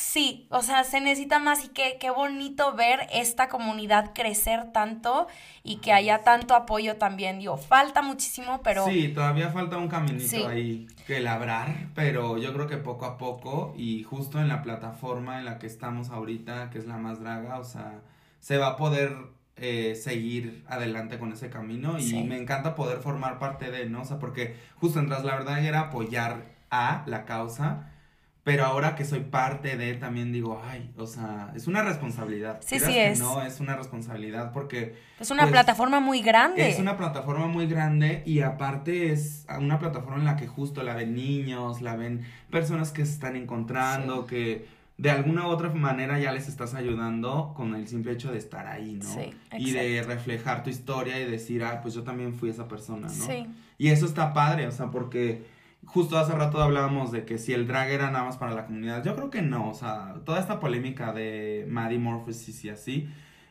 sí 0.00 0.46
o 0.50 0.62
sea 0.62 0.82
se 0.84 1.00
necesita 1.00 1.38
más 1.38 1.64
y 1.64 1.68
qué 1.68 1.98
qué 2.00 2.10
bonito 2.10 2.74
ver 2.74 3.00
esta 3.12 3.48
comunidad 3.48 4.12
crecer 4.14 4.72
tanto 4.72 5.26
y 5.62 5.76
que 5.76 5.92
haya 5.92 6.22
tanto 6.24 6.54
apoyo 6.54 6.96
también 6.96 7.38
digo 7.38 7.56
falta 7.58 8.00
muchísimo 8.02 8.60
pero 8.62 8.86
Sí, 8.86 9.08
todavía 9.08 9.50
falta 9.50 9.76
un 9.76 9.88
caminito 9.88 10.26
Sí. 10.28 10.42
ahí 10.44 10.86
que 11.06 11.20
labrar, 11.20 11.88
pero 11.94 12.38
yo 12.38 12.52
creo 12.54 12.66
que 12.66 12.76
poco 12.78 13.04
a 13.04 13.18
poco 13.18 13.74
y 13.76 14.02
justo 14.04 14.40
en 14.40 14.48
la 14.48 14.62
plataforma 14.62 15.38
en 15.38 15.44
la 15.44 15.58
que 15.58 15.66
estamos 15.66 16.10
ahorita, 16.10 16.70
que 16.70 16.78
es 16.78 16.86
la 16.86 16.96
más 16.96 17.20
draga, 17.20 17.58
o 17.58 17.64
sea, 17.64 18.00
se 18.38 18.56
va 18.58 18.68
a 18.68 18.76
poder 18.76 19.14
eh, 19.56 19.94
seguir 19.96 20.64
adelante 20.68 21.18
con 21.18 21.32
ese 21.32 21.50
camino 21.50 21.98
y 21.98 22.02
Sí. 22.02 22.22
me 22.24 22.38
encanta 22.38 22.74
poder 22.74 22.98
formar 23.00 23.38
parte 23.38 23.70
de, 23.70 23.84
¿no? 23.86 24.02
O 24.02 24.04
sea, 24.04 24.18
porque 24.18 24.56
justo 24.76 24.98
en 25.00 25.08
Tras 25.08 25.24
la 25.24 25.34
verdad 25.34 25.62
era 25.62 25.80
apoyar 25.80 26.44
a 26.70 27.02
la 27.06 27.24
causa. 27.26 27.89
Pero 28.42 28.64
ahora 28.64 28.96
que 28.96 29.04
soy 29.04 29.20
parte 29.20 29.76
de, 29.76 29.94
también 29.94 30.32
digo, 30.32 30.62
ay, 30.64 30.90
o 30.96 31.06
sea, 31.06 31.52
es 31.54 31.66
una 31.66 31.82
responsabilidad. 31.82 32.60
Sí, 32.64 32.80
sí 32.80 32.98
es. 32.98 33.20
No, 33.20 33.42
es 33.42 33.60
una 33.60 33.76
responsabilidad 33.76 34.52
porque 34.52 34.96
es 35.18 35.30
una 35.30 35.42
pues, 35.42 35.52
plataforma 35.52 36.00
muy 36.00 36.22
grande 36.22 36.70
es 36.70 36.78
una 36.78 36.96
plataforma 36.96 37.46
muy 37.46 37.66
grande 37.66 38.22
y 38.24 38.40
aparte 38.40 39.12
es 39.12 39.46
una 39.58 39.78
plataforma 39.78 40.18
en 40.18 40.24
la 40.24 40.36
que 40.36 40.46
justo 40.46 40.82
la 40.82 40.94
ven 40.94 41.14
niños, 41.14 41.82
la 41.82 41.96
ven 41.96 42.24
personas 42.50 42.92
que 42.92 43.04
se 43.04 43.12
están 43.12 43.36
encontrando, 43.36 44.26
que 44.26 44.66
de 44.96 45.10
alguna 45.10 45.46
u 45.46 45.50
otra 45.50 45.70
manera 45.70 46.18
ya 46.18 46.32
les 46.32 46.48
estás 46.48 46.74
ayudando 46.74 47.52
con 47.56 47.74
el 47.74 47.88
simple 47.88 48.12
hecho 48.12 48.32
de 48.32 48.38
estar 48.38 48.66
ahí, 48.66 48.98
¿no? 49.02 49.14
Sí, 49.14 49.34
y 49.58 49.70
de 49.72 50.02
reflejar 50.02 50.62
tu 50.62 50.70
historia 50.70 51.18
y 51.20 51.30
decir, 51.30 51.64
ah, 51.64 51.80
pues 51.82 51.94
yo 51.94 52.02
también 52.02 52.34
fui 52.34 52.50
esa 52.50 52.68
persona, 52.68 53.08
¿no? 53.08 53.26
sí 53.26 53.46
Y 53.78 53.88
eso 53.88 54.06
está 54.06 54.32
padre, 54.32 54.66
o 54.66 54.72
sea, 54.72 54.90
porque 54.90 55.42
justo 55.86 56.18
hace 56.18 56.32
rato 56.32 56.62
hablábamos 56.62 57.10
de 57.12 57.24
que 57.24 57.38
si 57.38 57.52
el 57.52 57.66
drag 57.66 57.90
era 57.90 58.10
nada 58.10 58.24
más 58.24 58.36
para 58.36 58.54
la 58.54 58.66
comunidad, 58.66 59.04
yo 59.04 59.14
creo 59.16 59.30
que 59.30 59.42
no, 59.42 59.70
o 59.70 59.74
sea, 59.74 60.16
toda 60.24 60.38
esta 60.40 60.60
polémica 60.60 61.12
de 61.12 61.66
Maddie 61.68 61.98
Morphosis 61.98 62.64
y 62.64 62.68
así, 62.68 63.08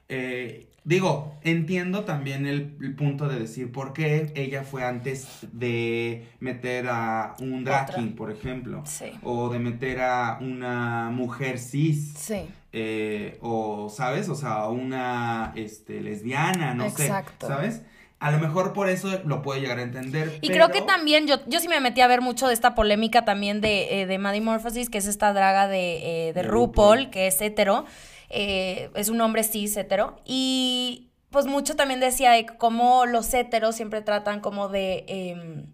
eh, 0.07 0.67
digo, 0.84 1.36
entiendo 1.43 2.03
también 2.03 2.47
el, 2.47 2.77
el 2.82 2.95
punto 2.95 3.27
de 3.27 3.39
decir 3.39 3.71
por 3.71 3.93
qué 3.93 4.32
ella 4.36 4.63
fue 4.63 4.84
antes 4.84 5.45
de 5.51 6.27
meter 6.39 6.88
a 6.89 7.36
un 7.39 7.63
drag 7.63 7.93
king, 7.93 8.15
por 8.15 8.32
ejemplo. 8.32 8.84
Sí. 8.86 9.11
O 9.21 9.49
de 9.49 9.59
meter 9.59 10.01
a 10.01 10.39
una 10.41 11.11
mujer 11.11 11.59
cis. 11.59 12.13
Sí. 12.17 12.47
eh, 12.71 13.38
o, 13.41 13.89
¿sabes? 13.89 14.30
O 14.30 14.36
sea, 14.36 14.67
una 14.67 15.51
este, 15.55 16.01
lesbiana, 16.01 16.73
no 16.73 16.86
Exacto. 16.86 17.45
sé. 17.47 17.53
¿Sabes? 17.53 17.82
A 18.20 18.32
lo 18.32 18.39
mejor 18.39 18.74
por 18.74 18.89
eso 18.89 19.07
lo 19.26 19.41
puede 19.41 19.61
llegar 19.61 19.80
a 19.80 19.82
entender. 19.84 20.39
Y 20.41 20.49
pero- 20.49 20.65
creo 20.67 20.72
que 20.72 20.82
también, 20.86 21.26
yo, 21.26 21.38
yo 21.47 21.59
sí 21.59 21.67
me 21.70 21.80
metí 21.80 22.01
a 22.01 22.07
ver 22.07 22.22
mucho 22.22 22.47
de 22.47 22.53
esta 22.53 22.76
polémica 22.76 23.24
también 23.24 23.61
de, 23.61 24.01
eh, 24.01 24.05
de 24.07 24.17
Maddie 24.17 24.41
Morphosis, 24.41 24.89
que 24.89 24.97
es 24.97 25.07
esta 25.07 25.32
draga 25.32 25.67
de, 25.67 26.28
eh, 26.30 26.34
de 26.34 26.41
De 26.41 26.43
RuPaul, 26.43 26.97
RuPaul. 26.97 27.09
que 27.11 27.28
es 27.28 27.39
hetero, 27.41 27.86
eh, 28.30 28.89
es 28.95 29.07
un 29.09 29.22
hombre 29.22 29.43
cis 29.43 29.76
hetero, 29.78 30.20
y 30.26 31.09
pues 31.30 31.45
mucho 31.45 31.76
también 31.76 31.99
decía 31.99 32.32
de 32.32 32.45
cómo 32.45 33.05
los 33.05 33.34
heteros 33.34 33.76
siempre 33.76 34.01
tratan 34.01 34.41
como 34.41 34.67
de... 34.67 35.65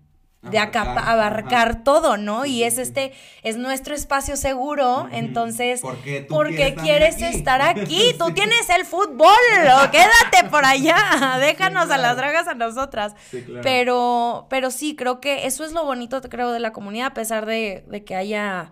de 0.49 0.59
Abarcar, 0.59 0.87
acapa- 0.87 1.07
abarcar 1.11 1.69
ajá. 1.69 1.83
todo, 1.83 2.17
¿no? 2.17 2.45
Y 2.45 2.63
es 2.63 2.77
este, 2.77 3.13
es 3.43 3.57
nuestro 3.57 3.95
espacio 3.95 4.37
seguro, 4.37 5.07
entonces, 5.11 5.81
¿Por 5.81 5.97
qué 5.97 6.21
tú 6.21 6.33
¿por 6.33 6.49
qué 6.55 6.75
quieres 6.75 7.15
aquí? 7.15 7.25
estar 7.25 7.61
aquí? 7.61 8.15
Tú 8.19 8.31
tienes 8.31 8.69
el 8.69 8.85
fútbol, 8.85 9.27
o 9.29 9.91
quédate 9.91 10.49
por 10.51 10.63
allá, 10.65 11.37
déjanos 11.39 11.89
a 11.89 11.97
las 11.97 12.15
dragas 12.17 12.47
a 12.47 12.53
nosotras. 12.53 13.13
Sí, 13.31 13.41
claro. 13.43 13.61
Pero, 13.63 14.47
pero 14.49 14.71
sí, 14.71 14.95
creo 14.95 15.19
que 15.19 15.47
eso 15.47 15.65
es 15.65 15.71
lo 15.71 15.83
bonito, 15.85 16.21
creo, 16.21 16.51
de 16.51 16.59
la 16.59 16.71
comunidad, 16.73 17.07
a 17.07 17.13
pesar 17.13 17.45
de, 17.45 17.83
de 17.87 18.03
que 18.03 18.15
haya, 18.15 18.71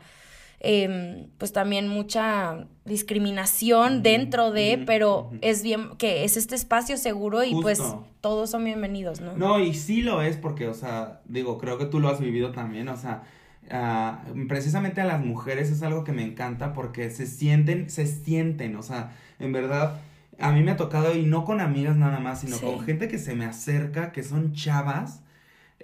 em, 0.64 1.28
pues 1.38 1.52
también 1.54 1.88
mucha 1.90 2.68
discriminación 2.86 4.02
dentro 4.02 4.52
de, 4.52 4.82
pero 4.86 5.30
es 5.42 5.62
bien, 5.62 5.90
que 5.98 6.24
es 6.24 6.38
este 6.38 6.56
espacio 6.56 6.98
seguro 6.98 7.44
y 7.44 7.54
pues 7.62 7.82
todos 8.22 8.50
son 8.50 8.64
bienvenidos, 8.64 9.20
¿no? 9.22 9.36
No, 9.36 9.60
y 9.60 9.74
sí 9.74 10.02
lo 10.02 10.22
es 10.22 10.38
porque, 10.38 10.68
o 10.68 10.74
sea, 10.74 11.20
digo, 11.26 11.58
creo 11.58 11.78
que 11.78 11.86
tú 11.86 12.00
lo 12.00 12.08
has 12.10 12.20
vivido 12.20 12.52
también, 12.54 12.88
o 12.88 12.96
sea, 12.98 13.24
ah, 13.70 14.24
precisamente 14.48 15.02
a 15.02 15.06
las 15.06 15.24
mujeres 15.24 15.70
es 15.70 15.84
algo 15.84 16.04
que 16.06 16.14
me 16.14 16.24
encanta 16.24 16.74
porque 16.74 17.10
se 17.12 17.26
sienten, 17.28 17.90
se 17.90 18.08
sienten, 18.08 18.76
o 18.78 18.84
sea, 18.84 19.12
en 19.40 19.52
verdad, 19.52 20.00
a 20.40 20.52
mí 20.52 20.64
me 20.64 20.72
ha 20.72 20.78
tocado, 20.78 21.14
y 21.16 21.24
no 21.24 21.44
con 21.46 21.60
amigas 21.62 21.96
nada 21.98 22.20
más, 22.20 22.40
sino 22.42 22.56
Sí. 22.58 22.66
con 22.66 22.80
gente 22.82 23.08
que 23.08 23.18
se 23.20 23.36
me 23.36 23.46
acerca, 23.46 24.12
que 24.12 24.24
son 24.24 24.54
chavas, 24.54 25.22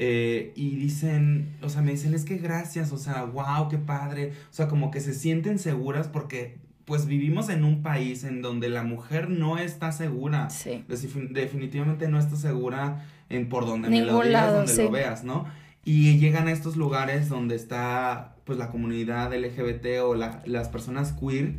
eh, 0.02 0.54
y 0.56 0.76
dicen, 0.78 1.58
o 1.62 1.68
sea, 1.70 1.82
me 1.82 1.92
dicen, 1.92 2.14
es 2.14 2.24
que 2.24 2.38
gracias, 2.38 2.92
o 2.94 2.98
sea, 2.98 3.24
wow, 3.26 3.68
qué 3.70 3.78
padre, 3.78 4.32
o 4.50 4.54
sea, 4.54 4.68
como 4.70 4.92
que 4.92 5.02
se 5.02 5.14
sienten 5.14 5.60
seguras 5.60 6.08
porque, 6.08 6.58
pues, 6.86 7.06
vivimos 7.06 7.50
en 7.50 7.66
un 7.66 7.84
país 7.84 8.24
en 8.24 8.42
donde 8.42 8.70
la 8.70 8.84
mujer 8.84 9.30
no 9.30 9.58
está 9.58 9.92
segura. 9.92 10.50
Sí. 10.50 10.86
Defin- 10.88 11.34
definitivamente 11.34 12.08
no 12.08 12.18
está 12.18 12.38
segura 12.38 13.06
en 13.30 13.50
por 13.50 13.66
donde 13.66 13.90
me 13.90 14.00
lo 14.00 14.06
Ningún 14.14 14.28
digas, 14.28 14.42
lado, 14.46 14.58
donde 14.60 14.74
sí. 14.74 14.84
lo 14.84 14.92
veas, 14.92 15.24
¿no? 15.26 15.46
Y 15.84 16.18
llegan 16.18 16.48
a 16.48 16.52
estos 16.54 16.78
lugares 16.78 17.28
donde 17.30 17.56
está 17.56 18.36
pues 18.46 18.58
la 18.58 18.70
comunidad 18.70 19.32
LGBT 19.34 20.00
o 20.02 20.16
la- 20.16 20.42
las 20.46 20.70
personas 20.70 21.14
queer 21.14 21.54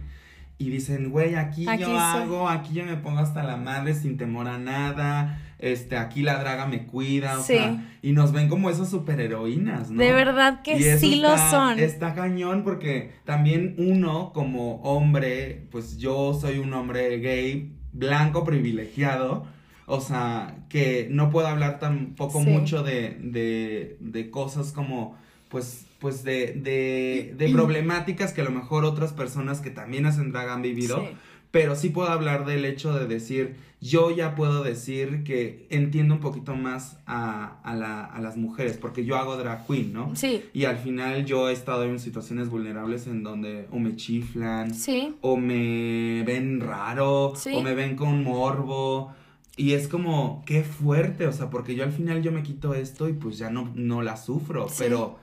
y 0.58 0.70
dicen, 0.70 1.10
güey, 1.10 1.36
aquí, 1.36 1.68
Aquí 1.68 1.82
yo 1.82 1.88
soy". 1.88 1.96
hago, 1.98 2.48
aquí 2.48 2.74
yo 2.74 2.84
me 2.84 2.96
pongo 2.96 3.20
hasta 3.20 3.42
la 3.44 3.56
madre 3.56 3.94
sin 3.94 4.16
temor 4.16 4.48
a 4.48 4.58
nada, 4.58 5.40
este, 5.60 5.96
aquí 5.96 6.22
la 6.22 6.38
draga 6.40 6.66
me 6.66 6.86
cuida, 6.86 7.38
o 7.38 7.42
sea, 7.42 7.84
y 8.02 8.12
nos 8.12 8.32
ven 8.32 8.48
como 8.48 8.70
esas 8.70 8.88
superheroínas, 8.90 9.90
¿no? 9.90 10.02
De 10.02 10.12
verdad 10.12 10.62
que 10.62 10.76
Y 10.76 10.82
sí 10.98 11.16
lo 11.16 11.34
está- 11.34 11.50
son. 11.50 11.78
Está 11.78 12.14
cañón 12.14 12.64
porque 12.64 13.12
también 13.24 13.74
uno 13.78 14.32
como 14.32 14.76
hombre, 14.82 15.66
pues 15.70 15.98
yo 15.98 16.32
soy 16.34 16.58
un 16.58 16.72
hombre 16.74 17.18
gay, 17.18 17.72
blanco, 17.92 18.44
privilegiado, 18.44 19.46
o 19.86 20.00
sea, 20.00 20.56
que 20.68 21.08
no 21.10 21.30
puedo 21.30 21.48
hablar 21.48 21.78
tampoco 21.78 22.42
Sí. 22.42 22.48
mucho 22.50 22.82
de, 22.82 23.16
de, 23.20 23.96
de 24.00 24.30
cosas 24.30 24.72
como, 24.72 25.16
pues, 25.48 25.86
pues 25.98 26.22
de, 26.22 26.52
de, 26.54 27.34
de 27.36 27.48
problemáticas 27.50 28.32
que 28.32 28.40
a 28.40 28.44
lo 28.44 28.50
mejor 28.52 28.84
otras 28.84 29.12
personas 29.12 29.60
que 29.60 29.70
también 29.70 30.06
hacen 30.06 30.32
drag 30.32 30.48
han 30.48 30.62
vivido, 30.62 31.00
Sí. 31.00 31.08
Pero 31.50 31.74
sí 31.76 31.88
puedo 31.90 32.08
hablar 32.10 32.44
del 32.46 32.64
hecho 32.64 32.92
de 32.94 33.06
decir, 33.06 33.56
yo 33.80 34.10
ya 34.14 34.34
puedo 34.34 34.62
decir 34.62 35.24
que 35.24 35.66
entiendo 35.70 36.14
un 36.14 36.20
poquito 36.20 36.54
más 36.54 36.98
a, 37.06 37.60
a, 37.62 37.74
la- 37.74 38.04
a 38.04 38.20
las 38.20 38.36
mujeres, 38.36 38.76
porque 38.76 39.04
yo 39.04 39.16
hago 39.16 39.36
drag 39.36 39.66
queen, 39.66 39.92
¿no? 39.92 40.14
Sí, 40.14 40.44
Y 40.52 40.64
al 40.66 40.76
final 40.76 41.24
yo 41.24 41.48
he 41.48 41.52
estado 41.52 41.84
en 41.84 41.98
situaciones 41.98 42.50
vulnerables 42.50 43.06
en 43.06 43.22
donde 43.22 43.66
o 43.70 43.78
me 43.78 43.96
chiflan, 43.96 44.74
sí. 44.74 45.16
o 45.22 45.36
me 45.38 46.22
ven 46.24 46.60
raro, 46.60 47.32
Sí. 47.36 47.52
o 47.54 47.62
me 47.62 47.74
ven 47.74 47.96
con 47.96 48.22
morbo. 48.22 49.12
Y 49.56 49.72
es 49.72 49.88
como, 49.88 50.42
qué 50.46 50.62
fuerte, 50.62 51.26
o 51.26 51.32
sea, 51.32 51.50
porque 51.50 51.74
yo 51.74 51.82
al 51.84 51.92
final 51.92 52.22
yo 52.22 52.32
me 52.32 52.42
quito 52.42 52.74
esto 52.74 53.08
y 53.08 53.12
pues 53.14 53.38
ya 53.38 53.50
no, 53.50 53.72
no 53.74 54.02
la 54.02 54.16
sufro, 54.16 54.68
Sí. 54.68 54.76
pero... 54.78 55.18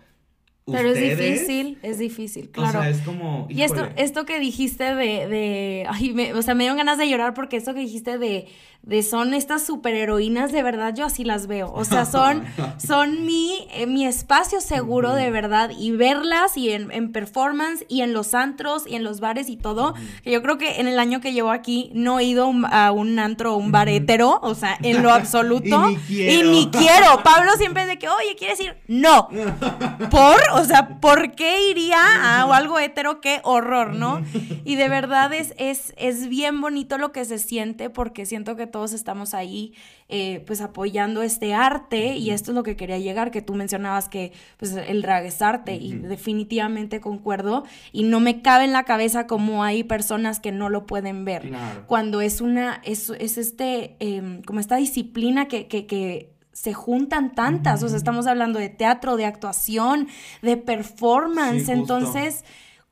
Pero 0.70 0.90
es 0.90 1.00
difícil, 1.18 1.78
es 1.82 1.98
difícil, 1.98 2.50
claro. 2.50 2.80
O 2.80 2.82
sea, 2.82 2.90
es 2.90 3.00
como... 3.02 3.46
Y 3.50 3.62
esto, 3.62 3.88
esto 3.96 4.26
que 4.26 4.40
dijiste 4.40 4.84
de, 4.96 5.28
de 5.28 5.86
ay, 5.90 6.14
me- 6.14 6.34
o 6.34 6.42
sea, 6.42 6.56
me 6.56 6.64
dieron 6.66 6.78
ganas 6.78 6.98
de 6.98 7.08
llorar 7.10 7.34
porque 7.34 7.56
esto 7.56 7.74
que 7.74 7.80
dijiste 7.80 8.18
de, 8.18 8.48
de 8.82 9.02
son 9.04 9.34
estas 9.34 9.66
superheroínas, 9.66 10.52
de 10.52 10.64
verdad, 10.64 10.94
yo 10.94 11.06
así 11.06 11.24
las 11.24 11.48
veo. 11.48 11.72
O 11.74 11.86
sea, 11.86 12.04
son, 12.12 12.44
son 12.86 13.26
mi, 13.26 13.66
eh, 13.72 13.88
mi 13.88 14.06
espacio 14.06 14.60
seguro 14.60 15.14
de 15.14 15.32
verdad 15.32 15.72
y 15.78 15.92
verlas 15.92 16.58
y 16.58 16.72
en, 16.72 16.92
en 16.92 17.14
performance 17.14 17.86
y 17.88 18.02
en 18.02 18.12
los 18.14 18.34
antros 18.34 18.84
y 18.88 18.96
en 18.96 19.06
los 19.06 19.22
bares 19.22 19.48
y 19.50 19.56
todo, 19.56 19.94
que 20.24 20.32
yo 20.32 20.42
creo 20.42 20.58
que 20.58 20.82
en 20.82 20.88
el 20.88 21.00
año 21.00 21.22
que 21.22 21.32
llevo 21.32 21.52
aquí 21.52 21.92
no 21.94 22.20
he 22.20 22.26
ido 22.26 22.44
a 22.44 22.48
un- 22.48 22.66
a 22.66 22.92
un 22.92 23.20
antro 23.20 23.54
o 23.54 23.58
un 23.58 23.72
bar 23.72 23.88
hetero, 23.88 24.40
o 24.44 24.54
sea, 24.54 24.78
en 24.84 25.02
lo 25.02 25.12
absoluto. 25.14 25.90
Y 25.90 25.94
ni 25.94 25.96
quiero. 25.98 26.34
Y 26.34 26.52
ni 26.52 26.70
quiero. 26.72 27.24
Pablo 27.24 27.52
siempre 27.58 27.84
es 27.84 27.88
de 27.88 27.98
que, 28.00 28.10
oye, 28.10 28.36
¿quieres 28.38 28.60
ir? 28.60 28.76
No. 28.88 29.30
¿Por? 30.12 30.36
O 30.60 30.66
sea, 30.66 31.00
¿por 31.00 31.34
qué 31.34 31.70
iría 31.70 31.98
a 32.40 32.46
o 32.46 32.54
algo 32.54 32.80
hetero? 32.80 33.22
Qué 33.22 33.40
horror, 33.44 33.94
¿no? 33.96 34.22
Y 34.66 34.76
de 34.76 34.90
verdad 34.90 35.34
es, 35.34 35.54
es, 35.58 35.94
es 35.98 36.28
bien 36.28 36.60
bonito 36.62 36.98
lo 36.98 37.12
que 37.12 37.26
se 37.26 37.38
siente 37.40 37.90
porque 37.90 38.26
siento 38.26 38.56
que 38.56 38.68
todos 38.68 38.94
estamos 38.94 39.34
ahí 39.34 39.74
eh, 40.10 40.44
pues 40.48 40.62
apoyando 40.62 41.22
este 41.22 41.54
arte 41.54 42.16
y 42.16 42.32
esto 42.32 42.52
es 42.52 42.56
lo 42.56 42.64
que 42.64 42.76
quería 42.76 42.98
llegar, 42.98 43.30
que 43.32 43.42
tú 43.42 43.56
mencionabas 43.56 44.08
que 44.10 44.32
pues 44.58 44.74
el 44.74 45.02
drag 45.02 45.26
es 45.26 45.42
arte 45.42 45.76
y 45.76 45.94
definitivamente 45.94 47.02
concuerdo 47.02 47.64
y 47.92 48.04
no 48.04 48.20
me 48.20 48.42
cabe 48.42 48.64
en 48.66 48.74
la 48.74 48.84
cabeza 48.84 49.28
cómo 49.28 49.64
hay 49.64 49.84
personas 49.84 50.40
que 50.40 50.52
no 50.52 50.70
lo 50.70 50.86
pueden 50.86 51.26
ver 51.26 51.44
Claro. 51.48 51.84
cuando 51.88 52.22
es 52.22 52.42
una, 52.42 52.82
es, 52.84 53.10
es 53.20 53.38
este, 53.38 53.96
em, 54.00 54.42
como 54.44 54.60
esta 54.60 54.78
disciplina 54.78 55.48
que, 55.48 55.68
que, 55.68 55.86
que 55.86 56.30
se 56.58 56.74
juntan 56.74 57.36
tantas, 57.36 57.84
o 57.84 57.88
sea, 57.88 57.98
estamos 57.98 58.26
hablando 58.26 58.58
de 58.58 58.68
teatro, 58.70 59.16
de 59.16 59.26
actuación, 59.26 60.08
de 60.42 60.58
performance, 60.58 61.66
Sí, 61.68 61.72
entonces, 61.72 62.44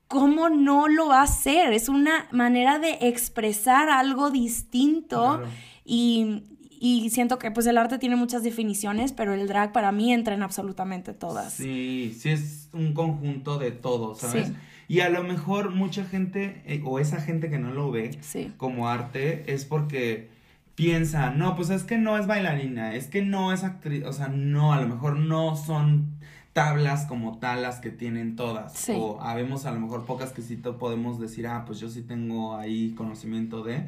¿cómo 0.06 0.48
no 0.50 0.86
lo 0.86 1.08
va 1.08 1.18
a 1.20 1.24
hacer? 1.24 1.72
Es 1.72 1.88
una 1.88 2.28
manera 2.30 2.78
de 2.78 2.96
expresar 3.00 3.88
algo 3.88 4.30
distinto 4.30 5.38
Claro. 5.38 5.48
y, 5.84 6.44
y 6.78 7.10
siento 7.10 7.40
que 7.40 7.50
pues 7.50 7.66
el 7.66 7.76
arte 7.76 7.98
tiene 7.98 8.14
muchas 8.14 8.44
definiciones, 8.44 9.12
pero 9.12 9.34
el 9.34 9.48
drag 9.48 9.72
para 9.72 9.90
mí 9.90 10.12
entra 10.12 10.34
en 10.36 10.44
absolutamente 10.44 11.12
todas. 11.12 11.54
Sí, 11.54 12.16
sí 12.16 12.28
es 12.30 12.68
un 12.72 12.94
conjunto 12.94 13.58
de 13.58 13.72
todo, 13.72 14.14
¿sabes? 14.14 14.46
Sí. 14.46 14.54
Y 14.86 15.00
a 15.00 15.08
lo 15.08 15.24
mejor 15.24 15.70
mucha 15.74 16.04
gente, 16.04 16.62
eh, 16.66 16.80
o 16.84 17.00
esa 17.00 17.20
gente 17.20 17.50
que 17.50 17.58
no 17.58 17.72
lo 17.72 17.90
ve 17.90 18.12
Sí. 18.20 18.52
como 18.58 18.88
arte, 18.88 19.52
es 19.52 19.64
porque 19.64 20.35
piensa, 20.76 21.30
no, 21.30 21.56
pues 21.56 21.70
es 21.70 21.82
que 21.82 21.98
no 21.98 22.16
es 22.18 22.26
bailarina, 22.28 22.94
es 22.94 23.08
que 23.08 23.22
no 23.22 23.52
es 23.52 23.64
actriz, 23.64 24.04
o 24.04 24.12
sea, 24.12 24.28
no, 24.28 24.72
a 24.72 24.80
lo 24.80 24.86
mejor 24.86 25.16
no 25.16 25.56
son 25.56 26.16
tablas 26.52 27.06
como 27.06 27.38
tal 27.38 27.62
las 27.62 27.80
que 27.80 27.90
tienen 27.90 28.36
todas. 28.36 28.74
Sí. 28.74 28.92
O 28.94 29.20
habemos 29.20 29.66
a 29.66 29.72
lo 29.72 29.80
mejor 29.80 30.04
pocas 30.04 30.32
que 30.32 30.42
sí 30.42 30.56
podemos 30.56 31.18
decir, 31.18 31.46
ah, 31.46 31.64
pues 31.66 31.80
yo 31.80 31.88
sí 31.88 32.02
tengo 32.02 32.56
ahí 32.56 32.94
conocimiento 32.96 33.62
de, 33.62 33.86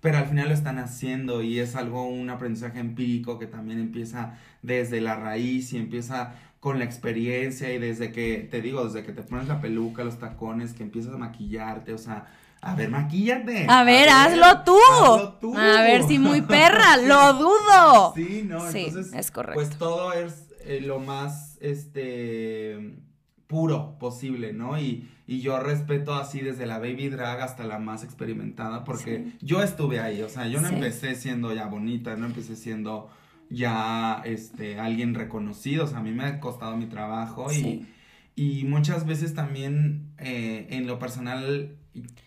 pero 0.00 0.18
al 0.18 0.26
final 0.26 0.48
lo 0.48 0.54
están 0.54 0.78
haciendo 0.78 1.42
y 1.42 1.58
es 1.60 1.76
algo, 1.76 2.06
un 2.06 2.30
aprendizaje 2.30 2.80
empírico 2.80 3.38
que 3.38 3.46
también 3.46 3.78
empieza 3.78 4.38
desde 4.62 5.00
la 5.00 5.16
raíz 5.16 5.72
y 5.74 5.76
empieza 5.76 6.34
con 6.58 6.78
la 6.78 6.84
experiencia 6.84 7.72
y 7.72 7.78
desde 7.78 8.12
que, 8.12 8.48
te 8.50 8.60
digo, 8.62 8.84
desde 8.84 9.02
que 9.04 9.12
te 9.12 9.22
pones 9.22 9.48
la 9.48 9.60
peluca, 9.60 10.04
los 10.04 10.18
tacones, 10.18 10.72
que 10.72 10.82
empiezas 10.82 11.14
a 11.14 11.18
maquillarte, 11.18 11.92
o 11.92 11.98
sea, 11.98 12.26
a 12.62 12.74
ver, 12.74 12.90
maquíllate. 12.90 13.66
A 13.68 13.84
ver, 13.84 14.08
hazlo 14.08 14.62
tú. 14.64 14.76
hazlo 14.92 15.32
tú. 15.40 15.56
A 15.56 15.82
ver 15.82 16.02
si 16.04 16.18
muy 16.18 16.42
perra, 16.42 16.96
lo 17.06 17.32
dudo. 17.34 18.12
Sí, 18.14 18.42
no, 18.46 18.70
Sí, 18.70 18.86
entonces, 18.88 19.12
es 19.14 19.30
correcto. 19.30 19.54
pues 19.54 19.70
todo 19.78 20.12
es 20.12 20.46
eh, 20.66 20.80
lo 20.82 20.98
más, 21.00 21.56
este, 21.60 22.96
puro 23.46 23.96
posible, 23.98 24.52
¿no? 24.52 24.78
Y, 24.78 25.08
y 25.26 25.40
yo 25.40 25.58
respeto 25.60 26.14
así 26.14 26.40
desde 26.40 26.66
la 26.66 26.78
baby 26.78 27.08
drag 27.08 27.40
hasta 27.40 27.64
la 27.64 27.78
más 27.78 28.04
experimentada, 28.04 28.84
porque 28.84 29.16
Sí. 29.18 29.36
yo 29.40 29.62
estuve 29.62 30.00
ahí, 30.00 30.22
o 30.22 30.28
sea, 30.28 30.46
yo 30.46 30.60
no 30.60 30.68
empecé 30.68 31.14
siendo 31.14 31.52
ya 31.54 31.66
bonita, 31.66 32.14
no 32.16 32.26
empecé 32.26 32.56
siendo 32.56 33.08
ya, 33.48 34.22
este, 34.24 34.78
alguien 34.78 35.14
reconocido, 35.14 35.84
o 35.84 35.86
sea, 35.88 35.98
a 35.98 36.02
mí 36.02 36.12
me 36.12 36.24
ha 36.24 36.40
costado 36.40 36.76
mi 36.76 36.86
trabajo 36.86 37.50
y... 37.52 37.86
Y 38.36 38.64
muchas 38.64 39.04
veces 39.04 39.34
también 39.34 40.12
eh, 40.16 40.66
en 40.70 40.86
lo 40.86 40.98
personal 40.98 41.76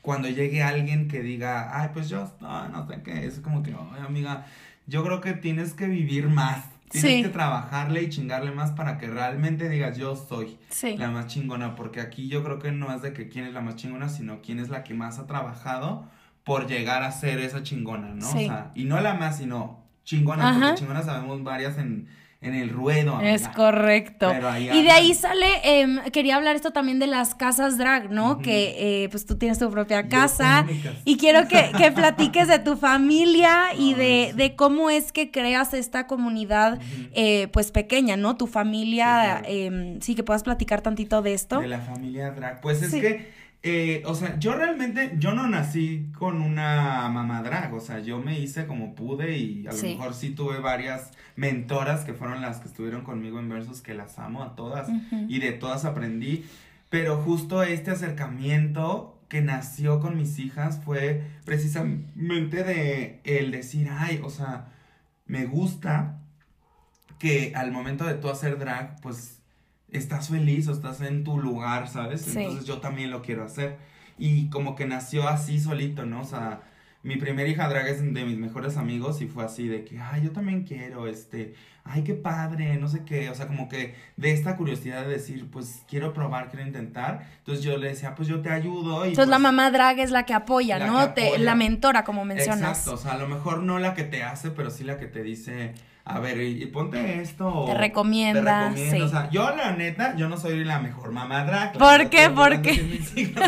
cuando 0.02 0.28
llegue 0.30 0.64
alguien 0.64 1.08
que 1.08 1.22
diga, 1.22 1.82
ay, 1.82 1.90
pues 1.94 2.10
yo, 2.10 2.32
no, 2.42 2.70
no 2.70 2.88
sé 2.88 3.02
qué, 3.04 3.26
es 3.26 3.40
como 3.40 3.64
que, 3.64 3.72
ay, 3.72 4.02
amiga, 4.06 4.46
yo 4.88 5.04
creo 5.04 5.22
que 5.22 5.34
tienes 5.34 5.74
que 5.74 5.88
vivir 5.88 6.30
más. 6.30 6.66
Tienes 6.90 7.26
que 7.26 7.30
trabajarle 7.30 8.04
y 8.04 8.10
chingarle 8.10 8.52
más 8.52 8.70
para 8.70 9.00
que 9.00 9.08
realmente 9.08 9.68
digas 9.68 9.98
yo 9.98 10.16
soy 10.16 10.60
la 10.96 11.10
más 11.10 11.26
chingona, 11.26 11.76
porque 11.76 12.00
aquí 12.00 12.28
yo 12.28 12.44
creo 12.44 12.60
que 12.60 12.72
no 12.72 12.94
es 12.94 13.02
de 13.02 13.14
que 13.14 13.30
quién 13.30 13.46
es 13.46 13.54
la 13.54 13.62
más 13.62 13.78
chingona, 13.78 14.10
sino 14.10 14.42
quién 14.44 14.60
es 14.60 14.70
la 14.70 14.84
que 14.84 14.94
más 14.94 15.18
ha 15.18 15.26
trabajado 15.26 16.06
por 16.44 16.68
llegar 16.68 17.02
a 17.02 17.12
ser 17.12 17.40
esa 17.40 17.64
chingona, 17.64 18.10
¿no? 18.10 18.30
O 18.30 18.34
sea, 18.34 18.72
y 18.76 18.84
no 18.84 19.02
la 19.02 19.16
más, 19.16 19.40
sino 19.40 19.84
chingona, 20.04 20.60
porque 20.60 20.76
chingona 20.76 21.02
sabemos 21.02 21.44
varias 21.44 21.80
en, 21.80 22.08
en 22.44 22.56
el 22.56 22.70
ruedo. 22.70 23.20
Es 23.22 23.48
correcto. 23.48 24.32
y 24.60 24.84
de 24.84 24.92
ahí 24.92 25.14
sale, 25.14 25.48
em, 25.64 26.00
quería 26.12 26.36
hablar 26.36 26.56
esto 26.56 26.72
también 26.72 27.00
de 27.00 27.08
las 27.08 27.36
casas 27.36 27.78
drag, 27.78 28.12
¿no? 28.12 28.40
Que 28.40 29.04
eh, 29.04 29.10
pues 29.10 29.26
tú 29.26 29.38
tienes 29.38 29.60
tu 29.60 29.72
propia 29.72 30.10
casa. 30.10 30.66
Y 31.06 31.18
quiero 31.18 31.48
que, 31.48 31.72
que, 31.78 31.92
platiques 31.96 32.48
de 32.48 32.60
tu 32.60 32.76
familia 32.76 33.74
y 33.78 33.94
de, 33.94 34.34
de, 34.36 34.56
cómo 34.56 34.90
es 34.90 35.12
que 35.12 35.32
creas 35.32 35.74
esta 35.74 36.06
comunidad 36.06 36.80
eh, 37.14 37.48
pues 37.54 37.72
pequeña, 37.72 38.18
¿no? 38.18 38.36
Tu 38.36 38.48
familia, 38.48 39.42
em, 39.46 40.02
sí, 40.02 40.14
que 40.16 40.24
puedas 40.24 40.44
platicar 40.44 40.82
tantito 40.82 41.22
de 41.22 41.34
esto. 41.34 41.60
De 41.60 41.68
la 41.68 41.80
familia 41.80 42.32
drag. 42.32 42.62
Pues 42.62 42.82
es 42.82 42.94
que 42.94 43.43
eh, 43.66 44.04
o 44.06 44.14
sea, 44.14 44.38
yo 44.40 44.56
realmente, 44.56 45.14
yo 45.18 45.34
no 45.34 45.48
nací 45.48 46.12
con 46.18 46.42
una 46.42 47.08
mamá 47.08 47.42
drag, 47.44 47.74
o 47.74 47.80
sea, 47.80 48.00
yo 48.00 48.20
me 48.20 48.38
hice 48.38 48.68
como 48.68 48.94
pude 48.94 49.38
y 49.38 49.66
a 49.68 49.72
lo 49.72 49.82
mejor 49.82 50.14
sí 50.14 50.32
tuve 50.32 50.60
varias 50.60 51.12
mentoras 51.38 52.04
que 52.04 52.14
fueron 52.14 52.42
las 52.42 52.60
que 52.60 52.68
estuvieron 52.68 53.06
conmigo 53.06 53.40
en 53.40 53.48
Versus, 53.48 53.82
que 53.82 53.94
las 53.94 54.20
amo 54.20 54.44
a 54.44 54.58
todas 54.58 54.90
y 55.30 55.40
de 55.40 55.54
todas 55.54 55.86
aprendí, 55.86 56.44
pero 56.90 57.16
justo 57.16 57.64
este 57.64 57.92
acercamiento 57.92 59.18
que 59.30 59.42
nació 59.42 60.02
con 60.02 60.18
mis 60.18 60.40
hijas 60.40 60.82
fue 60.84 61.24
precisamente 61.46 62.66
de 62.66 63.22
el 63.24 63.52
decir, 63.52 63.90
ay, 63.90 64.20
o 64.22 64.30
sea, 64.30 64.74
me 65.26 65.46
gusta 65.46 66.20
que 67.18 67.54
al 67.56 67.72
momento 67.72 68.04
de 68.04 68.16
tú 68.16 68.30
hacer 68.30 68.60
drag, 68.60 69.00
pues 69.00 69.42
estás 69.94 70.30
feliz 70.30 70.68
o 70.68 70.74
estás 70.74 71.02
en 71.02 71.24
tu 71.24 71.40
lugar, 71.40 71.88
¿sabes? 71.88 72.28
Entonces 72.36 72.66
yo 72.66 72.80
también 72.80 73.12
lo 73.12 73.22
quiero 73.22 73.44
hacer. 73.44 73.78
Y 74.18 74.50
como 74.50 74.76
que 74.76 74.86
nació 74.86 75.28
así 75.28 75.60
solito, 75.60 76.06
¿no? 76.06 76.22
O 76.22 76.26
sea, 76.26 76.62
mi 77.04 77.18
primera 77.18 77.50
hija 77.50 77.68
drag 77.68 77.88
es 77.88 78.02
de 78.02 78.26
mis 78.26 78.38
mejores 78.38 78.78
amigos 78.78 79.22
y 79.22 79.28
fue 79.28 79.44
así 79.44 79.68
de 79.68 79.84
que, 79.84 80.00
ay, 80.00 80.24
yo 80.24 80.32
también 80.32 80.64
quiero, 80.64 81.08
este, 81.08 81.54
ay, 81.84 82.04
qué 82.04 82.14
padre, 82.14 82.78
no 82.78 82.88
sé 82.88 83.04
qué, 83.06 83.30
o 83.30 83.36
sea, 83.36 83.48
como 83.48 83.68
que 83.68 83.96
de 84.16 84.32
esta 84.32 84.56
curiosidad 84.56 85.04
de 85.04 85.10
decir, 85.10 85.50
pues 85.52 85.84
quiero 85.90 86.14
probar, 86.14 86.50
quiero 86.50 86.66
intentar. 86.66 87.28
Entonces 87.40 87.64
yo 87.64 87.78
le 87.78 87.90
decía, 87.90 88.16
pues 88.16 88.30
yo 88.30 88.42
te 88.42 88.50
ayudo. 88.50 89.06
Y 89.06 89.10
Entonces 89.10 89.30
la 89.30 89.36
pues 89.36 89.44
mamá 89.44 89.70
drag 89.70 90.00
es 90.00 90.12
la 90.12 90.26
que 90.26 90.34
apoya, 90.34 90.80
¿no? 90.80 91.14
Te, 91.14 91.38
la 91.40 91.56
mentora, 91.56 92.04
como 92.06 92.24
mencionas. 92.24 92.80
Exacto, 92.80 92.94
o 92.94 92.98
sea, 92.98 93.14
a 93.14 93.18
lo 93.18 93.28
mejor 93.28 93.64
no 93.64 93.80
la 93.80 93.94
que 93.94 94.04
te 94.04 94.24
hace, 94.24 94.52
pero 94.52 94.72
sí 94.72 94.84
la 94.86 94.98
que 94.98 95.08
te 95.08 95.24
dice 95.24 95.74
a 96.06 96.20
ver, 96.20 96.42
y, 96.42 96.66
ponte 96.66 97.22
esto. 97.22 97.64
Te 97.66 97.76
recomienda. 97.76 98.74
Te 98.74 98.82
recomienda. 98.82 99.06
O 99.06 99.10
sea, 99.10 99.30
yo 99.30 99.56
la 99.56 99.72
neta, 99.72 100.16
yo 100.18 100.28
no 100.28 100.38
soy 100.38 100.64
la 100.66 100.80
mejor 100.80 101.14
mamá 101.14 101.46
drag. 101.46 101.78
¿Por 101.78 102.10
qué? 102.10 102.30
¿Por 102.30 102.62
qué? 102.62 103.00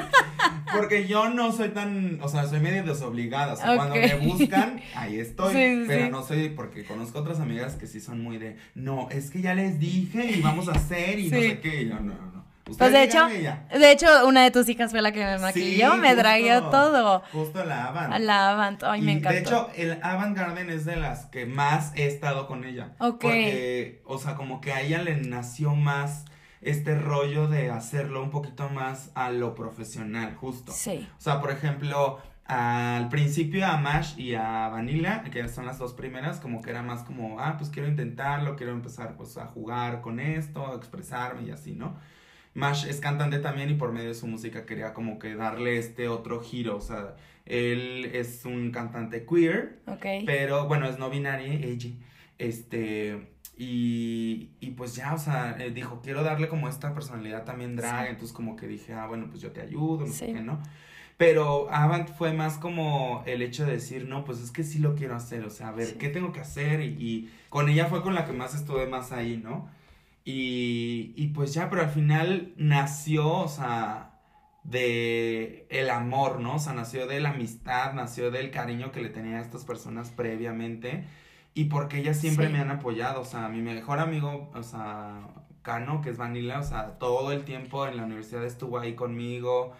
Porque 0.73 1.05
yo 1.05 1.29
no 1.29 1.51
soy 1.51 1.69
tan, 1.69 2.19
o 2.21 2.29
sea, 2.29 2.47
soy 2.47 2.61
medio 2.61 2.83
desobligada. 2.83 3.53
O 3.53 3.55
sea, 3.57 3.75
cuando 3.75 3.95
me 3.95 4.15
buscan, 4.15 4.81
ahí 4.95 5.19
estoy. 5.19 5.83
pero 5.85 6.09
no 6.09 6.23
soy, 6.23 6.49
porque 6.49 6.85
conozco 6.85 7.19
otras 7.19 7.39
amigas 7.39 7.75
que 7.75 7.87
sí 7.87 7.99
son 7.99 8.21
muy 8.21 8.37
de, 8.37 8.57
no, 8.73 9.09
es 9.09 9.31
que 9.31 9.41
ya 9.41 9.53
les 9.53 9.79
dije 9.79 10.25
y 10.31 10.41
vamos 10.41 10.67
a 10.67 10.73
hacer 10.73 11.19
y 11.19 11.29
no 11.29 11.37
sé 11.37 11.59
qué. 11.59 11.83
Y 11.83 11.89
yo, 11.89 11.95
no, 11.95 12.13
no. 12.13 12.44
Pues 12.65 12.91
de 12.91 13.03
hecho, 13.03 13.27
de 13.27 13.91
hecho, 13.91 14.27
una 14.27 14.43
de 14.43 14.49
tus 14.49 14.67
hijas 14.69 14.89
fue 14.89 15.01
la 15.01 15.11
que 15.11 15.23
me 15.23 15.37
maquilló, 15.37 15.97
me 15.97 16.15
traía 16.15 16.61
todo. 16.71 17.21
Justo 17.31 17.63
la 17.63 17.85
Avant. 17.85 18.17
La 18.19 18.49
Avant, 18.49 18.83
ay, 18.83 19.01
me 19.01 19.11
encanta. 19.11 19.33
De 19.33 19.39
hecho, 19.39 19.69
el 19.75 19.99
Avant 20.01 20.35
Garden 20.35 20.71
es 20.71 20.83
de 20.83 20.95
las 20.95 21.27
que 21.27 21.45
más 21.45 21.91
he 21.95 22.07
estado 22.07 22.47
con 22.47 22.63
ella. 22.63 22.93
Ok. 22.99 23.21
Porque, 23.21 24.01
o 24.05 24.17
sea, 24.17 24.33
como 24.33 24.61
que 24.61 24.73
a 24.73 24.81
ella 24.81 25.03
le 25.03 25.15
nació 25.17 25.75
más 25.75 26.25
este 26.61 26.95
rollo 26.95 27.47
de 27.47 27.69
hacerlo 27.69 28.23
un 28.23 28.31
poquito 28.31 28.67
más 28.69 29.11
a 29.13 29.29
lo 29.29 29.53
profesional, 29.53 30.35
justo. 30.35 30.71
Sí. 30.71 31.07
O 31.19 31.21
sea, 31.21 31.39
por 31.39 31.51
ejemplo, 31.51 32.19
al 32.45 33.09
principio 33.09 33.67
a 33.67 33.77
Mash 33.77 34.17
y 34.17 34.33
a 34.33 34.69
Vanilla, 34.69 35.23
que 35.23 35.47
son 35.49 35.67
las 35.67 35.77
dos 35.77 35.93
primeras, 35.93 36.39
como 36.39 36.63
que 36.63 36.71
era 36.71 36.81
más 36.81 37.03
como, 37.03 37.39
ah, 37.39 37.57
pues 37.59 37.69
quiero 37.69 37.87
intentarlo, 37.87 38.55
quiero 38.55 38.71
empezar 38.71 39.15
pues 39.15 39.37
a 39.37 39.45
jugar 39.45 40.01
con 40.01 40.19
esto, 40.19 40.71
a 40.71 40.75
expresarme 40.75 41.43
y 41.43 41.51
así, 41.51 41.73
¿no? 41.73 41.95
Mash 42.55 42.87
es 42.87 43.01
cantante 43.01 43.39
también 43.39 43.69
y 43.69 43.73
por 43.73 43.91
medio 43.91 44.07
de 44.07 44.15
su 44.15 44.27
música 44.27 44.65
quería 44.65 44.93
como 44.93 45.19
que 45.19 45.35
darle 45.35 45.77
este 45.77 46.07
otro 46.07 46.41
giro, 46.41 46.77
o 46.77 46.81
sea, 46.81 47.15
él 47.45 48.09
es 48.13 48.45
un 48.45 48.71
cantante 48.71 49.25
queer, 49.25 49.81
pero 50.25 50.65
bueno, 50.67 50.87
es 50.87 50.97
no 50.97 51.09
binario, 51.09 51.51
ella, 51.51 51.89
este, 52.37 53.27
y, 53.57 54.51
y 54.61 54.71
pues 54.71 54.95
ya, 54.95 55.13
o 55.13 55.17
sea, 55.17 55.57
eh, 55.59 55.71
dijo, 55.71 55.99
quiero 56.01 56.23
darle 56.23 56.47
como 56.47 56.69
esta 56.69 56.93
personalidad 56.93 57.43
también 57.43 57.75
drag, 57.75 58.07
entonces 58.07 58.33
como 58.33 58.55
que 58.55 58.67
dije, 58.67 58.93
ah, 58.93 59.05
bueno, 59.05 59.27
pues 59.29 59.41
yo 59.41 59.51
te 59.51 59.61
ayudo, 59.61 60.05
no 60.05 60.13
sé 60.13 60.27
qué, 60.27 60.39
¿no? 60.39 60.61
Pero 61.17 61.69
Avant 61.71 62.09
fue 62.09 62.31
más 62.31 62.57
como 62.57 63.21
el 63.25 63.41
hecho 63.41 63.65
de 63.65 63.73
decir, 63.73 64.07
no, 64.07 64.23
pues 64.23 64.39
es 64.39 64.51
que 64.51 64.63
sí 64.63 64.79
lo 64.79 64.95
quiero 64.95 65.15
hacer, 65.15 65.43
o 65.43 65.49
sea, 65.49 65.69
a 65.69 65.71
ver, 65.71 65.97
¿qué 65.97 66.07
tengo 66.07 66.31
que 66.31 66.39
hacer? 66.39 66.79
Y, 66.79 66.95
y, 66.99 67.33
con 67.49 67.67
ella 67.67 67.87
fue 67.87 68.01
con 68.01 68.15
la 68.15 68.25
que 68.25 68.31
más 68.31 68.55
estuve 68.55 68.87
más 68.87 69.11
ahí, 69.11 69.41
¿no? 69.43 69.69
Y, 70.25 71.13
y 71.15 71.27
pues 71.29 71.53
ya, 71.53 71.69
pero 71.69 71.83
al 71.83 71.89
final 71.91 72.53
nació, 72.57 73.31
o 73.39 73.47
sea, 73.47 74.19
de 74.63 75.67
el 75.69 75.89
amor, 75.91 76.39
¿no? 76.41 76.55
O 76.55 76.59
sea, 76.59 76.73
nació 76.73 77.07
de 77.07 77.19
la 77.19 77.29
amistad, 77.29 77.93
nació 77.93 78.31
del 78.31 78.51
cariño 78.51 78.91
que 78.91 79.01
le 79.01 79.09
tenía 79.09 79.37
a 79.37 79.41
estas 79.41 79.65
personas 79.65 80.09
previamente 80.11 81.05
y 81.53 81.65
porque 81.65 81.99
ellas 81.99 82.19
siempre 82.19 82.49
me 82.49 82.59
han 82.59 82.71
apoyado, 82.71 83.21
o 83.21 83.25
sea, 83.25 83.47
mi 83.49 83.61
mejor 83.61 83.99
amigo, 83.99 84.51
o 84.53 84.63
sea, 84.63 85.29
Cano, 85.61 86.01
que 86.01 86.09
es 86.09 86.17
Vanilla, 86.17 86.59
o 86.59 86.63
sea, 86.63 86.97
todo 86.99 87.31
el 87.31 87.45
tiempo 87.45 87.87
en 87.87 87.97
la 87.97 88.03
universidad 88.03 88.43
estuvo 88.45 88.79
ahí 88.79 88.95
conmigo, 88.95 89.73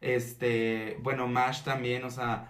este, 0.00 0.98
bueno, 1.02 1.26
Mash 1.28 1.62
también, 1.62 2.04
o 2.04 2.10
sea, 2.10 2.48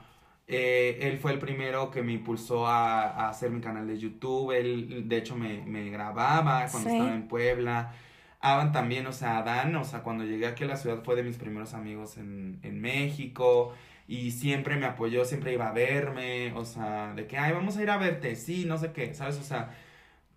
eh, 0.48 0.98
él 1.02 1.18
fue 1.18 1.32
el 1.32 1.38
primero 1.38 1.90
que 1.90 2.02
me 2.02 2.12
impulsó 2.12 2.66
a, 2.66 3.28
hacer 3.28 3.50
mi 3.50 3.60
canal 3.60 3.86
de 3.86 3.98
YouTube. 3.98 4.52
Él, 4.52 5.08
de 5.08 5.16
hecho, 5.16 5.36
me, 5.36 5.90
grababa 5.90 6.66
cuando 6.70 6.90
estaba 6.90 7.14
en 7.14 7.28
Puebla. 7.28 7.94
Avan 8.40 8.70
también, 8.70 9.06
o 9.06 9.12
sea, 9.12 9.38
Adán, 9.38 9.74
o 9.76 9.84
sea, 9.84 10.02
cuando 10.02 10.24
llegué 10.24 10.46
aquí 10.46 10.64
a 10.64 10.68
la 10.68 10.76
ciudad 10.76 11.02
fue 11.02 11.16
de 11.16 11.24
mis 11.24 11.36
primeros 11.36 11.74
amigos 11.74 12.16
en, 12.18 12.60
en 12.62 12.80
México. 12.80 13.72
Y 14.08 14.30
siempre 14.30 14.76
me 14.76 14.86
apoyó, 14.86 15.24
siempre 15.24 15.52
iba 15.52 15.68
a 15.68 15.72
verme, 15.72 16.52
o 16.52 16.64
sea, 16.64 17.12
de 17.14 17.26
que, 17.26 17.38
ay, 17.38 17.52
vamos 17.52 17.76
a 17.76 17.82
ir 17.82 17.90
a 17.90 17.96
verte, 17.96 18.36
sí, 18.36 18.64
no 18.64 18.78
sé 18.78 18.92
qué, 18.92 19.14
¿sabes? 19.14 19.36
O 19.38 19.42
sea, 19.42 19.76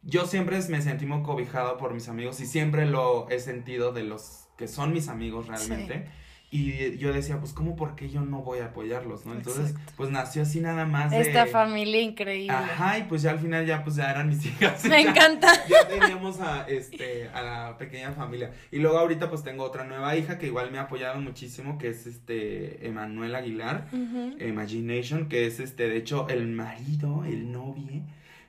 yo 0.01 0.26
siempre 0.26 0.60
me 0.70 0.82
sentí 0.82 1.05
muy 1.05 1.22
cobijado 1.22 1.78
por 1.78 1.93
mis 1.93 2.07
amigos 2.10 2.39
y 2.39 2.47
siempre 2.47 2.88
lo 2.88 3.30
he 3.30 3.39
sentido 3.39 3.91
de 3.91 4.03
los 4.03 4.47
que 4.57 4.68
son 4.68 4.91
mis 4.91 5.07
amigos 5.07 5.47
realmente. 5.47 6.05
Y 6.51 6.97
yo 6.97 7.13
decía, 7.13 7.39
pues, 7.39 7.53
¿cómo, 7.53 7.75
por 7.75 7.95
qué 7.95 8.09
yo 8.09 8.21
no 8.21 8.41
voy 8.41 8.59
a 8.59 8.65
apoyarlos, 8.65 9.23
no? 9.23 9.33
Entonces, 9.33 9.75
pues, 9.95 10.09
nació 10.09 10.41
así 10.41 10.59
nada 10.59 10.85
más 10.85 11.11
de... 11.11 11.21
Esta 11.21 11.45
familia 11.45 12.01
increíble. 12.01 12.51
Ajá, 12.51 12.97
y 12.97 13.03
pues 13.03 13.21
ya 13.21 13.31
al 13.31 13.39
final 13.39 13.67
ya, 13.67 13.83
pues, 13.83 13.97
ya 13.97 14.09
eran 14.09 14.29
mis 14.29 14.43
hijas. 14.47 14.83
Me 14.85 15.01
encanta. 15.01 15.47
Ya 15.67 15.87
teníamos 15.87 16.39
a, 16.39 16.67
este, 16.67 17.29
a 17.29 17.43
la 17.43 17.77
pequeña 17.77 18.13
familia. 18.13 18.51
Y 18.71 18.79
luego 18.79 18.97
ahorita, 18.97 19.29
pues, 19.29 19.43
tengo 19.43 19.63
otra 19.63 19.83
nueva 19.83 20.15
hija 20.15 20.39
que 20.39 20.47
igual 20.47 20.71
me 20.71 20.79
ha 20.79 20.83
apoyado 20.83 21.21
muchísimo, 21.21 21.77
que 21.77 21.89
es, 21.89 22.07
este, 22.07 22.87
Emanuel 22.87 23.35
Aguilar, 23.35 23.87
Imagination, 24.39 25.29
que 25.29 25.45
es, 25.45 25.59
este, 25.59 25.87
de 25.87 25.97
hecho, 25.97 26.27
el 26.29 26.47
marido, 26.47 27.25
el 27.25 27.51
novio 27.51 28.01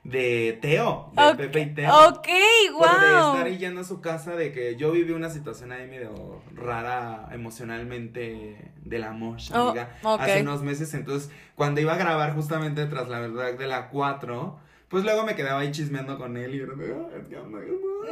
de 0.03 0.57
Teo, 0.61 1.11
de 1.13 1.35
Pepe 1.35 1.61
y 1.61 1.73
Teo. 1.75 2.09
Ok, 2.09 2.27
wow. 2.73 2.81
de 2.81 3.39
estar 3.39 3.57
yendo 3.57 3.81
a 3.81 3.83
su 3.83 4.01
casa, 4.01 4.35
de 4.35 4.51
que 4.51 4.75
yo 4.75 4.91
viví 4.91 5.11
una 5.11 5.29
situación 5.29 5.71
ahí 5.71 5.87
medio 5.87 6.41
rara 6.53 7.29
emocionalmente 7.31 8.71
del 8.83 9.03
amor, 9.03 9.37
oh, 9.53 9.69
amiga, 9.69 9.97
hace 10.03 10.41
unos 10.41 10.63
meses. 10.63 10.93
Entonces, 10.93 11.29
cuando 11.55 11.81
iba 11.81 11.93
a 11.93 11.97
grabar 11.97 12.33
justamente 12.33 12.85
tras 12.87 13.09
la 13.09 13.19
verdad 13.19 13.53
de 13.53 13.67
la 13.67 13.89
4, 13.89 14.59
pues 14.91 15.05
luego 15.05 15.23
me 15.23 15.35
quedaba 15.35 15.61
ahí 15.61 15.71
chismeando 15.71 16.17
con 16.17 16.35
él 16.35 16.53
y 16.53 16.59
era 16.59 16.73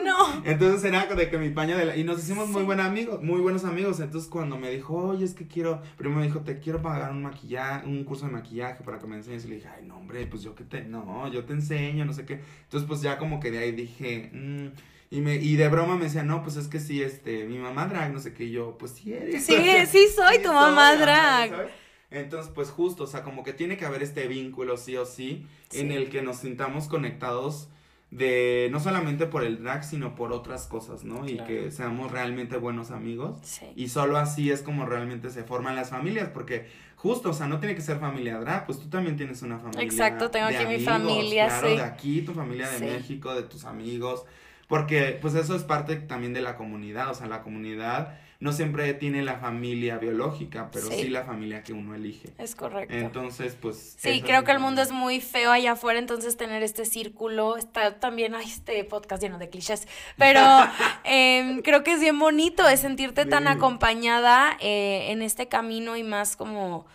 no. 0.03 0.41
Entonces 0.45 0.84
era 0.86 1.05
de 1.05 1.30
que 1.30 1.38
mi 1.38 1.49
paño 1.49 1.77
de 1.77 1.86
la... 1.86 1.97
Y 1.97 2.05
nos 2.05 2.19
hicimos 2.19 2.47
muy 2.47 2.63
buenos 2.63 2.86
amigos, 2.86 3.21
muy 3.21 3.41
buenos 3.41 3.65
amigos. 3.65 3.99
Entonces 3.99 4.30
cuando 4.30 4.57
me 4.57 4.71
dijo, 4.71 4.95
oye, 4.95 5.25
es 5.25 5.34
que 5.34 5.45
quiero... 5.45 5.82
Primero 5.97 6.21
me 6.21 6.27
dijo, 6.27 6.39
te 6.39 6.59
quiero 6.59 6.82
pagar 6.82 7.11
un 7.11 7.21
maquillaje, 7.21 7.86
un 7.86 8.05
curso 8.05 8.27
de 8.27 8.32
maquillaje 8.32 8.82
para 8.84 8.97
que 8.97 9.07
me 9.07 9.17
enseñes. 9.17 9.43
Y 9.43 9.49
le 9.49 9.55
dije, 9.55 9.67
ay, 9.75 9.86
no, 9.86 9.97
hombre, 9.97 10.25
pues 10.25 10.41
yo 10.41 10.55
que 10.55 10.63
te... 10.63 10.86
No, 10.86 11.27
yo 11.27 11.43
te 11.43 11.51
enseño, 11.51 12.05
no 12.05 12.13
sé 12.13 12.25
qué. 12.25 12.39
Entonces 12.63 12.88
pues 12.88 13.01
ya 13.01 13.17
como 13.17 13.41
que 13.41 13.51
de 13.51 13.57
ahí 13.59 13.73
dije, 13.73 14.30
mmm, 14.32 14.67
y, 15.11 15.19
me, 15.19 15.36
y 15.36 15.57
de 15.57 15.67
broma 15.67 15.97
me 15.97 16.05
decía, 16.05 16.23
no, 16.23 16.43
pues 16.43 16.55
es 16.55 16.69
que 16.69 16.80
sí, 16.80 17.01
este, 17.01 17.43
mi 17.45 17.57
mamá 17.57 17.88
drag, 17.88 18.13
no 18.13 18.19
sé 18.19 18.34
qué, 18.34 18.45
y 18.45 18.51
yo, 18.51 18.77
pues 18.77 18.91
sí 18.91 19.11
eres. 19.11 19.43
Sí, 19.43 19.55
sí 19.88 20.07
soy 20.15 20.39
tu 20.43 20.53
mamá 20.53 20.95
drag. 20.95 21.71
Entonces, 22.12 22.51
pues 22.53 22.70
justo, 22.72 23.03
o 23.03 23.07
sea, 23.07 23.24
como 23.24 23.43
que 23.43 23.53
tiene 23.53 23.78
que 23.78 23.86
haber 23.86 24.01
este 24.01 24.28
vínculo 24.28 24.78
sí 24.78 24.97
o 24.97 25.05
sí, 25.05 25.45
en 25.74 25.91
el 25.91 26.10
que 26.10 26.22
nos 26.22 26.38
sintamos 26.38 26.88
conectados 26.88 27.70
de 28.12 28.70
no 28.72 28.80
solamente 28.80 29.28
por 29.28 29.43
el 29.43 29.62
drag, 29.62 29.84
sino 29.84 30.16
por 30.16 30.34
otras 30.34 30.66
cosas, 30.66 31.03
¿no? 31.03 31.28
Y 31.30 31.38
que 31.43 31.70
seamos 31.70 32.12
realmente 32.12 32.57
buenos 32.57 32.89
amigos. 32.89 33.38
Sí. 33.43 33.68
Y 33.76 33.89
solo 33.89 34.18
así 34.18 34.49
es 34.49 34.64
como 34.64 34.86
realmente 34.88 35.30
se 35.30 35.43
forman 35.43 35.76
las 35.76 35.91
familias, 35.91 36.30
porque 36.34 36.68
justo, 36.95 37.30
o 37.30 37.34
sea, 37.34 37.47
no 37.47 37.60
tiene 37.60 37.76
que 37.76 37.82
ser 37.82 37.99
familia 37.99 38.39
drag, 38.39 38.66
pues 38.66 38.80
tú 38.80 38.89
también 38.89 39.16
tienes 39.16 39.43
una 39.43 39.60
familia. 39.60 39.84
Exacto, 39.84 40.32
tengo 40.32 40.47
de 40.47 40.57
aquí 40.57 40.78
mi 40.78 40.84
familia, 40.84 41.45
claro, 41.47 41.70
sí. 41.70 41.76
de 41.76 41.84
aquí, 41.84 42.22
tu 42.24 42.34
familia 42.34 42.68
de 42.72 42.80
Sí. 42.80 42.86
México, 42.86 43.36
de 43.36 43.43
tus 43.43 43.66
amigos, 43.66 44.26
porque 44.68 45.18
pues 45.22 45.36
eso 45.36 45.55
es 45.55 45.62
parte 45.64 45.95
también 45.97 46.34
de 46.34 46.41
la 46.41 46.55
comunidad, 46.55 47.12
o 47.12 47.14
sea, 47.14 47.28
la 47.28 47.43
comunidad 47.43 48.18
no 48.39 48.53
siempre 48.53 48.93
tiene 48.93 49.21
la 49.21 49.37
familia 49.37 49.97
biológica, 49.97 50.69
pero 50.71 50.87
Sí. 50.87 51.03
sí, 51.03 51.07
la 51.09 51.25
familia 51.25 51.61
que 51.61 51.73
uno 51.73 51.93
elige. 51.93 52.29
Es 52.37 52.55
correcto. 52.55 52.95
Entonces, 52.95 53.57
pues... 53.59 53.95
Sí, 53.97 54.21
creo 54.21 54.45
que 54.45 54.51
el 54.51 54.59
mundo 54.59 54.81
es 54.81 54.91
muy 54.93 55.19
feo 55.19 55.51
allá 55.51 55.73
afuera, 55.73 55.99
entonces 55.99 56.37
tener 56.37 56.63
este 56.63 56.85
círculo, 56.85 57.57
está 57.57 57.99
también, 57.99 58.35
ay, 58.35 58.45
este 58.47 58.81
podcast 58.85 59.21
lleno 59.21 59.39
de 59.39 59.49
clichés, 59.49 59.89
pero 60.17 60.39
em, 61.03 61.61
creo 61.61 61.83
que 61.83 61.91
es 61.91 61.99
bien 61.99 62.17
bonito, 62.17 62.65
es 62.69 62.79
sentirte 62.79 63.25
tan 63.25 63.49
acompañada 63.49 64.55
eh, 64.61 65.11
en 65.11 65.21
este 65.21 65.49
camino 65.49 65.97
y 65.97 66.03
más 66.03 66.37
como 66.37 66.85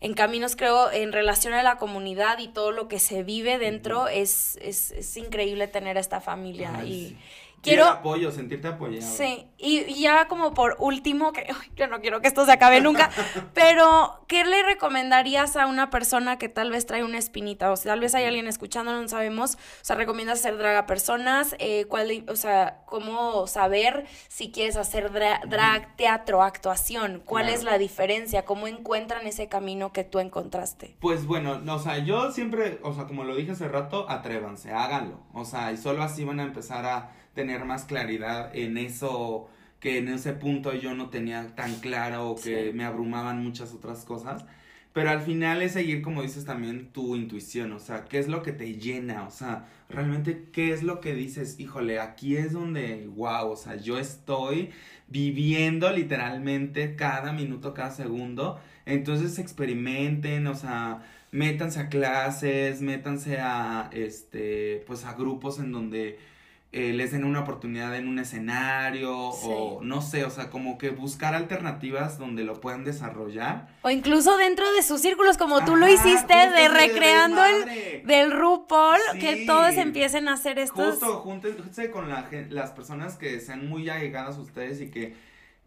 en 0.00 0.14
caminos, 0.14 0.56
creo, 0.56 0.90
en 0.92 1.12
relación 1.12 1.52
a 1.52 1.62
la 1.62 1.76
comunidad 1.76 2.38
y 2.38 2.48
todo 2.48 2.70
lo 2.70 2.88
que 2.88 2.98
se 2.98 3.24
vive 3.24 3.58
dentro, 3.58 4.08
es, 4.08 4.56
es, 4.62 4.92
es 4.92 5.16
increíble 5.16 5.66
tener 5.66 5.98
esta 5.98 6.20
familia. 6.20 6.72
Ay, 6.76 6.92
y 6.92 7.08
sí. 7.08 7.16
Quiero... 7.62 7.84
El 7.84 7.88
apoyo, 7.90 8.30
sentirte 8.32 8.68
apoyado. 8.68 9.06
Sí, 9.16 9.48
y, 9.58 9.80
y 9.80 10.02
ya 10.02 10.28
como 10.28 10.54
por 10.54 10.76
último, 10.78 11.32
que 11.32 11.40
ay, 11.48 11.70
yo 11.76 11.86
no 11.86 12.00
quiero 12.00 12.20
que 12.20 12.28
esto 12.28 12.44
se 12.44 12.52
acabe 12.52 12.80
nunca, 12.80 13.10
pero 13.54 14.24
¿qué 14.28 14.44
le 14.44 14.62
recomendarías 14.62 15.56
a 15.56 15.66
una 15.66 15.90
persona 15.90 16.38
que 16.38 16.48
tal 16.48 16.70
vez 16.70 16.86
trae 16.86 17.04
una 17.04 17.18
espinita? 17.18 17.70
O 17.72 17.76
sea, 17.76 17.92
tal 17.92 18.00
vez 18.00 18.14
hay 18.14 18.24
alguien 18.24 18.46
escuchando, 18.46 18.92
no 19.00 19.08
sabemos. 19.08 19.54
O 19.56 19.58
sea, 19.84 19.96
¿recomiendas 19.96 20.40
hacer 20.40 20.56
drag 20.58 20.76
a 20.76 20.86
personas? 20.86 21.54
Eh, 21.58 21.86
¿cuál, 21.88 22.24
o 22.28 22.36
sea, 22.36 22.82
¿cómo 22.86 23.46
saber 23.46 24.06
si 24.28 24.50
quieres 24.50 24.76
hacer 24.76 25.10
dra- 25.12 25.40
drag, 25.48 25.96
teatro, 25.96 26.42
actuación? 26.42 27.22
¿Cuál 27.24 27.44
Claro. 27.44 27.58
es 27.58 27.64
la 27.64 27.78
diferencia? 27.78 28.44
¿Cómo 28.44 28.66
encuentran 28.68 29.26
ese 29.26 29.48
camino 29.48 29.92
que 29.92 30.04
tú 30.04 30.18
encontraste? 30.18 30.96
Pues 31.00 31.26
bueno, 31.26 31.58
no, 31.58 31.76
o 31.76 31.78
sea, 31.78 31.98
yo 31.98 32.32
siempre, 32.32 32.78
o 32.82 32.92
sea, 32.94 33.04
como 33.06 33.24
lo 33.24 33.34
dije 33.36 33.52
hace 33.52 33.68
rato, 33.68 34.08
atrévanse, 34.08 34.72
háganlo. 34.72 35.20
O 35.32 35.44
sea, 35.44 35.72
y 35.72 35.76
solo 35.76 36.02
así 36.02 36.24
van 36.24 36.40
a 36.40 36.42
empezar 36.44 36.84
a 36.86 37.12
tener 37.38 37.64
más 37.64 37.84
claridad 37.84 38.50
en 38.54 38.76
eso 38.78 39.48
que 39.78 39.98
en 39.98 40.08
ese 40.08 40.32
punto 40.32 40.74
yo 40.74 40.92
no 40.94 41.08
tenía 41.08 41.54
tan 41.54 41.72
claro 41.76 42.30
o 42.30 42.34
que 42.34 42.66
Sí. 42.66 42.72
me 42.76 42.84
abrumaban 42.84 43.40
muchas 43.44 43.72
otras 43.74 44.04
cosas. 44.04 44.44
Pero 44.92 45.10
al 45.10 45.20
final 45.20 45.62
es 45.62 45.72
seguir, 45.74 46.02
como 46.02 46.22
dices 46.22 46.44
también, 46.44 46.88
tu 46.92 47.14
intuición, 47.14 47.70
o 47.72 47.78
sea, 47.78 48.06
qué 48.06 48.18
es 48.18 48.26
lo 48.26 48.42
que 48.42 48.50
te 48.52 48.74
llena, 48.74 49.24
o 49.24 49.30
sea, 49.30 49.66
realmente 49.88 50.46
qué 50.52 50.72
es 50.72 50.82
lo 50.82 51.00
que 51.00 51.14
dices, 51.14 51.60
híjole, 51.60 52.00
aquí 52.00 52.36
es 52.36 52.52
donde, 52.52 53.06
wow, 53.14 53.50
o 53.52 53.56
sea, 53.56 53.76
yo 53.76 53.98
estoy 54.00 54.70
viviendo 55.06 55.92
literalmente 55.92 56.96
cada 56.96 57.32
minuto, 57.32 57.72
cada 57.74 57.92
segundo, 57.92 58.58
entonces 58.86 59.38
experimenten, 59.38 60.46
o 60.48 60.54
sea, 60.56 61.02
métanse 61.30 61.78
a 61.80 61.88
clases, 61.88 62.80
métanse 62.82 63.38
a, 63.38 63.90
este, 63.92 64.82
pues 64.88 65.04
a 65.04 65.12
grupos 65.14 65.60
en 65.60 65.70
donde 65.70 66.18
eh, 66.70 66.92
les 66.92 67.12
den 67.12 67.24
una 67.24 67.40
oportunidad 67.40 67.96
en 67.96 68.08
un 68.08 68.18
escenario 68.18 69.32
Sí. 69.32 69.46
o 69.50 69.80
no 69.82 70.02
sé, 70.02 70.24
o 70.24 70.30
sea, 70.30 70.50
como 70.50 70.76
que 70.76 70.90
buscar 70.90 71.34
alternativas 71.34 72.18
donde 72.18 72.44
lo 72.44 72.60
puedan 72.60 72.84
desarrollar. 72.84 73.68
O 73.82 73.90
incluso 73.90 74.36
dentro 74.36 74.70
de 74.72 74.82
sus 74.82 75.00
círculos, 75.00 75.38
como 75.38 75.64
tú 75.64 75.76
lo 75.76 75.86
Ajá, 75.86 75.94
hiciste, 75.94 76.34
de 76.34 76.68
recreando 76.68 77.42
el, 77.44 78.06
del 78.06 78.32
RuPaul, 78.32 78.98
Sí. 79.12 79.18
que 79.18 79.46
todos 79.46 79.74
empiecen 79.76 80.28
a 80.28 80.34
hacer 80.34 80.58
estos... 80.58 80.98
Justo, 80.98 81.20
júntense 81.20 81.90
con 81.90 82.08
la, 82.10 82.28
las 82.50 82.72
personas 82.72 83.16
que 83.16 83.40
sean 83.40 83.66
muy 83.68 83.88
allegadas 83.88 84.36
a 84.36 84.40
ustedes 84.40 84.80
y 84.82 84.90
que 84.90 85.14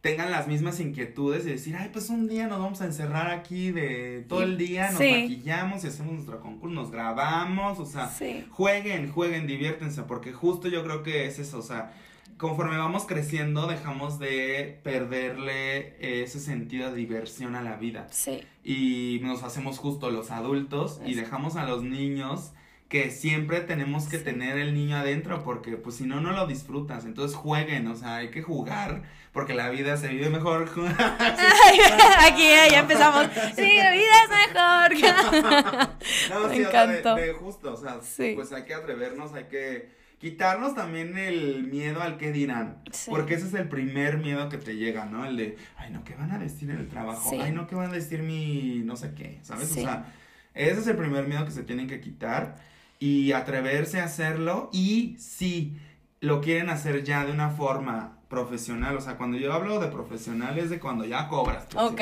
tengan 0.02 0.32
las 0.32 0.48
mismas 0.48 0.80
inquietudes 0.80 1.46
y 1.46 1.50
decir, 1.52 1.76
ay, 1.78 1.90
pues 1.94 2.10
un 2.10 2.28
día 2.28 2.48
nos 2.48 2.60
vamos 2.60 2.82
a 2.82 2.86
encerrar 2.86 3.30
aquí 3.30 3.72
de 3.72 4.26
todo 4.28 4.42
el 4.42 4.58
día, 4.58 4.90
nos 4.90 5.00
Sí. 5.00 5.12
maquillamos 5.12 5.84
y 5.84 5.88
hacemos 5.88 6.14
nuestro 6.14 6.40
concurso, 6.42 6.74
nos 6.74 6.90
grabamos, 6.92 7.78
o 7.80 7.86
sea, 7.86 8.10
Sí. 8.10 8.46
jueguen, 8.50 9.12
jueguen, 9.12 9.46
diviértense, 9.46 10.02
porque 10.04 10.34
justo 10.34 10.68
yo 10.68 10.84
creo 10.84 11.04
que 11.04 11.26
es 11.28 11.38
eso, 11.38 11.60
o 11.60 11.62
sea, 11.62 11.94
conforme 12.38 12.78
vamos 12.78 13.06
creciendo 13.06 13.68
dejamos 13.68 14.18
de 14.18 14.80
perderle 14.84 16.24
ese 16.24 16.40
sentido 16.40 16.90
de 16.90 16.96
diversión 16.98 17.56
a 17.56 17.62
la 17.62 17.76
vida 17.76 18.08
Sí. 18.10 18.42
y 18.64 19.20
nos 19.22 19.44
hacemos 19.44 19.78
justo 19.78 20.10
los 20.10 20.32
adultos 20.32 21.00
y 21.06 21.14
dejamos 21.14 21.56
a 21.56 21.66
los 21.66 21.84
niños 21.84 22.54
que 22.92 23.10
siempre 23.10 23.62
tenemos 23.62 24.08
que 24.10 24.18
tener 24.20 24.58
el 24.58 24.74
niño 24.76 24.98
adentro 24.98 25.44
porque 25.44 25.78
pues 25.78 25.96
si 25.96 26.04
no 26.06 26.20
no 26.20 26.32
lo 26.34 26.46
disfrutas 26.46 27.06
entonces 27.06 27.36
jueguen 27.38 27.88
o 27.88 27.96
sea 27.96 28.18
hay 28.18 28.30
que 28.32 28.42
jugar 28.42 29.04
porque 29.32 29.54
la 29.54 29.70
vida 29.70 29.96
se 29.96 30.10
vive 30.10 30.30
mejor 30.30 30.70
Aquí 32.28 32.44
eh, 32.44 32.68
ya 32.70 32.80
empezamos. 32.82 33.28
Sí, 33.56 33.78
la 33.78 33.92
vida 33.92 34.14
es 34.24 34.30
mejor. 34.50 35.40
no, 36.30 36.48
Me 36.50 36.56
sí, 36.56 36.64
o 36.66 36.72
sea, 36.72 36.88
de- 36.88 37.00
encantó. 37.00 37.16
de, 37.16 37.34
justo 37.34 37.74
o 37.74 37.78
sea 37.78 38.00
Sí. 38.02 38.34
pues 38.36 38.52
hay 38.52 38.64
que 38.66 38.74
atrevernos 38.74 39.34
hay 39.34 39.46
que 39.46 39.90
quitarnos 40.20 40.76
también 40.76 41.18
el 41.18 41.64
miedo 41.64 42.02
al 42.02 42.18
que 42.18 42.32
dirán 42.32 42.82
Sí. 42.92 43.10
porque 43.10 43.36
ese 43.36 43.48
es 43.48 43.54
el 43.54 43.68
primer 43.70 44.18
miedo 44.18 44.50
que 44.50 44.58
te 44.58 44.76
llega 44.76 45.06
no 45.06 45.26
el 45.26 45.38
de 45.38 45.58
ay 45.78 45.92
no 45.92 46.04
qué 46.04 46.14
van 46.16 46.32
a 46.32 46.38
decir 46.40 46.70
en 46.70 46.78
el 46.78 46.90
trabajo 46.90 47.30
Sí. 47.30 47.38
ay 47.42 47.52
no 47.54 47.68
qué 47.68 47.76
van 47.76 47.90
a 47.92 47.94
decir 47.94 48.22
mi 48.22 48.82
no 48.86 48.96
sé 48.98 49.14
qué 49.16 49.40
sabes 49.44 49.70
Sí. 49.70 49.80
o 49.80 49.84
sea 49.84 50.14
ese 50.54 50.82
es 50.82 50.88
el 50.88 50.98
primer 50.98 51.26
miedo 51.28 51.46
que 51.46 51.52
se 51.52 51.64
tienen 51.64 51.88
que 51.88 52.02
quitar 52.02 52.56
y 53.02 53.32
atreverse 53.34 54.00
a 54.00 54.06
hacerlo 54.06 54.70
y 54.72 55.16
si 55.20 55.76
lo 56.22 56.40
quieren 56.40 56.70
hacer 56.70 57.04
ya 57.04 57.26
de 57.26 57.32
una 57.32 57.50
forma 57.50 58.20
profesional, 58.30 58.96
o 58.96 59.02
sea, 59.02 59.18
cuando 59.18 59.38
yo 59.38 59.52
hablo 59.52 59.80
de 59.80 59.88
profesional 59.88 60.58
es 60.58 60.70
de 60.70 60.80
cuando 60.80 61.04
ya 61.04 61.28
cobras. 61.28 61.66
Ok. 61.76 62.00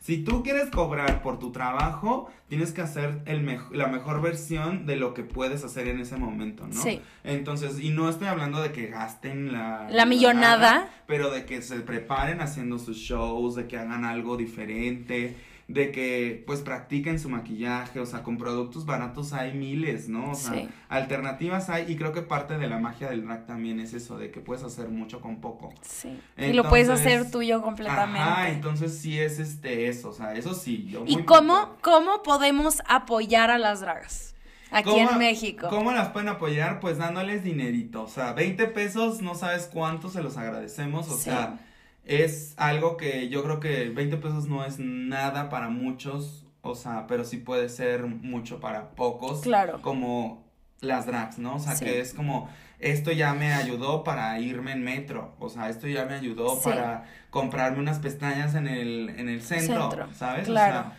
Si 0.00 0.18
tú 0.24 0.42
quieres 0.42 0.70
cobrar 0.70 1.20
por 1.20 1.38
tu 1.38 1.50
trabajo, 1.52 2.30
tienes 2.48 2.72
que 2.72 2.80
hacer 2.80 3.20
el 3.26 3.44
mej- 3.44 3.70
la 3.72 3.88
mejor 3.88 4.22
versión 4.22 4.86
de 4.86 4.96
lo 4.96 5.12
que 5.12 5.22
puedes 5.24 5.64
hacer 5.64 5.88
en 5.88 6.00
ese 6.00 6.16
momento, 6.16 6.66
¿no? 6.66 6.80
Sí. 6.80 7.02
Entonces, 7.24 7.78
y 7.80 7.90
no 7.90 8.08
estoy 8.08 8.28
hablando 8.28 8.62
de 8.62 8.70
que 8.72 8.86
gasten 8.86 9.52
la... 9.52 9.88
La 9.90 10.06
millonada. 10.06 10.56
nada, 10.58 10.88
pero 11.06 11.30
de 11.30 11.44
que 11.44 11.60
se 11.60 11.80
preparen 11.80 12.40
haciendo 12.40 12.78
sus 12.78 12.96
shows, 12.96 13.56
de 13.56 13.66
que 13.66 13.76
hagan 13.76 14.04
algo 14.06 14.36
diferente, 14.38 15.36
de 15.68 15.90
que 15.90 16.44
pues 16.46 16.60
practiquen 16.60 17.18
su 17.18 17.28
maquillaje, 17.28 17.98
o 17.98 18.06
sea, 18.06 18.22
con 18.22 18.38
productos 18.38 18.86
baratos 18.86 19.32
hay 19.32 19.52
miles, 19.52 20.08
¿no? 20.08 20.30
O 20.30 20.34
sea, 20.36 20.52
Sí. 20.54 20.68
alternativas 20.88 21.68
hay 21.70 21.90
y 21.90 21.96
creo 21.96 22.12
que 22.12 22.22
parte 22.22 22.56
de 22.56 22.68
la 22.68 22.78
magia 22.78 23.08
del 23.10 23.24
drag 23.24 23.46
también 23.46 23.80
es 23.80 23.92
eso, 23.92 24.16
de 24.16 24.30
que 24.30 24.40
puedes 24.40 24.62
hacer 24.62 24.88
mucho 24.90 25.20
con 25.20 25.40
poco. 25.40 25.72
Sí. 25.82 26.20
y 26.38 26.52
lo 26.52 26.68
puedes 26.68 26.88
hacer 26.88 27.30
tuyo 27.30 27.62
completamente. 27.62 28.20
Ajá, 28.20 28.48
entonces 28.50 28.96
sí 28.98 29.18
es 29.18 29.38
este 29.40 29.88
eso, 29.88 30.10
o 30.10 30.12
sea, 30.12 30.34
eso 30.34 30.54
sí. 30.54 30.86
Yo 30.88 31.04
¿Y 31.06 31.14
muy 31.16 31.24
cómo, 31.24 31.76
cómo 31.80 32.22
podemos 32.22 32.80
apoyar 32.86 33.50
a 33.50 33.58
las 33.58 33.80
dragas? 33.80 34.34
Aquí 34.70 34.90
¿Cómo- 34.90 35.10
en 35.12 35.18
México. 35.18 35.68
¿Cómo 35.70 35.92
las 35.92 36.08
pueden 36.10 36.28
apoyar? 36.28 36.80
Pues 36.80 36.98
dándoles 36.98 37.42
dinerito, 37.44 38.02
o 38.02 38.08
sea, 38.08 38.32
20 38.34 38.66
pesos, 38.66 39.20
no 39.22 39.34
sabes 39.34 39.68
cuánto 39.72 40.10
se 40.10 40.22
los 40.22 40.36
agradecemos, 40.36 41.08
o 41.08 41.16
Sí. 41.16 41.22
sea, 41.24 41.58
es 42.06 42.54
algo 42.56 42.96
que 42.96 43.28
yo 43.28 43.42
creo 43.42 43.60
que 43.60 43.90
20 43.90 44.16
pesos 44.18 44.46
no 44.46 44.64
es 44.64 44.78
nada 44.78 45.48
para 45.48 45.68
muchos, 45.68 46.46
o 46.62 46.74
sea, 46.74 47.06
pero 47.06 47.24
sí 47.24 47.36
puede 47.36 47.68
ser 47.68 48.06
mucho 48.06 48.60
para 48.60 48.90
pocos. 48.90 49.40
Claro. 49.40 49.82
Como 49.82 50.44
las 50.80 51.06
drags, 51.06 51.38
¿no? 51.38 51.56
O 51.56 51.58
sea, 51.58 51.74
Sí. 51.74 51.84
que 51.84 52.00
es 52.00 52.14
como, 52.14 52.48
esto 52.78 53.10
ya 53.10 53.34
me 53.34 53.52
ayudó 53.52 54.04
para 54.04 54.38
irme 54.38 54.72
en 54.72 54.84
metro, 54.84 55.34
o 55.40 55.48
sea, 55.48 55.68
esto 55.68 55.88
ya 55.88 56.04
me 56.04 56.14
ayudó 56.14 56.56
Sí. 56.56 56.68
para 56.68 57.04
comprarme 57.30 57.80
unas 57.80 57.98
pestañas 57.98 58.54
en 58.54 58.66
el, 58.68 59.08
en 59.16 59.28
el 59.28 59.42
centro, 59.42 59.90
Centro, 59.90 60.12
¿sabes? 60.14 60.46
claro. 60.46 60.80
O 60.80 60.82
sea, 60.82 60.98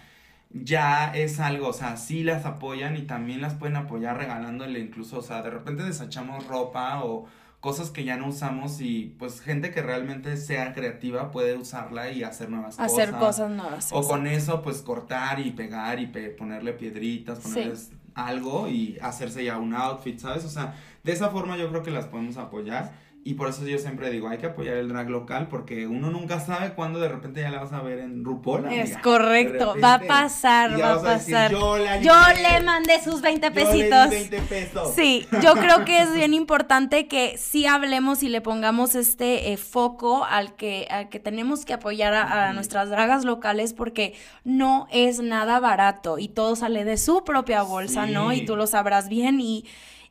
ya 0.49 1.11
es 1.13 1.39
algo, 1.39 1.67
o 1.69 1.73
sea, 1.73 1.97
sí 1.97 2.23
las 2.23 2.45
apoyan 2.45 2.97
y 2.97 3.01
también 3.03 3.41
las 3.41 3.53
pueden 3.53 3.75
apoyar 3.75 4.17
regalándole 4.17 4.79
incluso, 4.79 5.19
o 5.19 5.21
sea, 5.21 5.41
de 5.41 5.49
repente 5.51 5.83
desechamos 5.83 6.47
ropa 6.47 7.03
o 7.03 7.25
cosas 7.59 7.89
que 7.89 8.03
ya 8.03 8.17
no 8.17 8.27
usamos 8.27 8.79
y 8.81 9.15
pues 9.17 9.41
gente 9.41 9.71
que 9.71 9.81
realmente 9.81 10.37
sea 10.37 10.73
creativa 10.73 11.31
puede 11.31 11.55
usarla 11.57 12.11
y 12.11 12.23
hacer 12.23 12.49
nuevas 12.49 12.79
Hacer 12.79 13.11
cosas. 13.11 13.19
cosas 13.25 13.51
nuevas. 13.51 13.89
O 13.91 14.07
con 14.07 14.27
eso, 14.27 14.61
pues 14.61 14.81
cortar 14.81 15.39
y 15.39 15.51
pegar 15.51 15.99
y 15.99 16.07
pe- 16.07 16.29
ponerle 16.29 16.73
piedritas, 16.73 17.39
Sí. 17.39 17.49
ponerles 17.49 17.91
algo 18.13 18.67
y 18.67 18.97
hacerse 19.01 19.43
ya 19.43 19.57
un 19.57 19.73
outfit, 19.75 20.19
¿sabes? 20.19 20.45
O 20.45 20.49
sea, 20.49 20.75
de 21.03 21.11
esa 21.11 21.29
forma 21.29 21.57
yo 21.57 21.69
creo 21.69 21.83
que 21.83 21.91
las 21.91 22.05
podemos 22.05 22.37
apoyar. 22.37 22.93
Y 23.27 23.33
por 23.33 23.49
eso 23.49 23.67
yo 23.67 23.77
siempre 23.77 24.09
digo, 24.09 24.29
hay 24.29 24.37
que 24.37 24.45
apoyar 24.45 24.77
el 24.77 24.87
drag 24.87 25.09
local 25.09 25.49
porque 25.49 25.85
uno 25.85 26.09
nunca 26.11 26.39
sabe 26.39 26.71
cuándo 26.71 27.01
de 27.01 27.09
repente 27.09 27.41
ya 27.41 27.51
la 27.51 27.59
vas 27.59 27.73
a 27.73 27.81
ver 27.81 27.99
en 27.99 28.23
RuPaul. 28.23 28.71
Es 28.71 28.97
correcto, 28.99 29.75
va 29.83 29.95
a 29.95 29.99
pasar, 29.99 30.81
va 30.81 30.93
a 30.93 31.15
decir, 31.15 31.33
pasar. 31.33 31.51
yo 31.51 31.77
la 31.77 31.99
Yo 31.99 32.13
ayudé, 32.13 32.59
le 32.59 32.63
mandé 32.63 33.03
sus 33.03 33.19
20 33.19 33.49
yo 33.49 33.53
le 33.53 33.59
di 33.59 33.65
pesitos. 33.65 34.09
20 34.11 34.41
pesos. 34.43 34.93
Sí, 34.95 35.27
yo 35.43 35.55
creo 35.55 35.83
que 35.83 36.03
es 36.03 36.13
bien 36.15 36.33
importante 36.33 37.09
que 37.09 37.37
sí 37.37 37.65
hablemos 37.65 38.23
y 38.23 38.29
le 38.29 38.39
pongamos 38.39 38.95
este 38.95 39.51
eh, 39.51 39.57
foco 39.57 40.23
al 40.23 40.55
que, 40.55 40.87
al 40.89 41.09
que 41.09 41.19
tenemos 41.19 41.65
que 41.65 41.73
apoyar 41.73 42.13
a, 42.13 42.53
nuestras 42.53 42.89
dragas 42.89 43.25
locales 43.25 43.73
porque 43.73 44.13
no 44.45 44.87
es 44.89 45.19
nada 45.19 45.59
barato 45.59 46.17
y 46.17 46.29
todo 46.29 46.55
sale 46.55 46.85
de 46.85 46.95
su 46.95 47.25
propia 47.25 47.61
bolsa, 47.61 48.05
¿no? 48.05 48.31
Y 48.31 48.45
tú 48.45 48.55
lo 48.55 48.67
sabrás 48.67 49.09
bien 49.09 49.41
y, 49.41 49.65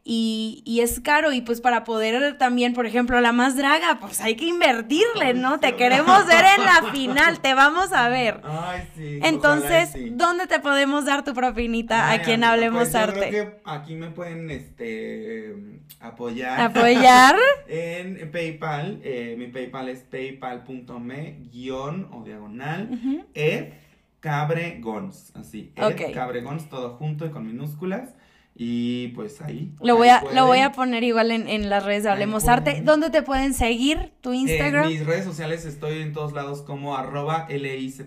y, 0.09 0.63
y, 0.65 0.83
es 0.83 1.01
caro 1.01 1.33
y 1.33 1.41
pues 1.41 1.61
para 1.61 1.83
poder 1.83 2.39
también, 2.39 2.75
por 2.75 2.87
ejemplo, 2.87 3.21
la 3.21 3.33
más 3.33 3.57
draga, 3.57 3.99
pues 3.99 4.21
hay 4.21 4.37
que 4.37 4.45
invertirle, 4.45 5.35
¿no? 5.35 5.59
Te 5.59 5.75
queremos 5.75 6.25
ver 6.27 6.45
en 6.57 6.65
la 6.65 6.91
final, 6.93 7.41
te 7.41 7.55
vamos 7.55 7.93
a 7.93 8.09
ver. 8.09 8.41
Ay, 8.45 8.87
sí. 8.95 9.19
Entonces, 9.25 9.91
sí. 9.93 10.11
¿dónde 10.11 10.47
te 10.47 10.61
podemos 10.61 11.07
dar 11.07 11.25
tu 11.25 11.35
propinita 11.35 12.09
Ay, 12.09 12.21
a 12.21 12.23
quien 12.23 12.45
Hablemos 12.45 12.83
pues 12.83 12.93
yo 12.93 12.99
Arte? 13.01 13.29
Creo 13.31 13.51
que 13.51 13.61
aquí 13.65 13.97
me 13.97 14.11
pueden 14.13 14.49
este 14.49 15.83
apoyar. 15.99 16.61
Apoyar. 16.61 17.35
en 17.69 18.31
PayPal. 18.31 19.01
eh, 19.03 19.35
mi 19.37 19.49
PayPal 19.49 19.89
es 19.89 20.05
paypal.me 20.05 21.49
guion 21.51 22.09
o 22.13 22.23
diagonal. 22.23 23.25
Ed 23.35 23.73
Cabregons. 24.21 25.35
Así. 25.35 25.73
Cabregons, 26.15 26.69
todo 26.69 26.91
junto 26.91 27.27
y 27.27 27.31
con 27.31 27.45
minúsculas. 27.45 28.15
Y 28.59 29.09
pues 29.09 29.43
ahí. 29.43 29.75
Lo 29.83 29.97
voy 29.97 30.09
a, 30.09 30.23
lo 30.33 30.47
voy 30.47 30.61
a 30.61 30.73
poner 30.73 31.05
igual 31.05 31.31
en, 31.31 31.47
en 31.47 31.69
las 31.69 31.85
redes 31.85 32.05
de 32.05 32.11
Hablemos 32.11 32.49
Arte. 32.49 32.81
¿Dónde 32.83 33.11
te 33.11 33.23
pueden 33.23 33.53
seguir? 33.53 34.13
¿Tu 34.23 34.33
Instagram? 34.33 34.85
En 34.85 34.91
mis 34.91 35.05
redes 35.05 35.25
sociales 35.25 35.67
estoy 35.67 36.01
en 36.01 36.15
todos 36.15 36.33
lados 36.33 36.63
como 36.63 36.97
arroba 36.97 37.47
Liza, 37.51 38.05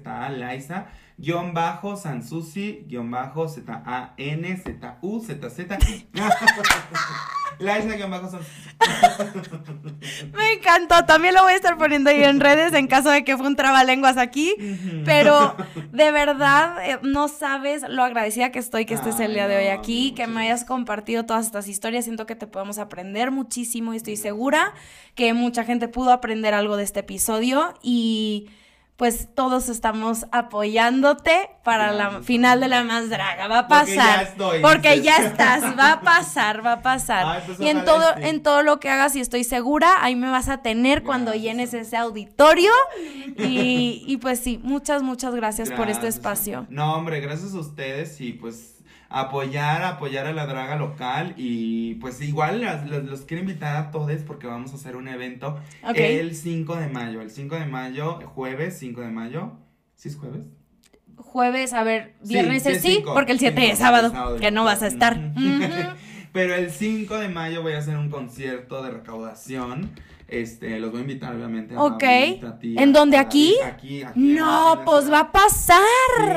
guion 1.19 1.53
bajo, 1.53 1.97
Sansusi, 1.97 2.85
guion 2.87 3.11
bajo, 3.11 3.47
Z-A-N, 3.47 4.57
Z-U, 4.57 5.19
Z-Z. 5.19 5.77
Liza, 7.59 7.95
guion 7.97 8.09
bajo, 8.09 8.29
Sansusi. 8.29 8.69
Me 10.33 10.53
encantó. 10.53 11.03
También 11.05 11.33
lo 11.33 11.43
voy 11.43 11.53
a 11.53 11.55
estar 11.57 11.77
poniendo 11.77 12.09
ahí 12.09 12.23
en 12.23 12.39
redes 12.39 12.73
en 12.73 12.87
caso 12.87 13.09
de 13.09 13.25
que 13.25 13.35
fue 13.35 13.47
un 13.47 13.57
trabalenguas 13.57 14.17
aquí. 14.17 14.55
Pero 15.03 15.55
de 15.91 16.11
verdad, 16.11 16.89
eh, 16.89 16.99
no 17.03 17.27
sabes 17.27 17.83
lo 17.87 18.03
agradecida 18.03 18.51
que 18.51 18.59
estoy 18.59 18.85
que 18.85 18.93
estés 18.93 19.19
el 19.19 19.31
Ay, 19.31 19.33
día 19.33 19.47
de 19.49 19.57
hoy 19.57 19.65
no, 19.65 19.79
aquí, 19.79 20.13
que 20.13 20.27
me 20.27 20.41
hayas 20.41 20.63
compartido 20.63 21.25
todas 21.25 21.45
estas 21.45 21.67
historias. 21.67 22.05
Siento 22.05 22.25
que 22.25 22.35
te 22.35 22.47
podemos 22.47 22.77
aprender 22.77 23.31
muchísimo 23.31 23.93
y 23.93 23.97
estoy 23.97 24.15
segura 24.15 24.73
que 25.15 25.33
mucha 25.33 25.65
gente 25.65 25.89
pudo 25.89 26.13
aprender 26.13 26.53
algo 26.53 26.77
de 26.77 26.83
este 26.83 27.01
episodio 27.01 27.73
y 27.81 28.47
pues 28.99 29.29
todos 29.33 29.69
estamos 29.69 30.25
apoyándote 30.33 31.49
para 31.63 31.93
la 31.93 32.03
Gracias. 32.09 32.25
final 32.25 32.59
de 32.59 32.67
la 32.67 32.83
más 32.83 33.09
draga. 33.09 33.47
Va 33.47 33.59
a 33.59 33.67
Porque 33.69 33.95
ya 33.95 34.03
pasar. 34.03 34.23
estoy, 34.23 34.61
porque 34.61 35.01
ya 35.01 35.17
estás, 35.19 35.63
va 35.79 35.93
a 35.93 36.01
pasar, 36.01 36.65
va 36.65 36.73
a 36.73 36.81
pasar. 36.81 37.23
Ay, 37.25 37.43
pues 37.45 37.61
y 37.61 37.69
en 37.69 37.85
todo, 37.85 38.03
sí. 38.17 38.23
en 38.23 38.43
todo 38.43 38.61
lo 38.61 38.81
que 38.81 38.89
hagas 38.89 39.15
y 39.15 39.21
estoy 39.21 39.45
segura, 39.45 40.03
ahí 40.03 40.17
me 40.17 40.29
vas 40.29 40.49
a 40.49 40.61
tener 40.61 41.03
cuando 41.03 41.31
Gracias, 41.31 41.43
llenes 41.45 41.73
ese 41.73 41.95
auditorio. 41.95 42.71
Y, 43.37 44.03
y 44.05 44.17
pues 44.17 44.41
sí, 44.41 44.59
muchas, 44.63 45.01
muchas 45.01 45.33
gracias, 45.33 45.69
por 45.69 45.87
este 45.87 46.01
Gracias, 46.01 46.15
espacio. 46.15 46.67
No, 46.69 46.95
hombre, 46.95 47.21
gracias 47.21 47.53
a 47.53 47.59
ustedes 47.59 48.19
y 48.19 48.33
pues 48.33 48.78
apoyar, 49.09 49.83
apoyar 49.83 50.27
a 50.27 50.33
la 50.33 50.45
draga 50.45 50.75
local 50.75 51.33
y 51.35 51.95
pues 51.95 52.21
igual 52.21 52.61
las- 52.61 52.87
los, 52.87 53.03
los 53.05 53.21
quiero 53.21 53.41
invitar 53.41 53.75
a 53.75 53.91
todos 53.91 54.21
porque 54.21 54.47
vamos 54.47 54.71
a 54.71 54.75
hacer 54.75 54.95
un 54.95 55.07
evento 55.07 55.59
el 55.95 56.35
5 56.35 56.75
de 56.75 56.87
mayo, 56.87 57.21
el 57.21 57.31
5 57.31 57.55
de 57.55 57.65
mayo, 57.65 58.19
jueves 58.35 58.77
5 58.79 59.01
de 59.01 59.09
mayo, 59.09 59.53
¿sí 59.95 60.09
es 60.09 60.15
jueves? 60.15 60.41
Jueves, 61.17 61.73
a 61.73 61.83
ver, 61.83 62.15
viernes 62.23 62.63
sí 62.63 62.69
es 62.69 62.81
sí, 62.81 62.95
cinco, 62.95 63.13
porque 63.13 63.33
el 63.33 63.39
7 63.39 63.59
cinco, 63.59 63.73
es 63.73 63.79
sábado, 63.79 64.37
que 64.37 64.51
no 64.51 64.63
vas 64.63 64.83
a 64.83 64.87
estar. 64.87 65.19
Pero 66.31 66.53
el 66.55 66.69
5 66.71 67.17
de 67.17 67.27
mayo 67.29 67.61
voy 67.63 67.73
a 67.73 67.79
hacer 67.79 67.97
un 67.97 68.09
concierto 68.09 68.83
de 68.83 68.91
recaudación. 68.91 69.91
Este, 70.31 70.79
los 70.79 70.91
voy 70.91 70.99
a 70.99 71.01
invitar 71.01 71.35
obviamente 71.35 71.75
a 71.75 71.81
Ok. 71.83 72.03
¿En 72.03 72.93
dónde, 72.93 73.17
aquí? 73.17 73.55
Aquí, 73.65 74.03
aquí. 74.03 74.19
en 74.31 74.35
No, 74.35 74.81
pues 74.85 75.11
va 75.11 75.19
a 75.21 75.31
pasar. 75.31 75.77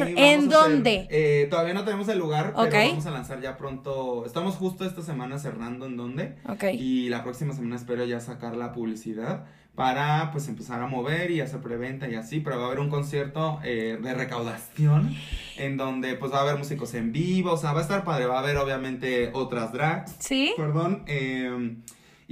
Sí, 0.07 0.14
¿En 0.16 0.38
hacer- 0.38 0.49
dónde? 0.51 1.09
eh, 1.11 1.47
todavía 1.51 1.74
no 1.74 1.84
tenemos 1.84 2.09
el 2.09 2.18
lugar, 2.18 2.55
pero 2.57 2.70
vamos 2.88 3.07
a 3.07 3.11
lanzar 3.11 3.40
ya 3.40 3.57
pronto. 3.57 4.24
Estamos 4.26 4.57
justo 4.57 4.84
esta 4.84 5.03
semana 5.03 5.38
cerrando 5.38 5.86
en 5.86 5.97
dónde. 5.97 6.36
Ok. 6.49 6.64
Y 6.74 7.09
la 7.09 7.22
próxima 7.22 7.53
semana 7.55 7.76
espero 7.76 8.05
ya 8.05 8.20
sacar 8.20 8.57
la 8.57 8.72
publicidad 8.72 9.45
para 9.74 10.30
pues 10.32 10.49
empezar 10.49 10.82
a 10.82 10.86
mover 10.86 11.30
y 11.30 11.40
hacer 11.40 11.61
preventa 11.61 12.07
y 12.07 12.14
así, 12.14 12.40
pero 12.40 12.59
va 12.59 12.64
a 12.64 12.66
haber 12.66 12.78
un 12.80 12.90
concierto 12.90 13.59
eh, 13.64 13.99
de 14.03 14.12
recaudación 14.14 15.14
en 15.57 15.78
donde 15.78 16.14
pues 16.14 16.30
va 16.30 16.40
a 16.40 16.43
haber 16.43 16.59
músicos 16.59 16.93
en 16.93 17.11
vivo, 17.11 17.53
o 17.53 17.57
sea, 17.57 17.72
va 17.72 17.78
a 17.78 17.82
estar 17.82 18.05
padre, 18.05 18.26
va 18.26 18.36
a 18.36 18.40
haber 18.40 18.59
obviamente 18.59 19.30
otras 19.32 19.72
drags, 19.72 20.14
¿Sí? 20.18 20.53
perdón, 20.59 21.05
eh, 21.07 21.76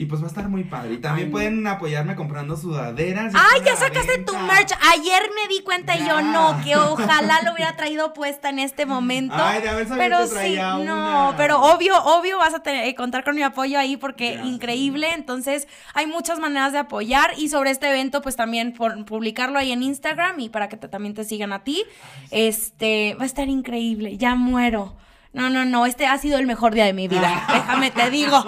y 0.01 0.07
pues 0.07 0.23
va 0.23 0.27
a 0.27 0.29
estar 0.29 0.49
muy 0.49 0.65
padre. 0.65 0.95
Y 0.95 0.97
también 0.99 1.27
Ay. 1.27 1.33
pueden 1.33 1.67
apoyarme 1.67 2.15
comprando 2.17 2.57
sudaderas. 2.57 3.35
Ay, 3.37 3.61
ya 3.67 3.77
sacaste 3.77 4.19
tu 4.25 4.33
merch. 4.37 4.73
Ayer 4.93 5.23
me 5.35 5.55
di 5.55 5.61
cuenta 5.63 5.95
y 5.97 6.07
yo 6.07 6.23
no, 6.23 6.59
que 6.65 6.75
ojalá 6.77 7.43
lo 7.45 7.53
hubiera 7.53 7.77
traído 7.77 8.13
puesta 8.15 8.49
en 8.49 8.59
este 8.61 8.87
momento. 8.87 9.35
Ay, 9.37 9.61
de 9.61 9.69
haber 9.69 9.87
sabido 9.87 10.03
pero 10.05 10.19
te 10.21 10.27
sí, 10.29 10.33
traía 10.35 10.73
no, 10.79 10.81
una. 11.29 11.35
pero 11.37 11.61
obvio, 11.63 12.03
obvio 12.03 12.39
vas 12.39 12.55
a 12.55 12.63
tener, 12.63 12.87
eh, 12.87 12.95
contar 12.95 13.25
con 13.25 13.35
mi 13.35 13.43
apoyo 13.43 13.79
ahí 13.79 13.97
porque 13.99 14.33
Gracias. 14.33 14.47
increíble. 14.55 15.13
Entonces, 15.13 15.69
hay 15.93 16.07
muchas 16.07 16.39
maneras 16.39 16.73
de 16.73 16.79
apoyar 16.79 17.33
y 17.37 17.49
sobre 17.51 17.71
este 17.71 17.89
evento, 17.91 18.23
pues 18.23 18.37
también 18.37 18.73
por 18.73 19.05
publicarlo 19.05 19.59
ahí 19.59 19.71
en 19.71 19.83
Instagram 19.83 20.41
y 20.41 20.49
para 20.49 20.69
que 20.71 20.77
te- 20.79 20.89
también 20.89 21.15
te 21.15 21.25
sigan 21.25 21.53
a 21.53 21.63
ti. 21.63 21.85
Este, 22.31 23.15
va 23.19 23.25
a 23.25 23.27
estar 23.27 23.49
increíble. 23.49 24.17
Ya 24.17 24.35
muero. 24.35 24.97
No, 25.33 25.49
no, 25.49 25.65
no, 25.65 25.87
este 25.87 26.07
ha 26.07 26.19
sido 26.19 26.39
el 26.39 26.47
mejor 26.47 26.75
día 26.75 26.85
de 26.85 26.93
mi 26.93 27.07
vida, 27.07 27.45
déjame 27.53 27.91
te 27.91 28.11
digo. 28.11 28.45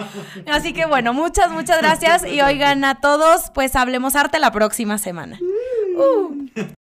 Así 0.51 0.73
que 0.73 0.87
bueno, 0.87 1.13
muchas, 1.13 1.51
muchas 1.51 1.79
gracias 1.79 2.27
y 2.27 2.41
oigan 2.41 2.85
a 2.85 3.01
todos, 3.01 3.51
pues 3.55 3.77
hablemos 3.77 4.17
arte 4.17 4.39
la 4.39 4.51
próxima 4.51 4.99
semana. 4.99 5.39
Uh. 5.97 6.73